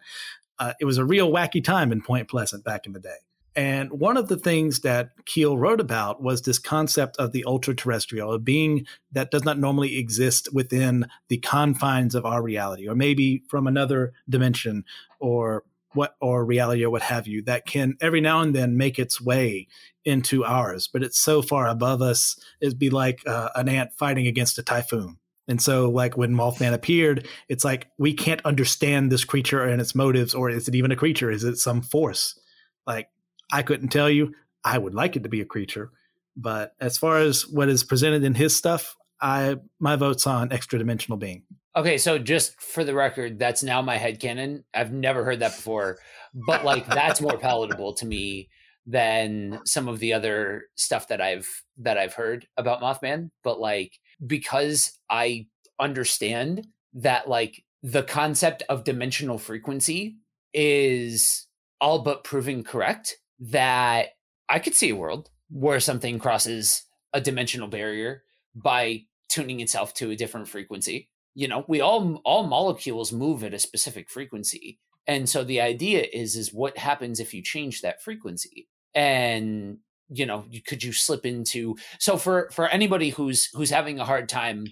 Uh, 0.59 0.73
it 0.79 0.85
was 0.85 0.99
a 0.99 1.05
real 1.05 1.31
wacky 1.31 1.63
time 1.63 1.93
in 1.93 2.03
Point 2.03 2.29
Pleasant 2.29 2.65
back 2.65 2.87
in 2.87 2.93
the 2.93 3.01
day. 3.01 3.17
And 3.59 3.91
one 3.91 4.17
of 4.17 4.29
the 4.29 4.37
things 4.37 4.83
that 4.83 5.11
Keel 5.27 5.59
wrote 5.59 5.81
about 5.81 6.23
was 6.23 6.43
this 6.43 6.61
concept 6.61 7.17
of 7.17 7.33
the 7.33 7.43
ultra 7.45 7.75
terrestrial, 7.75 8.33
a 8.33 8.39
being 8.39 8.87
that 9.11 9.33
does 9.33 9.45
not 9.45 9.59
normally 9.59 9.99
exist 9.99 10.49
within 10.53 11.09
the 11.27 11.39
confines 11.39 12.15
of 12.15 12.25
our 12.25 12.41
reality, 12.41 12.89
or 12.89 12.95
maybe 12.95 13.43
from 13.49 13.67
another 13.67 14.13
dimension 14.29 14.85
or 15.19 15.65
what 15.95 16.15
or 16.21 16.45
reality 16.45 16.85
or 16.85 16.91
what 16.91 17.03
have 17.03 17.27
you 17.27 17.43
that 17.43 17.67
can 17.67 17.97
every 18.01 18.21
now 18.21 18.43
and 18.43 18.55
then 18.55 18.77
make 18.77 18.97
its 18.97 19.21
way 19.21 19.67
into 20.05 20.45
ours. 20.45 20.87
But 20.87 21.03
it's 21.03 21.19
so 21.19 21.43
far 21.43 21.67
above 21.67 22.01
us 22.01 22.39
it'd 22.61 22.79
be 22.79 22.91
like 22.91 23.27
uh, 23.27 23.49
an 23.57 23.69
ant 23.69 23.93
fighting 23.93 24.29
against 24.29 24.59
a 24.59 24.63
typhoon. 24.63 25.19
And 25.49 25.61
so 25.61 25.91
like 25.91 26.17
when 26.17 26.33
mothman 26.33 26.75
appeared 26.75 27.27
it's 27.49 27.65
like 27.65 27.89
we 27.99 28.15
can't 28.15 28.45
understand 28.45 29.11
this 29.11 29.25
creature 29.25 29.65
and 29.65 29.81
its 29.81 29.97
motives 29.97 30.33
or 30.33 30.49
is 30.49 30.69
it 30.69 30.77
even 30.77 30.93
a 30.93 30.97
creature? 30.97 31.33
Is 31.33 31.43
it 31.43 31.57
some 31.57 31.83
force? 31.83 32.39
Like 32.87 33.09
i 33.53 33.63
couldn't 33.63 33.89
tell 33.89 34.11
you 34.11 34.35
i 34.65 34.77
would 34.77 34.95
like 34.95 35.17
it 35.17 35.23
to 35.23 35.29
be 35.29 35.41
a 35.41 35.47
creature 35.47 35.91
but 36.37 36.75
as 36.81 36.97
far 36.97 37.19
as 37.19 37.47
what 37.47 37.69
is 37.69 37.85
presented 37.85 38.25
in 38.25 38.35
his 38.35 38.55
stuff 38.55 38.97
i 39.21 39.57
my 39.81 39.97
vote's 39.97 40.27
on 40.27 40.53
extra 40.53 40.79
dimensional 40.79 41.19
being 41.19 41.43
Okay, 41.79 41.97
so 41.97 42.19
just 42.19 42.61
for 42.61 42.83
the 42.83 42.93
record, 42.93 43.39
that's 43.39 43.63
now 43.63 43.81
my 43.83 43.99
head 43.99 44.19
headcanon. 44.19 44.65
I've 44.75 44.93
never 44.93 45.25
heard 45.25 45.39
that 45.41 45.55
before, 45.55 45.99
but 46.35 46.65
like 46.65 46.89
that's 46.89 47.21
more 47.21 47.39
palatable 47.39 47.95
to 47.95 48.07
me 48.07 48.49
than 48.85 49.61
some 49.65 49.87
of 49.87 50.01
the 50.01 50.15
other 50.15 50.65
stuff 50.75 51.07
that 51.07 51.21
I've 51.21 51.49
that 51.77 51.97
I've 51.97 52.15
heard 52.15 52.49
about 52.57 52.81
Mothman. 52.81 53.31
But 53.45 53.61
like 53.61 54.01
because 54.27 54.99
I 55.09 55.47
understand 55.79 56.67
that 56.95 57.29
like 57.29 57.63
the 57.85 58.03
concept 58.03 58.65
of 58.69 58.83
dimensional 58.83 59.39
frequency 59.39 60.17
is 60.53 61.47
all 61.81 62.01
but 62.01 62.25
proving 62.25 62.65
correct, 62.65 63.19
that 63.41 64.09
I 64.49 64.59
could 64.59 64.75
see 64.75 64.91
a 64.91 64.97
world 64.97 65.31
where 65.51 65.81
something 65.81 66.19
crosses 66.19 66.85
a 67.13 67.21
dimensional 67.21 67.69
barrier 67.69 68.23
by 68.55 69.05
tuning 69.29 69.61
itself 69.61 69.95
to 69.95 70.11
a 70.11 70.17
different 70.17 70.49
frequency. 70.49 71.09
You 71.35 71.49
know 71.49 71.65
we 71.69 71.81
all 71.81 72.21
all 72.25 72.47
molecules 72.47 73.13
move 73.13 73.45
at 73.45 73.55
a 73.55 73.59
specific 73.59 74.11
frequency. 74.11 74.79
And 75.07 75.29
so 75.29 75.45
the 75.45 75.61
idea 75.61 76.07
is 76.13 76.37
is 76.37 76.53
what 76.53 76.79
happens 76.79 77.21
if 77.21 77.33
you 77.33 77.43
change 77.43 77.81
that 77.81 78.03
frequency? 78.03 78.69
And 78.95 79.79
you 80.09 80.27
know 80.27 80.45
could 80.67 80.83
you 80.83 80.93
slip 80.93 81.27
into 81.27 81.77
so 81.99 82.17
for 82.17 82.49
for 82.53 82.67
anybody 82.69 83.11
who's 83.11 83.51
who's 83.55 83.71
having 83.71 84.01
a 84.01 84.05
hard 84.05 84.29
time 84.29 84.67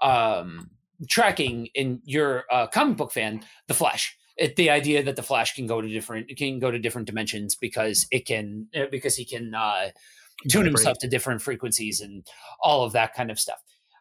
um 0.00 0.70
tracking 1.08 1.66
in 1.74 2.00
your 2.04 2.44
uh, 2.50 2.66
comic 2.66 2.96
book 2.96 3.12
fan 3.12 3.40
the 3.68 3.74
flash 3.74 4.16
it, 4.38 4.56
the 4.56 4.70
idea 4.70 5.02
that 5.02 5.16
the 5.16 5.22
flash 5.22 5.54
can 5.54 5.66
go 5.66 5.80
to 5.80 5.88
different 5.88 6.30
it 6.30 6.36
can 6.36 6.58
go 6.58 6.70
to 6.70 6.78
different 6.78 7.06
dimensions 7.06 7.54
because 7.54 8.06
it 8.10 8.26
can 8.26 8.68
uh, 8.76 8.84
because 8.90 9.16
he 9.16 9.24
can 9.24 9.54
uh 9.54 9.88
tune 10.48 10.64
himself 10.64 10.96
to 10.98 11.08
different 11.08 11.42
frequencies 11.42 12.00
and 12.00 12.26
all 12.62 12.84
of 12.84 12.92
that 12.92 13.12
kind 13.14 13.30
of 13.30 13.38
stuff 13.38 13.58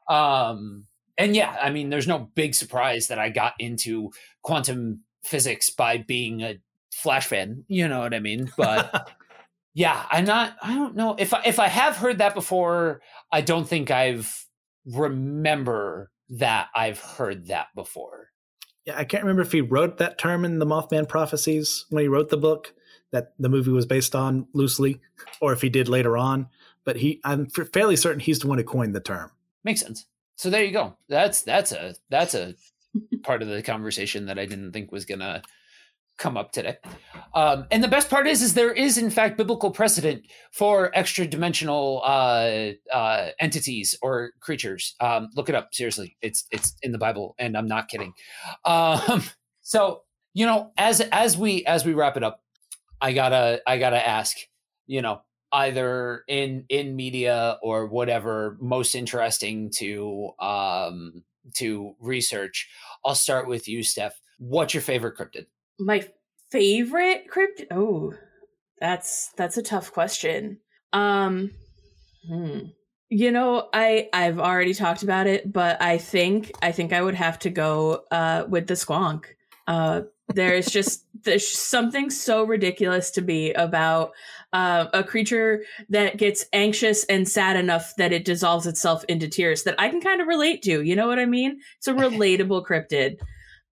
um 0.08 0.86
and 1.18 1.36
yeah, 1.36 1.56
I 1.62 1.72
mean, 1.72 1.90
there's 1.90 2.08
no 2.08 2.30
big 2.36 2.54
surprise 2.54 3.08
that 3.08 3.18
I 3.18 3.30
got 3.30 3.54
into 3.60 4.12
quantum 4.44 5.02
physics 5.24 5.70
by 5.70 5.98
being 5.98 6.42
a 6.42 6.60
Flash 6.94 7.28
fan. 7.28 7.64
You 7.68 7.88
know 7.88 8.00
what 8.00 8.14
I 8.14 8.20
mean? 8.20 8.52
But 8.56 9.12
yeah, 9.74 10.06
I'm 10.10 10.26
not. 10.26 10.56
I 10.62 10.76
don't 10.76 10.96
know 10.96 11.16
if 11.18 11.34
I, 11.34 11.42
if 11.46 11.60
I 11.60 11.68
have 11.68 11.98
heard 11.98 12.20
that 12.20 12.36
before. 12.36 13.02
I 13.32 13.42
don't 13.42 13.68
think 13.68 13.92
I've 13.92 14.46
remember 14.86 16.12
that 16.30 16.68
I've 16.76 17.00
heard 17.00 17.48
that 17.48 17.68
before. 17.76 18.30
Yeah, 18.88 18.98
I 18.98 19.04
can't 19.04 19.24
remember 19.24 19.42
if 19.42 19.52
he 19.52 19.60
wrote 19.60 19.98
that 19.98 20.18
term 20.18 20.46
in 20.46 20.60
the 20.60 20.66
Mothman 20.66 21.10
prophecies 21.10 21.86
when 21.90 22.04
he 22.04 22.08
wrote 22.08 22.30
the 22.30 22.38
book 22.38 22.74
that 23.12 23.34
the 23.38 23.50
movie 23.50 23.72
was 23.72 23.86
based 23.86 24.16
on 24.16 24.48
loosely, 24.54 25.02
or 25.42 25.52
if 25.52 25.62
he 25.62 25.68
did 25.68 25.90
later 25.90 26.18
on. 26.18 26.48
But 26.86 26.96
he, 26.96 27.20
I'm 27.26 27.48
fairly 27.50 27.98
certain 27.98 28.22
he's 28.22 28.40
the 28.40 28.48
one 28.48 28.58
who 28.58 28.64
coined 28.64 28.96
the 28.96 29.02
term. 29.02 29.32
Makes 29.66 29.82
sense. 29.82 30.06
So 30.38 30.50
there 30.50 30.64
you 30.64 30.72
go. 30.72 30.96
That's 31.10 31.42
that's 31.42 31.74
a 31.74 31.96
that's 32.10 32.34
a 32.34 32.56
part 33.24 33.42
of 33.42 33.50
the 33.50 33.62
conversation 33.62 34.28
that 34.28 34.40
I 34.40 34.46
didn't 34.46 34.72
think 34.72 34.92
was 34.92 35.04
gonna 35.04 35.42
come 36.18 36.38
up 36.38 36.52
today. 36.52 36.78
Um, 37.34 37.66
and 37.72 37.84
the 37.84 37.88
best 37.88 38.10
part 38.10 38.28
is, 38.28 38.42
is 38.42 38.54
there 38.54 38.72
is 38.72 38.98
in 38.98 39.10
fact 39.10 39.38
biblical 39.38 39.72
precedent 39.72 40.26
for 40.52 40.92
extra 40.96 41.28
dimensional 41.28 42.02
uh, 42.04 42.72
uh, 42.92 43.30
entities 43.40 43.96
or 44.02 44.32
creatures. 44.40 44.96
Um, 45.00 45.30
look 45.36 45.50
it 45.50 45.56
up 45.56 45.74
seriously. 45.74 46.18
It's 46.22 46.46
it's 46.52 46.76
in 46.82 46.92
the 46.92 46.98
Bible, 46.98 47.36
and 47.38 47.58
I'm 47.58 47.68
not 47.68 47.88
kidding. 47.88 48.14
Um, 48.66 49.24
so 49.62 50.04
you 50.34 50.46
know, 50.46 50.72
as 50.78 51.02
as 51.02 51.38
we 51.38 51.66
as 51.66 51.86
we 51.86 51.94
wrap 51.94 52.18
it 52.18 52.24
up, 52.24 52.42
I 53.02 53.14
gotta 53.14 53.62
I 53.68 53.78
gotta 53.78 54.06
ask. 54.06 54.38
You 54.90 55.02
know, 55.02 55.22
either 55.52 56.24
in 56.28 56.66
in 56.70 56.96
media 56.96 57.58
or 57.62 57.88
whatever 57.88 58.58
most 58.60 58.96
interesting 58.96 59.70
to 59.70 60.32
um 60.40 61.24
to 61.54 61.96
research 62.00 62.70
i'll 63.06 63.16
start 63.16 63.48
with 63.48 63.68
you 63.68 63.82
steph 63.82 64.20
what's 64.40 64.74
your 64.74 64.84
favorite 64.84 65.18
cryptid 65.18 65.46
My 65.80 66.08
favorite 66.52 67.30
crypt. 67.30 67.64
Oh, 67.72 68.14
that's 68.80 69.32
that's 69.38 69.58
a 69.58 69.64
tough 69.64 69.92
question. 69.92 70.60
Um, 70.94 71.52
hmm. 72.28 72.60
You 73.10 73.32
know, 73.32 73.70
I 73.74 74.10
I've 74.12 74.40
already 74.40 74.74
talked 74.74 75.04
about 75.04 75.28
it, 75.28 75.52
but 75.52 75.82
I 75.82 75.98
think 75.98 76.52
I 76.62 76.72
think 76.72 76.94
I 76.94 77.02
would 77.02 77.16
have 77.16 77.40
to 77.40 77.50
go 77.50 78.04
uh, 78.12 78.46
with 78.48 78.68
the 78.68 78.74
squonk. 78.74 79.26
Uh, 79.68 80.02
there's 80.34 80.68
just 80.68 81.06
there's 81.24 81.48
something 81.48 82.10
so 82.10 82.44
ridiculous 82.44 83.12
to 83.12 83.22
me 83.22 83.54
about 83.54 84.12
uh, 84.54 84.88
a 84.94 85.04
creature 85.04 85.64
that 85.90 86.18
gets 86.18 86.46
anxious 86.54 87.06
and 87.06 87.28
sad 87.28 87.56
enough 87.56 87.94
that 87.98 88.12
it 88.12 88.26
dissolves 88.26 88.68
itself 88.68 89.04
into 89.06 89.28
tears 89.28 89.64
that 89.64 89.76
I 89.80 89.90
can 89.90 90.02
kind 90.02 90.22
of 90.22 90.28
relate 90.28 90.62
to. 90.64 90.82
You 90.82 90.96
know 90.96 91.08
what 91.08 91.20
I 91.20 91.26
mean? 91.26 91.60
It's 91.78 91.88
a 91.88 91.94
relatable 91.94 92.66
cryptid. 92.66 93.20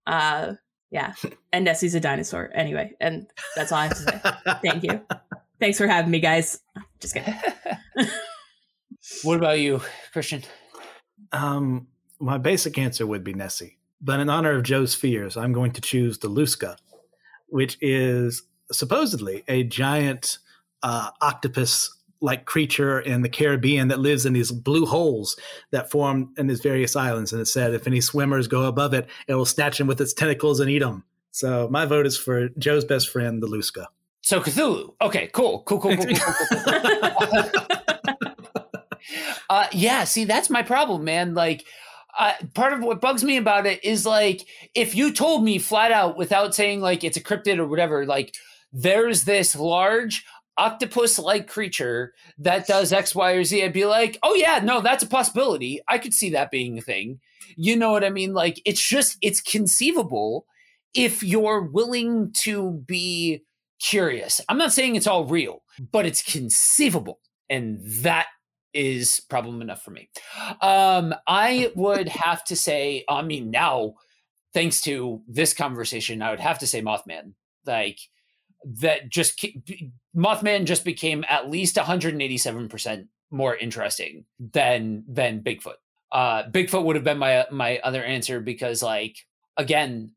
Uh, 0.07 0.55
yeah, 0.95 1.13
and 1.53 1.65
Nessie's 1.65 1.95
a 1.97 2.01
dinosaur 2.01 2.51
anyway, 2.55 2.93
and 3.01 3.27
that's 3.57 3.73
all 3.73 3.79
I 3.79 3.89
have 3.89 3.97
to 3.97 4.03
say. 4.03 4.59
Thank 4.63 4.85
you. 4.85 5.01
Thanks 5.61 5.77
for 5.77 5.87
having 5.89 6.11
me, 6.11 6.21
guys. 6.21 6.61
Just 7.01 7.15
kidding. 7.15 7.35
what 9.23 9.37
about 9.37 9.61
you 9.61 9.83
christian 10.13 10.43
Um, 11.33 11.89
my 12.19 12.39
basic 12.39 12.79
answer 12.79 13.07
would 13.07 13.23
be 13.25 13.35
Nessie, 13.35 13.79
but 14.01 14.21
in 14.21 14.31
honor 14.31 14.53
of 14.53 14.63
Joe's 14.63 14.95
fears, 14.95 15.37
I'm 15.37 15.53
going 15.53 15.73
to 15.73 15.81
choose 15.81 16.19
the 16.19 16.31
Lusca, 16.31 16.77
which 17.49 17.77
is 17.81 18.45
supposedly 18.73 19.43
a 19.49 19.65
giant 19.65 20.39
uh, 20.83 21.11
like 22.25 22.47
creature 22.47 22.99
in 22.99 23.21
the 23.21 23.29
Caribbean 23.29 23.89
that 23.89 24.01
lives 24.01 24.25
in 24.25 24.33
these 24.33 24.51
blue 24.51 24.87
holes 24.87 25.39
that 25.73 25.91
form 25.91 26.33
in 26.39 26.47
these 26.47 26.61
various 26.61 26.97
islands. 26.97 27.33
And 27.33 27.43
it 27.43 27.47
said, 27.47 27.75
if 27.75 27.87
any 27.87 28.01
swimmers 28.01 28.49
go 28.49 28.65
above 28.65 28.95
it, 28.95 29.07
it 29.29 29.35
will 29.35 29.45
snatch 29.45 29.77
them 29.77 29.87
with 29.87 30.01
its 30.01 30.15
tentacles 30.15 30.59
and 30.59 30.71
eat 30.71 30.79
them. 30.79 31.05
So 31.33 31.69
my 31.71 31.85
vote 31.85 32.07
is 32.07 32.17
for 32.17 32.49
Joe's 32.59 32.87
best 32.87 33.11
friend, 33.11 33.43
the 33.43 33.47
Lusca. 33.47 33.87
So 34.23 34.41
Cthulhu. 34.41 34.95
Okay, 35.03 35.29
cool, 35.35 35.65
cool, 35.67 35.79
cool, 35.79 35.97
cool, 35.97 36.07
cool, 36.07 36.35
cool, 36.49 37.43
cool. 37.43 37.63
uh, 39.51 39.67
yeah, 39.73 40.05
see, 40.05 40.25
that's 40.25 40.49
my 40.49 40.63
problem, 40.63 41.05
man. 41.05 41.35
Like. 41.35 41.65
Uh, 42.17 42.33
part 42.55 42.73
of 42.73 42.79
what 42.79 43.01
bugs 43.01 43.25
me 43.25 43.37
about 43.37 43.67
it 43.67 43.83
is 43.83 44.07
like 44.07 44.47
if 44.73 44.95
you 44.95 45.13
told 45.13 45.43
me 45.43 45.59
flat 45.59 45.91
out 45.91 46.17
without 46.17 46.55
saying 46.55 46.81
like 46.81 47.03
it's 47.03 47.17
a 47.17 47.21
cryptid 47.21 47.59
or 47.59 47.67
whatever 47.67 48.07
like 48.07 48.37
there's 48.73 49.25
this 49.25 49.57
large 49.57 50.25
octopus-like 50.57 51.49
creature 51.49 52.15
that 52.39 52.67
does 52.67 52.93
X, 52.93 53.15
Y, 53.15 53.33
or 53.33 53.45
Z, 53.45 53.65
I'd 53.65 53.73
be 53.73 53.87
like, 53.87 54.19
oh 54.23 54.35
yeah, 54.35 54.61
no, 54.63 54.81
that's 54.81 55.03
a 55.03 55.09
possibility. 55.09 55.81
I 55.89 55.99
could 55.99 56.15
see 56.15 56.31
that 56.31 56.51
being 56.51 56.79
a 56.79 56.83
thing. 56.83 57.21
You 57.57 57.77
know 57.77 57.91
what 57.91 58.05
I 58.05 58.11
mean? 58.11 58.35
Like, 58.35 58.61
it's 58.65 58.87
just 58.87 59.19
it's 59.23 59.41
conceivable 59.41 60.47
if 60.95 61.23
you're 61.23 61.63
willing 61.63 62.33
to 62.43 62.83
be 62.87 63.43
curious. 63.81 64.41
I'm 64.49 64.59
not 64.59 64.73
saying 64.73 64.97
it's 64.97 65.07
all 65.07 65.27
real, 65.27 65.63
but 65.93 66.07
it's 66.07 66.23
conceivable. 66.23 67.21
And 67.51 67.81
that 68.03 68.29
is 68.73 69.21
problem 69.29 69.61
enough 69.63 69.83
for 69.83 69.91
me. 69.91 70.09
Um, 70.61 71.15
I 71.27 71.73
would 71.75 72.09
have 72.25 72.45
to 72.45 72.57
say, 72.57 73.05
I 73.09 73.23
mean, 73.23 73.51
now, 73.51 73.95
thanks 74.53 74.81
to 74.83 75.21
this 75.29 75.53
conversation, 75.53 76.23
I 76.23 76.31
would 76.31 76.41
have 76.41 76.59
to 76.61 76.67
say 76.67 76.81
Mothman. 76.81 77.35
Like, 77.67 77.99
that 78.65 79.11
just 79.11 79.43
Mothman 80.17 80.65
just 80.65 80.85
became 80.85 81.25
at 81.29 81.51
least 81.51 81.77
187% 81.77 83.09
more 83.31 83.57
interesting 83.57 84.25
than 84.39 85.05
than 85.09 85.43
Bigfoot. 85.43 85.75
Uh, 86.13 86.45
Bigfoot 86.49 86.85
would 86.85 86.97
have 86.97 87.05
been 87.05 87.19
my 87.19 87.47
my 87.51 87.79
other 87.79 88.05
answer 88.05 88.41
because 88.41 88.83
like 88.83 89.17
again 89.57 90.13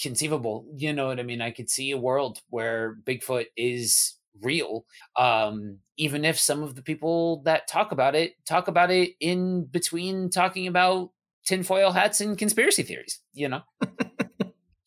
conceivable 0.00 0.66
you 0.76 0.92
know 0.92 1.06
what 1.06 1.20
i 1.20 1.22
mean? 1.22 1.40
I 1.40 1.50
could 1.50 1.70
see 1.70 1.92
a 1.92 1.98
world 1.98 2.40
where 2.48 2.96
bigfoot 3.04 3.46
is 3.56 4.16
real 4.42 4.84
um 5.16 5.78
even 5.96 6.24
if 6.24 6.38
some 6.38 6.62
of 6.62 6.74
the 6.74 6.82
people 6.82 7.42
that 7.44 7.68
talk 7.68 7.92
about 7.92 8.14
it 8.14 8.34
talk 8.46 8.68
about 8.68 8.90
it 8.90 9.10
in 9.20 9.64
between 9.64 10.30
talking 10.30 10.66
about 10.66 11.10
tinfoil 11.44 11.92
hats 11.92 12.20
and 12.20 12.38
conspiracy 12.38 12.82
theories 12.82 13.20
you 13.32 13.48
know? 13.48 13.62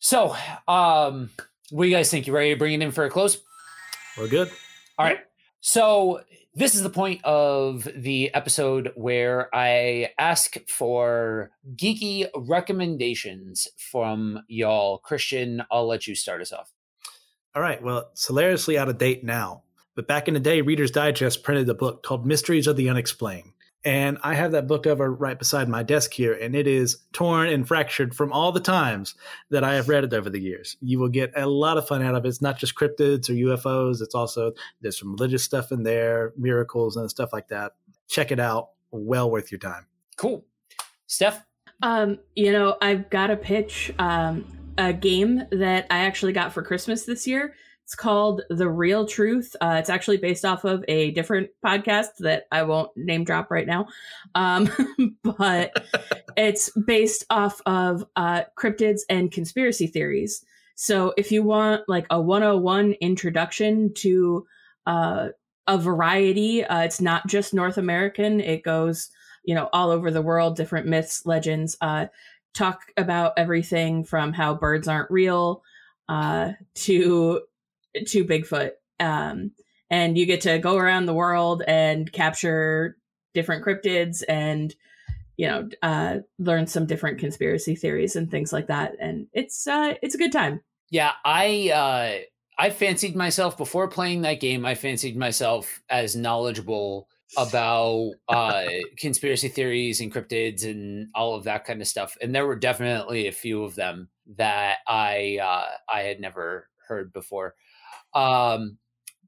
So 0.00 0.36
um 0.68 1.30
what 1.70 1.84
do 1.84 1.88
you 1.88 1.96
guys 1.96 2.10
think? 2.10 2.26
You 2.26 2.34
ready 2.34 2.52
to 2.52 2.58
bring 2.58 2.74
it 2.74 2.84
in 2.84 2.90
for 2.92 3.06
a 3.06 3.10
close 3.10 3.38
We're 4.16 4.28
good. 4.28 4.50
all 4.98 5.06
right. 5.06 5.18
So 5.60 6.20
this 6.54 6.74
is 6.74 6.82
the 6.82 6.90
point 6.90 7.20
of 7.24 7.88
the 7.96 8.32
episode 8.32 8.92
where 8.94 9.48
I 9.54 10.10
ask 10.18 10.56
for 10.68 11.50
geeky 11.74 12.28
recommendations 12.36 13.66
from 13.76 14.40
y'all. 14.46 14.98
Christian, 14.98 15.64
I'll 15.70 15.86
let 15.86 16.06
you 16.06 16.14
start 16.14 16.40
us 16.40 16.52
off. 16.52 16.72
All 17.56 17.62
right. 17.62 17.82
Well, 17.82 18.08
it's 18.12 18.26
hilariously 18.26 18.78
out 18.78 18.88
of 18.88 18.98
date 18.98 19.24
now. 19.24 19.62
But 19.96 20.06
back 20.06 20.28
in 20.28 20.34
the 20.34 20.40
day, 20.40 20.60
Reader's 20.60 20.90
Digest 20.90 21.42
printed 21.42 21.68
a 21.68 21.74
book 21.74 22.02
called 22.02 22.26
Mysteries 22.26 22.66
of 22.66 22.76
the 22.76 22.88
Unexplained. 22.88 23.52
And 23.84 24.16
I 24.22 24.34
have 24.34 24.52
that 24.52 24.66
book 24.66 24.86
over 24.86 25.12
right 25.12 25.38
beside 25.38 25.68
my 25.68 25.82
desk 25.82 26.14
here, 26.14 26.32
and 26.32 26.54
it 26.54 26.66
is 26.66 26.96
torn 27.12 27.48
and 27.48 27.68
fractured 27.68 28.14
from 28.14 28.32
all 28.32 28.50
the 28.50 28.60
times 28.60 29.14
that 29.50 29.62
I 29.62 29.74
have 29.74 29.90
read 29.90 30.04
it 30.04 30.14
over 30.14 30.30
the 30.30 30.40
years. 30.40 30.78
You 30.80 30.98
will 30.98 31.10
get 31.10 31.32
a 31.36 31.46
lot 31.46 31.76
of 31.76 31.86
fun 31.86 32.02
out 32.02 32.14
of 32.14 32.24
it. 32.24 32.28
It's 32.28 32.40
not 32.40 32.58
just 32.58 32.74
cryptids 32.74 33.28
or 33.28 33.34
UFOs, 33.34 34.00
it's 34.00 34.14
also 34.14 34.52
there's 34.80 34.98
some 34.98 35.12
religious 35.12 35.44
stuff 35.44 35.70
in 35.70 35.82
there, 35.82 36.32
miracles 36.38 36.96
and 36.96 37.10
stuff 37.10 37.32
like 37.32 37.48
that. 37.48 37.72
Check 38.08 38.32
it 38.32 38.40
out. 38.40 38.70
Well 38.90 39.30
worth 39.30 39.52
your 39.52 39.58
time. 39.58 39.86
Cool. 40.16 40.46
Steph? 41.06 41.44
Um, 41.82 42.18
you 42.34 42.52
know, 42.52 42.78
I've 42.80 43.10
got 43.10 43.26
to 43.26 43.36
pitch 43.36 43.92
um, 43.98 44.46
a 44.78 44.92
game 44.92 45.42
that 45.50 45.86
I 45.90 45.98
actually 45.98 46.32
got 46.32 46.52
for 46.52 46.62
Christmas 46.62 47.04
this 47.04 47.26
year. 47.26 47.54
It's 47.84 47.94
called 47.94 48.42
The 48.48 48.68
Real 48.68 49.06
Truth. 49.06 49.54
Uh, 49.60 49.76
it's 49.78 49.90
actually 49.90 50.16
based 50.16 50.44
off 50.46 50.64
of 50.64 50.82
a 50.88 51.10
different 51.10 51.50
podcast 51.64 52.16
that 52.20 52.46
I 52.50 52.62
won't 52.62 52.90
name 52.96 53.24
drop 53.24 53.50
right 53.50 53.66
now. 53.66 53.88
Um, 54.34 54.70
but 55.22 55.84
it's 56.36 56.70
based 56.86 57.26
off 57.28 57.60
of 57.66 58.04
uh, 58.16 58.44
cryptids 58.58 59.00
and 59.10 59.30
conspiracy 59.30 59.86
theories. 59.86 60.42
So 60.76 61.12
if 61.18 61.30
you 61.30 61.42
want 61.42 61.82
like 61.86 62.06
a 62.08 62.20
101 62.20 62.94
introduction 63.00 63.92
to 63.98 64.46
uh, 64.86 65.28
a 65.66 65.78
variety, 65.78 66.64
uh, 66.64 66.80
it's 66.80 67.02
not 67.02 67.26
just 67.26 67.52
North 67.52 67.76
American, 67.76 68.40
it 68.40 68.62
goes, 68.62 69.10
you 69.44 69.54
know, 69.54 69.68
all 69.74 69.90
over 69.90 70.10
the 70.10 70.22
world, 70.22 70.56
different 70.56 70.86
myths, 70.86 71.26
legends, 71.26 71.76
uh, 71.82 72.06
talk 72.54 72.80
about 72.96 73.34
everything 73.36 74.04
from 74.04 74.32
how 74.32 74.54
birds 74.54 74.88
aren't 74.88 75.10
real 75.10 75.62
uh, 76.08 76.52
to 76.74 77.42
to 78.06 78.24
Bigfoot. 78.24 78.72
Um, 79.00 79.52
and 79.90 80.16
you 80.16 80.26
get 80.26 80.42
to 80.42 80.58
go 80.58 80.76
around 80.76 81.06
the 81.06 81.14
world 81.14 81.62
and 81.66 82.10
capture 82.12 82.96
different 83.34 83.64
cryptids 83.64 84.22
and 84.28 84.74
you 85.36 85.48
know 85.48 85.68
uh, 85.82 86.18
learn 86.38 86.66
some 86.66 86.86
different 86.86 87.18
conspiracy 87.18 87.74
theories 87.74 88.16
and 88.16 88.30
things 88.30 88.52
like 88.52 88.68
that. 88.68 88.92
And 89.00 89.26
it's 89.32 89.66
uh, 89.66 89.94
it's 90.02 90.14
a 90.14 90.18
good 90.18 90.32
time. 90.32 90.60
Yeah, 90.90 91.12
I 91.24 91.70
uh, 91.74 92.62
I 92.62 92.70
fancied 92.70 93.16
myself 93.16 93.58
before 93.58 93.88
playing 93.88 94.22
that 94.22 94.40
game. 94.40 94.64
I 94.64 94.74
fancied 94.74 95.16
myself 95.16 95.82
as 95.88 96.14
knowledgeable 96.14 97.08
about 97.36 98.12
uh, 98.28 98.64
conspiracy 98.98 99.48
theories 99.48 100.00
and 100.00 100.12
cryptids 100.12 100.64
and 100.64 101.08
all 101.14 101.34
of 101.34 101.44
that 101.44 101.64
kind 101.64 101.80
of 101.80 101.88
stuff. 101.88 102.16
And 102.22 102.34
there 102.34 102.46
were 102.46 102.56
definitely 102.56 103.26
a 103.26 103.32
few 103.32 103.64
of 103.64 103.74
them 103.74 104.08
that 104.36 104.78
I 104.86 105.38
uh, 105.42 105.92
I 105.92 106.02
had 106.02 106.20
never 106.20 106.68
heard 106.86 107.12
before. 107.12 107.54
Um, 108.14 108.78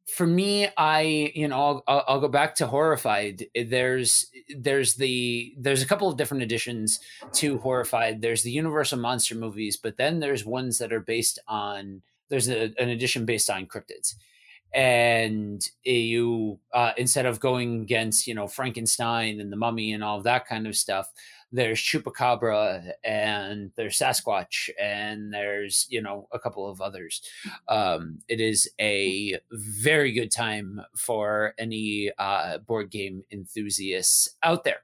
for 0.07 0.27
me, 0.27 0.69
I 0.77 1.33
you 1.35 1.49
know 1.49 1.83
I'll, 1.87 2.05
I'll 2.07 2.21
go 2.21 2.29
back 2.29 2.55
to 2.57 2.67
Horrified. 2.67 3.47
There's 3.55 4.27
there's 4.57 4.95
the 4.95 5.55
there's 5.59 5.83
a 5.83 5.87
couple 5.87 6.09
of 6.09 6.17
different 6.17 6.45
additions 6.45 7.01
to 7.35 7.59
Horrified. 7.59 8.23
There's 8.23 8.43
the 8.43 8.53
Universal 8.53 9.01
monster 9.01 9.35
movies, 9.35 9.77
but 9.77 9.97
then 9.97 10.21
there's 10.21 10.45
ones 10.45 10.79
that 10.79 10.93
are 10.93 11.01
based 11.01 11.39
on 11.49 12.03
there's 12.29 12.49
a, 12.49 12.73
an 12.79 12.89
edition 12.89 13.25
based 13.27 13.51
on 13.51 13.67
cryptids 13.67 14.15
and 14.75 15.69
you 15.85 16.59
uh, 16.73 16.93
instead 16.97 17.27
of 17.27 17.41
going 17.41 17.83
against 17.83 18.27
you 18.27 18.35
know 18.35 18.47
frankenstein 18.47 19.41
and 19.41 19.53
the 19.53 19.57
mummy 19.57 19.93
and 19.93 20.05
all 20.05 20.21
that 20.21 20.47
kind 20.47 20.67
of 20.67 20.77
stuff 20.77 21.11
there's 21.53 21.79
chupacabra 21.79 22.93
and 23.05 23.71
there's 23.77 23.99
sasquatch 23.99 24.69
and 24.81 25.33
there's 25.33 25.87
you 25.89 26.03
know 26.03 26.29
a 26.33 26.39
couple 26.39 26.69
of 26.69 26.81
others. 26.81 27.23
Um, 27.69 28.19
it 28.29 28.41
is 28.41 28.69
a 28.81 29.39
very 29.51 30.13
good 30.13 30.31
time 30.31 30.83
for 30.97 31.55
any 31.59 32.11
uh, 32.19 32.59
board 32.59 32.91
game 32.91 33.23
enthusiasts 33.31 34.29
out 34.43 34.65
there. 34.65 34.81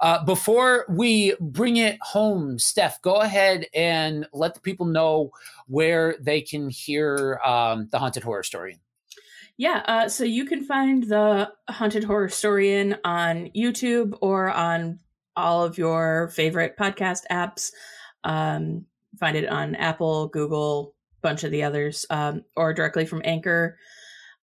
Uh, 0.00 0.24
before 0.24 0.86
we 0.88 1.34
bring 1.40 1.76
it 1.76 1.98
home 2.02 2.58
steph 2.58 3.00
go 3.02 3.14
ahead 3.14 3.66
and 3.74 4.26
let 4.32 4.54
the 4.54 4.60
people 4.60 4.86
know 4.86 5.30
where 5.66 6.16
they 6.20 6.40
can 6.40 6.68
hear 6.68 7.40
um, 7.44 7.88
the 7.90 7.98
Haunted 7.98 8.22
Horror 8.22 8.42
Historian 8.42 8.78
Yeah, 9.58 9.82
uh, 9.86 10.08
so 10.08 10.24
you 10.24 10.44
can 10.44 10.64
find 10.64 11.04
the 11.04 11.52
Haunted 11.68 12.04
Horror 12.04 12.26
Historian 12.26 12.96
on 13.04 13.50
YouTube 13.56 14.16
or 14.20 14.50
on 14.50 14.98
all 15.36 15.64
of 15.64 15.78
your 15.78 16.28
favorite 16.34 16.76
podcast 16.76 17.22
apps. 17.30 17.70
Um, 18.24 18.86
find 19.18 19.36
it 19.36 19.48
on 19.48 19.74
Apple, 19.74 20.28
Google, 20.28 20.94
bunch 21.22 21.44
of 21.44 21.50
the 21.50 21.62
others, 21.62 22.06
um, 22.10 22.44
or 22.56 22.72
directly 22.72 23.06
from 23.06 23.22
Anchor. 23.24 23.78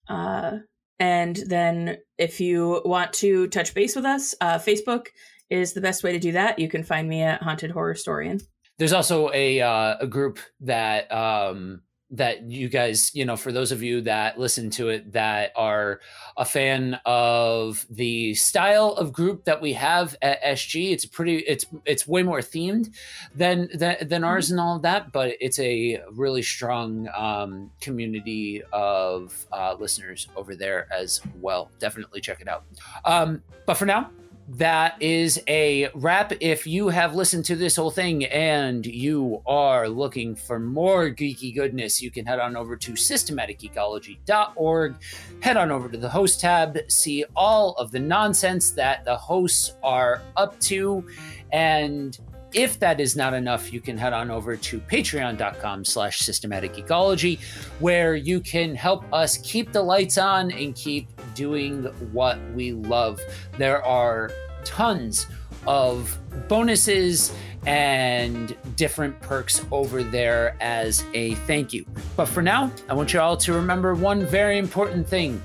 Uh, 0.08 0.58
and 1.00 1.36
then 1.48 1.98
if 2.18 2.40
you 2.40 2.82
want 2.86 3.14
to 3.14 3.48
touch 3.48 3.74
base 3.74 3.96
with 3.96 4.06
us, 4.06 4.36
uh, 4.42 4.58
Facebook 4.58 5.08
is 5.50 5.74
the 5.74 5.82
best 5.82 6.04
way 6.04 6.12
to 6.12 6.20
do 6.20 6.34
that. 6.34 6.60
You 6.60 6.68
can 6.70 6.84
find 6.84 7.08
me 7.08 7.22
at 7.22 7.42
Haunted 7.42 7.72
Horror 7.72 7.94
Historian. 7.94 8.42
there's 8.78 8.94
also 8.94 9.32
a 9.34 9.62
uh, 9.62 9.96
a 10.00 10.08
group 10.08 10.40
that 10.62 11.12
um 11.12 11.82
that 12.12 12.50
you 12.50 12.70
guys 12.70 13.12
you 13.14 13.26
know 13.26 13.36
for 13.36 13.52
those 13.52 13.72
of 13.72 13.84
you 13.84 14.02
that 14.02 14.40
listen 14.40 14.70
to 14.70 14.90
it 14.90 15.12
that 15.12 15.52
are 15.56 16.00
a 16.38 16.46
fan 16.46 17.00
of 17.06 17.86
the 17.90 18.34
style 18.34 18.92
of 18.94 19.12
group 19.12 19.44
that 19.44 19.62
we 19.62 19.74
have 19.74 20.16
at 20.22 20.42
SG 20.42 20.92
it's 20.92 21.06
pretty 21.06 21.38
it's 21.40 21.66
it's 21.86 22.08
way 22.08 22.24
more 22.24 22.40
themed 22.40 22.94
than 23.36 23.70
than, 23.74 23.98
than 24.08 24.24
ours 24.24 24.52
and 24.52 24.60
all 24.60 24.78
of 24.78 24.82
that 24.84 25.12
but 25.12 25.34
it's 25.42 25.60
a 25.60 26.02
really 26.12 26.42
strong 26.42 27.10
um, 27.16 27.72
community 27.82 28.64
of 28.72 29.46
uh, 29.52 29.76
listeners 29.80 30.28
over 30.36 30.56
there 30.56 30.88
as 30.92 31.22
well. 31.42 31.70
Definitely 31.80 32.22
check 32.22 32.42
it 32.42 32.48
out. 32.48 32.64
Um, 33.06 33.42
but 33.66 33.76
for 33.76 33.86
now 33.86 34.12
that 34.50 35.02
is 35.02 35.42
a 35.48 35.90
wrap. 35.94 36.32
If 36.40 36.66
you 36.66 36.88
have 36.88 37.16
listened 37.16 37.44
to 37.46 37.56
this 37.56 37.76
whole 37.76 37.92
thing 37.92 38.26
and 38.26 38.86
you 38.86 39.42
are 39.46 39.90
looking 39.90 40.36
for 40.36 40.60
more 40.60 41.10
geeky 41.10 41.54
goodness, 41.54 42.02
you 42.02 42.12
can 42.12 42.26
head 42.26 42.40
on 42.40 42.56
over 42.56 42.78
to 42.78 42.94
systematicgeekology.org, 42.94 44.96
head 45.42 45.58
on 45.58 45.72
over 45.72 45.90
to 45.90 45.98
the 45.98 46.10
host 46.10 46.40
tab, 46.40 46.78
see 46.88 47.26
all 47.36 47.74
of 47.74 47.92
the 47.92 48.00
nonsense 48.00 48.72
that 48.72 49.04
the 49.04 49.18
hosts 49.18 49.74
are 49.84 50.22
up 50.38 50.58
to, 50.62 51.06
and 51.52 52.20
if 52.54 52.80
that 52.80 53.02
is 53.02 53.16
not 53.16 53.34
enough, 53.34 53.74
you 53.74 53.82
can 53.82 53.98
head 53.98 54.14
on 54.14 54.32
over 54.32 54.56
to 54.56 54.80
patreon.com 54.80 55.84
slash 55.84 56.20
systematic 56.20 56.74
geekology, 56.74 57.40
where 57.80 58.16
you 58.16 58.40
can 58.40 58.74
help 58.74 59.04
us 59.14 59.38
keep 59.40 59.74
the 59.74 59.82
lights 59.82 60.18
on 60.18 60.52
and 60.52 60.74
keep 60.74 61.10
doing 61.38 61.84
what 62.12 62.40
we 62.54 62.74
love. 62.74 63.22
There 63.58 63.86
are 63.86 64.32
tons 64.66 65.28
of 65.68 66.18
bonuses 66.48 67.34
and 67.66 68.56
different 68.76 69.20
perks 69.22 69.64
over 69.72 70.02
there 70.02 70.58
as 70.60 71.04
a 71.14 71.36
thank 71.36 71.74
you. 71.74 71.86
But 72.16 72.26
for 72.26 72.42
now, 72.42 72.72
I 72.90 72.94
want 72.94 73.14
you 73.14 73.20
all 73.20 73.38
to 73.38 73.54
remember 73.54 73.94
one 73.94 74.26
very 74.26 74.58
important 74.58 75.08
thing. 75.08 75.42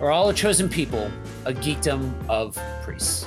We're 0.00 0.10
all 0.10 0.28
a 0.28 0.34
chosen 0.34 0.68
people, 0.68 1.10
a 1.44 1.52
geekdom 1.52 2.12
of 2.28 2.58
priests. 2.82 3.26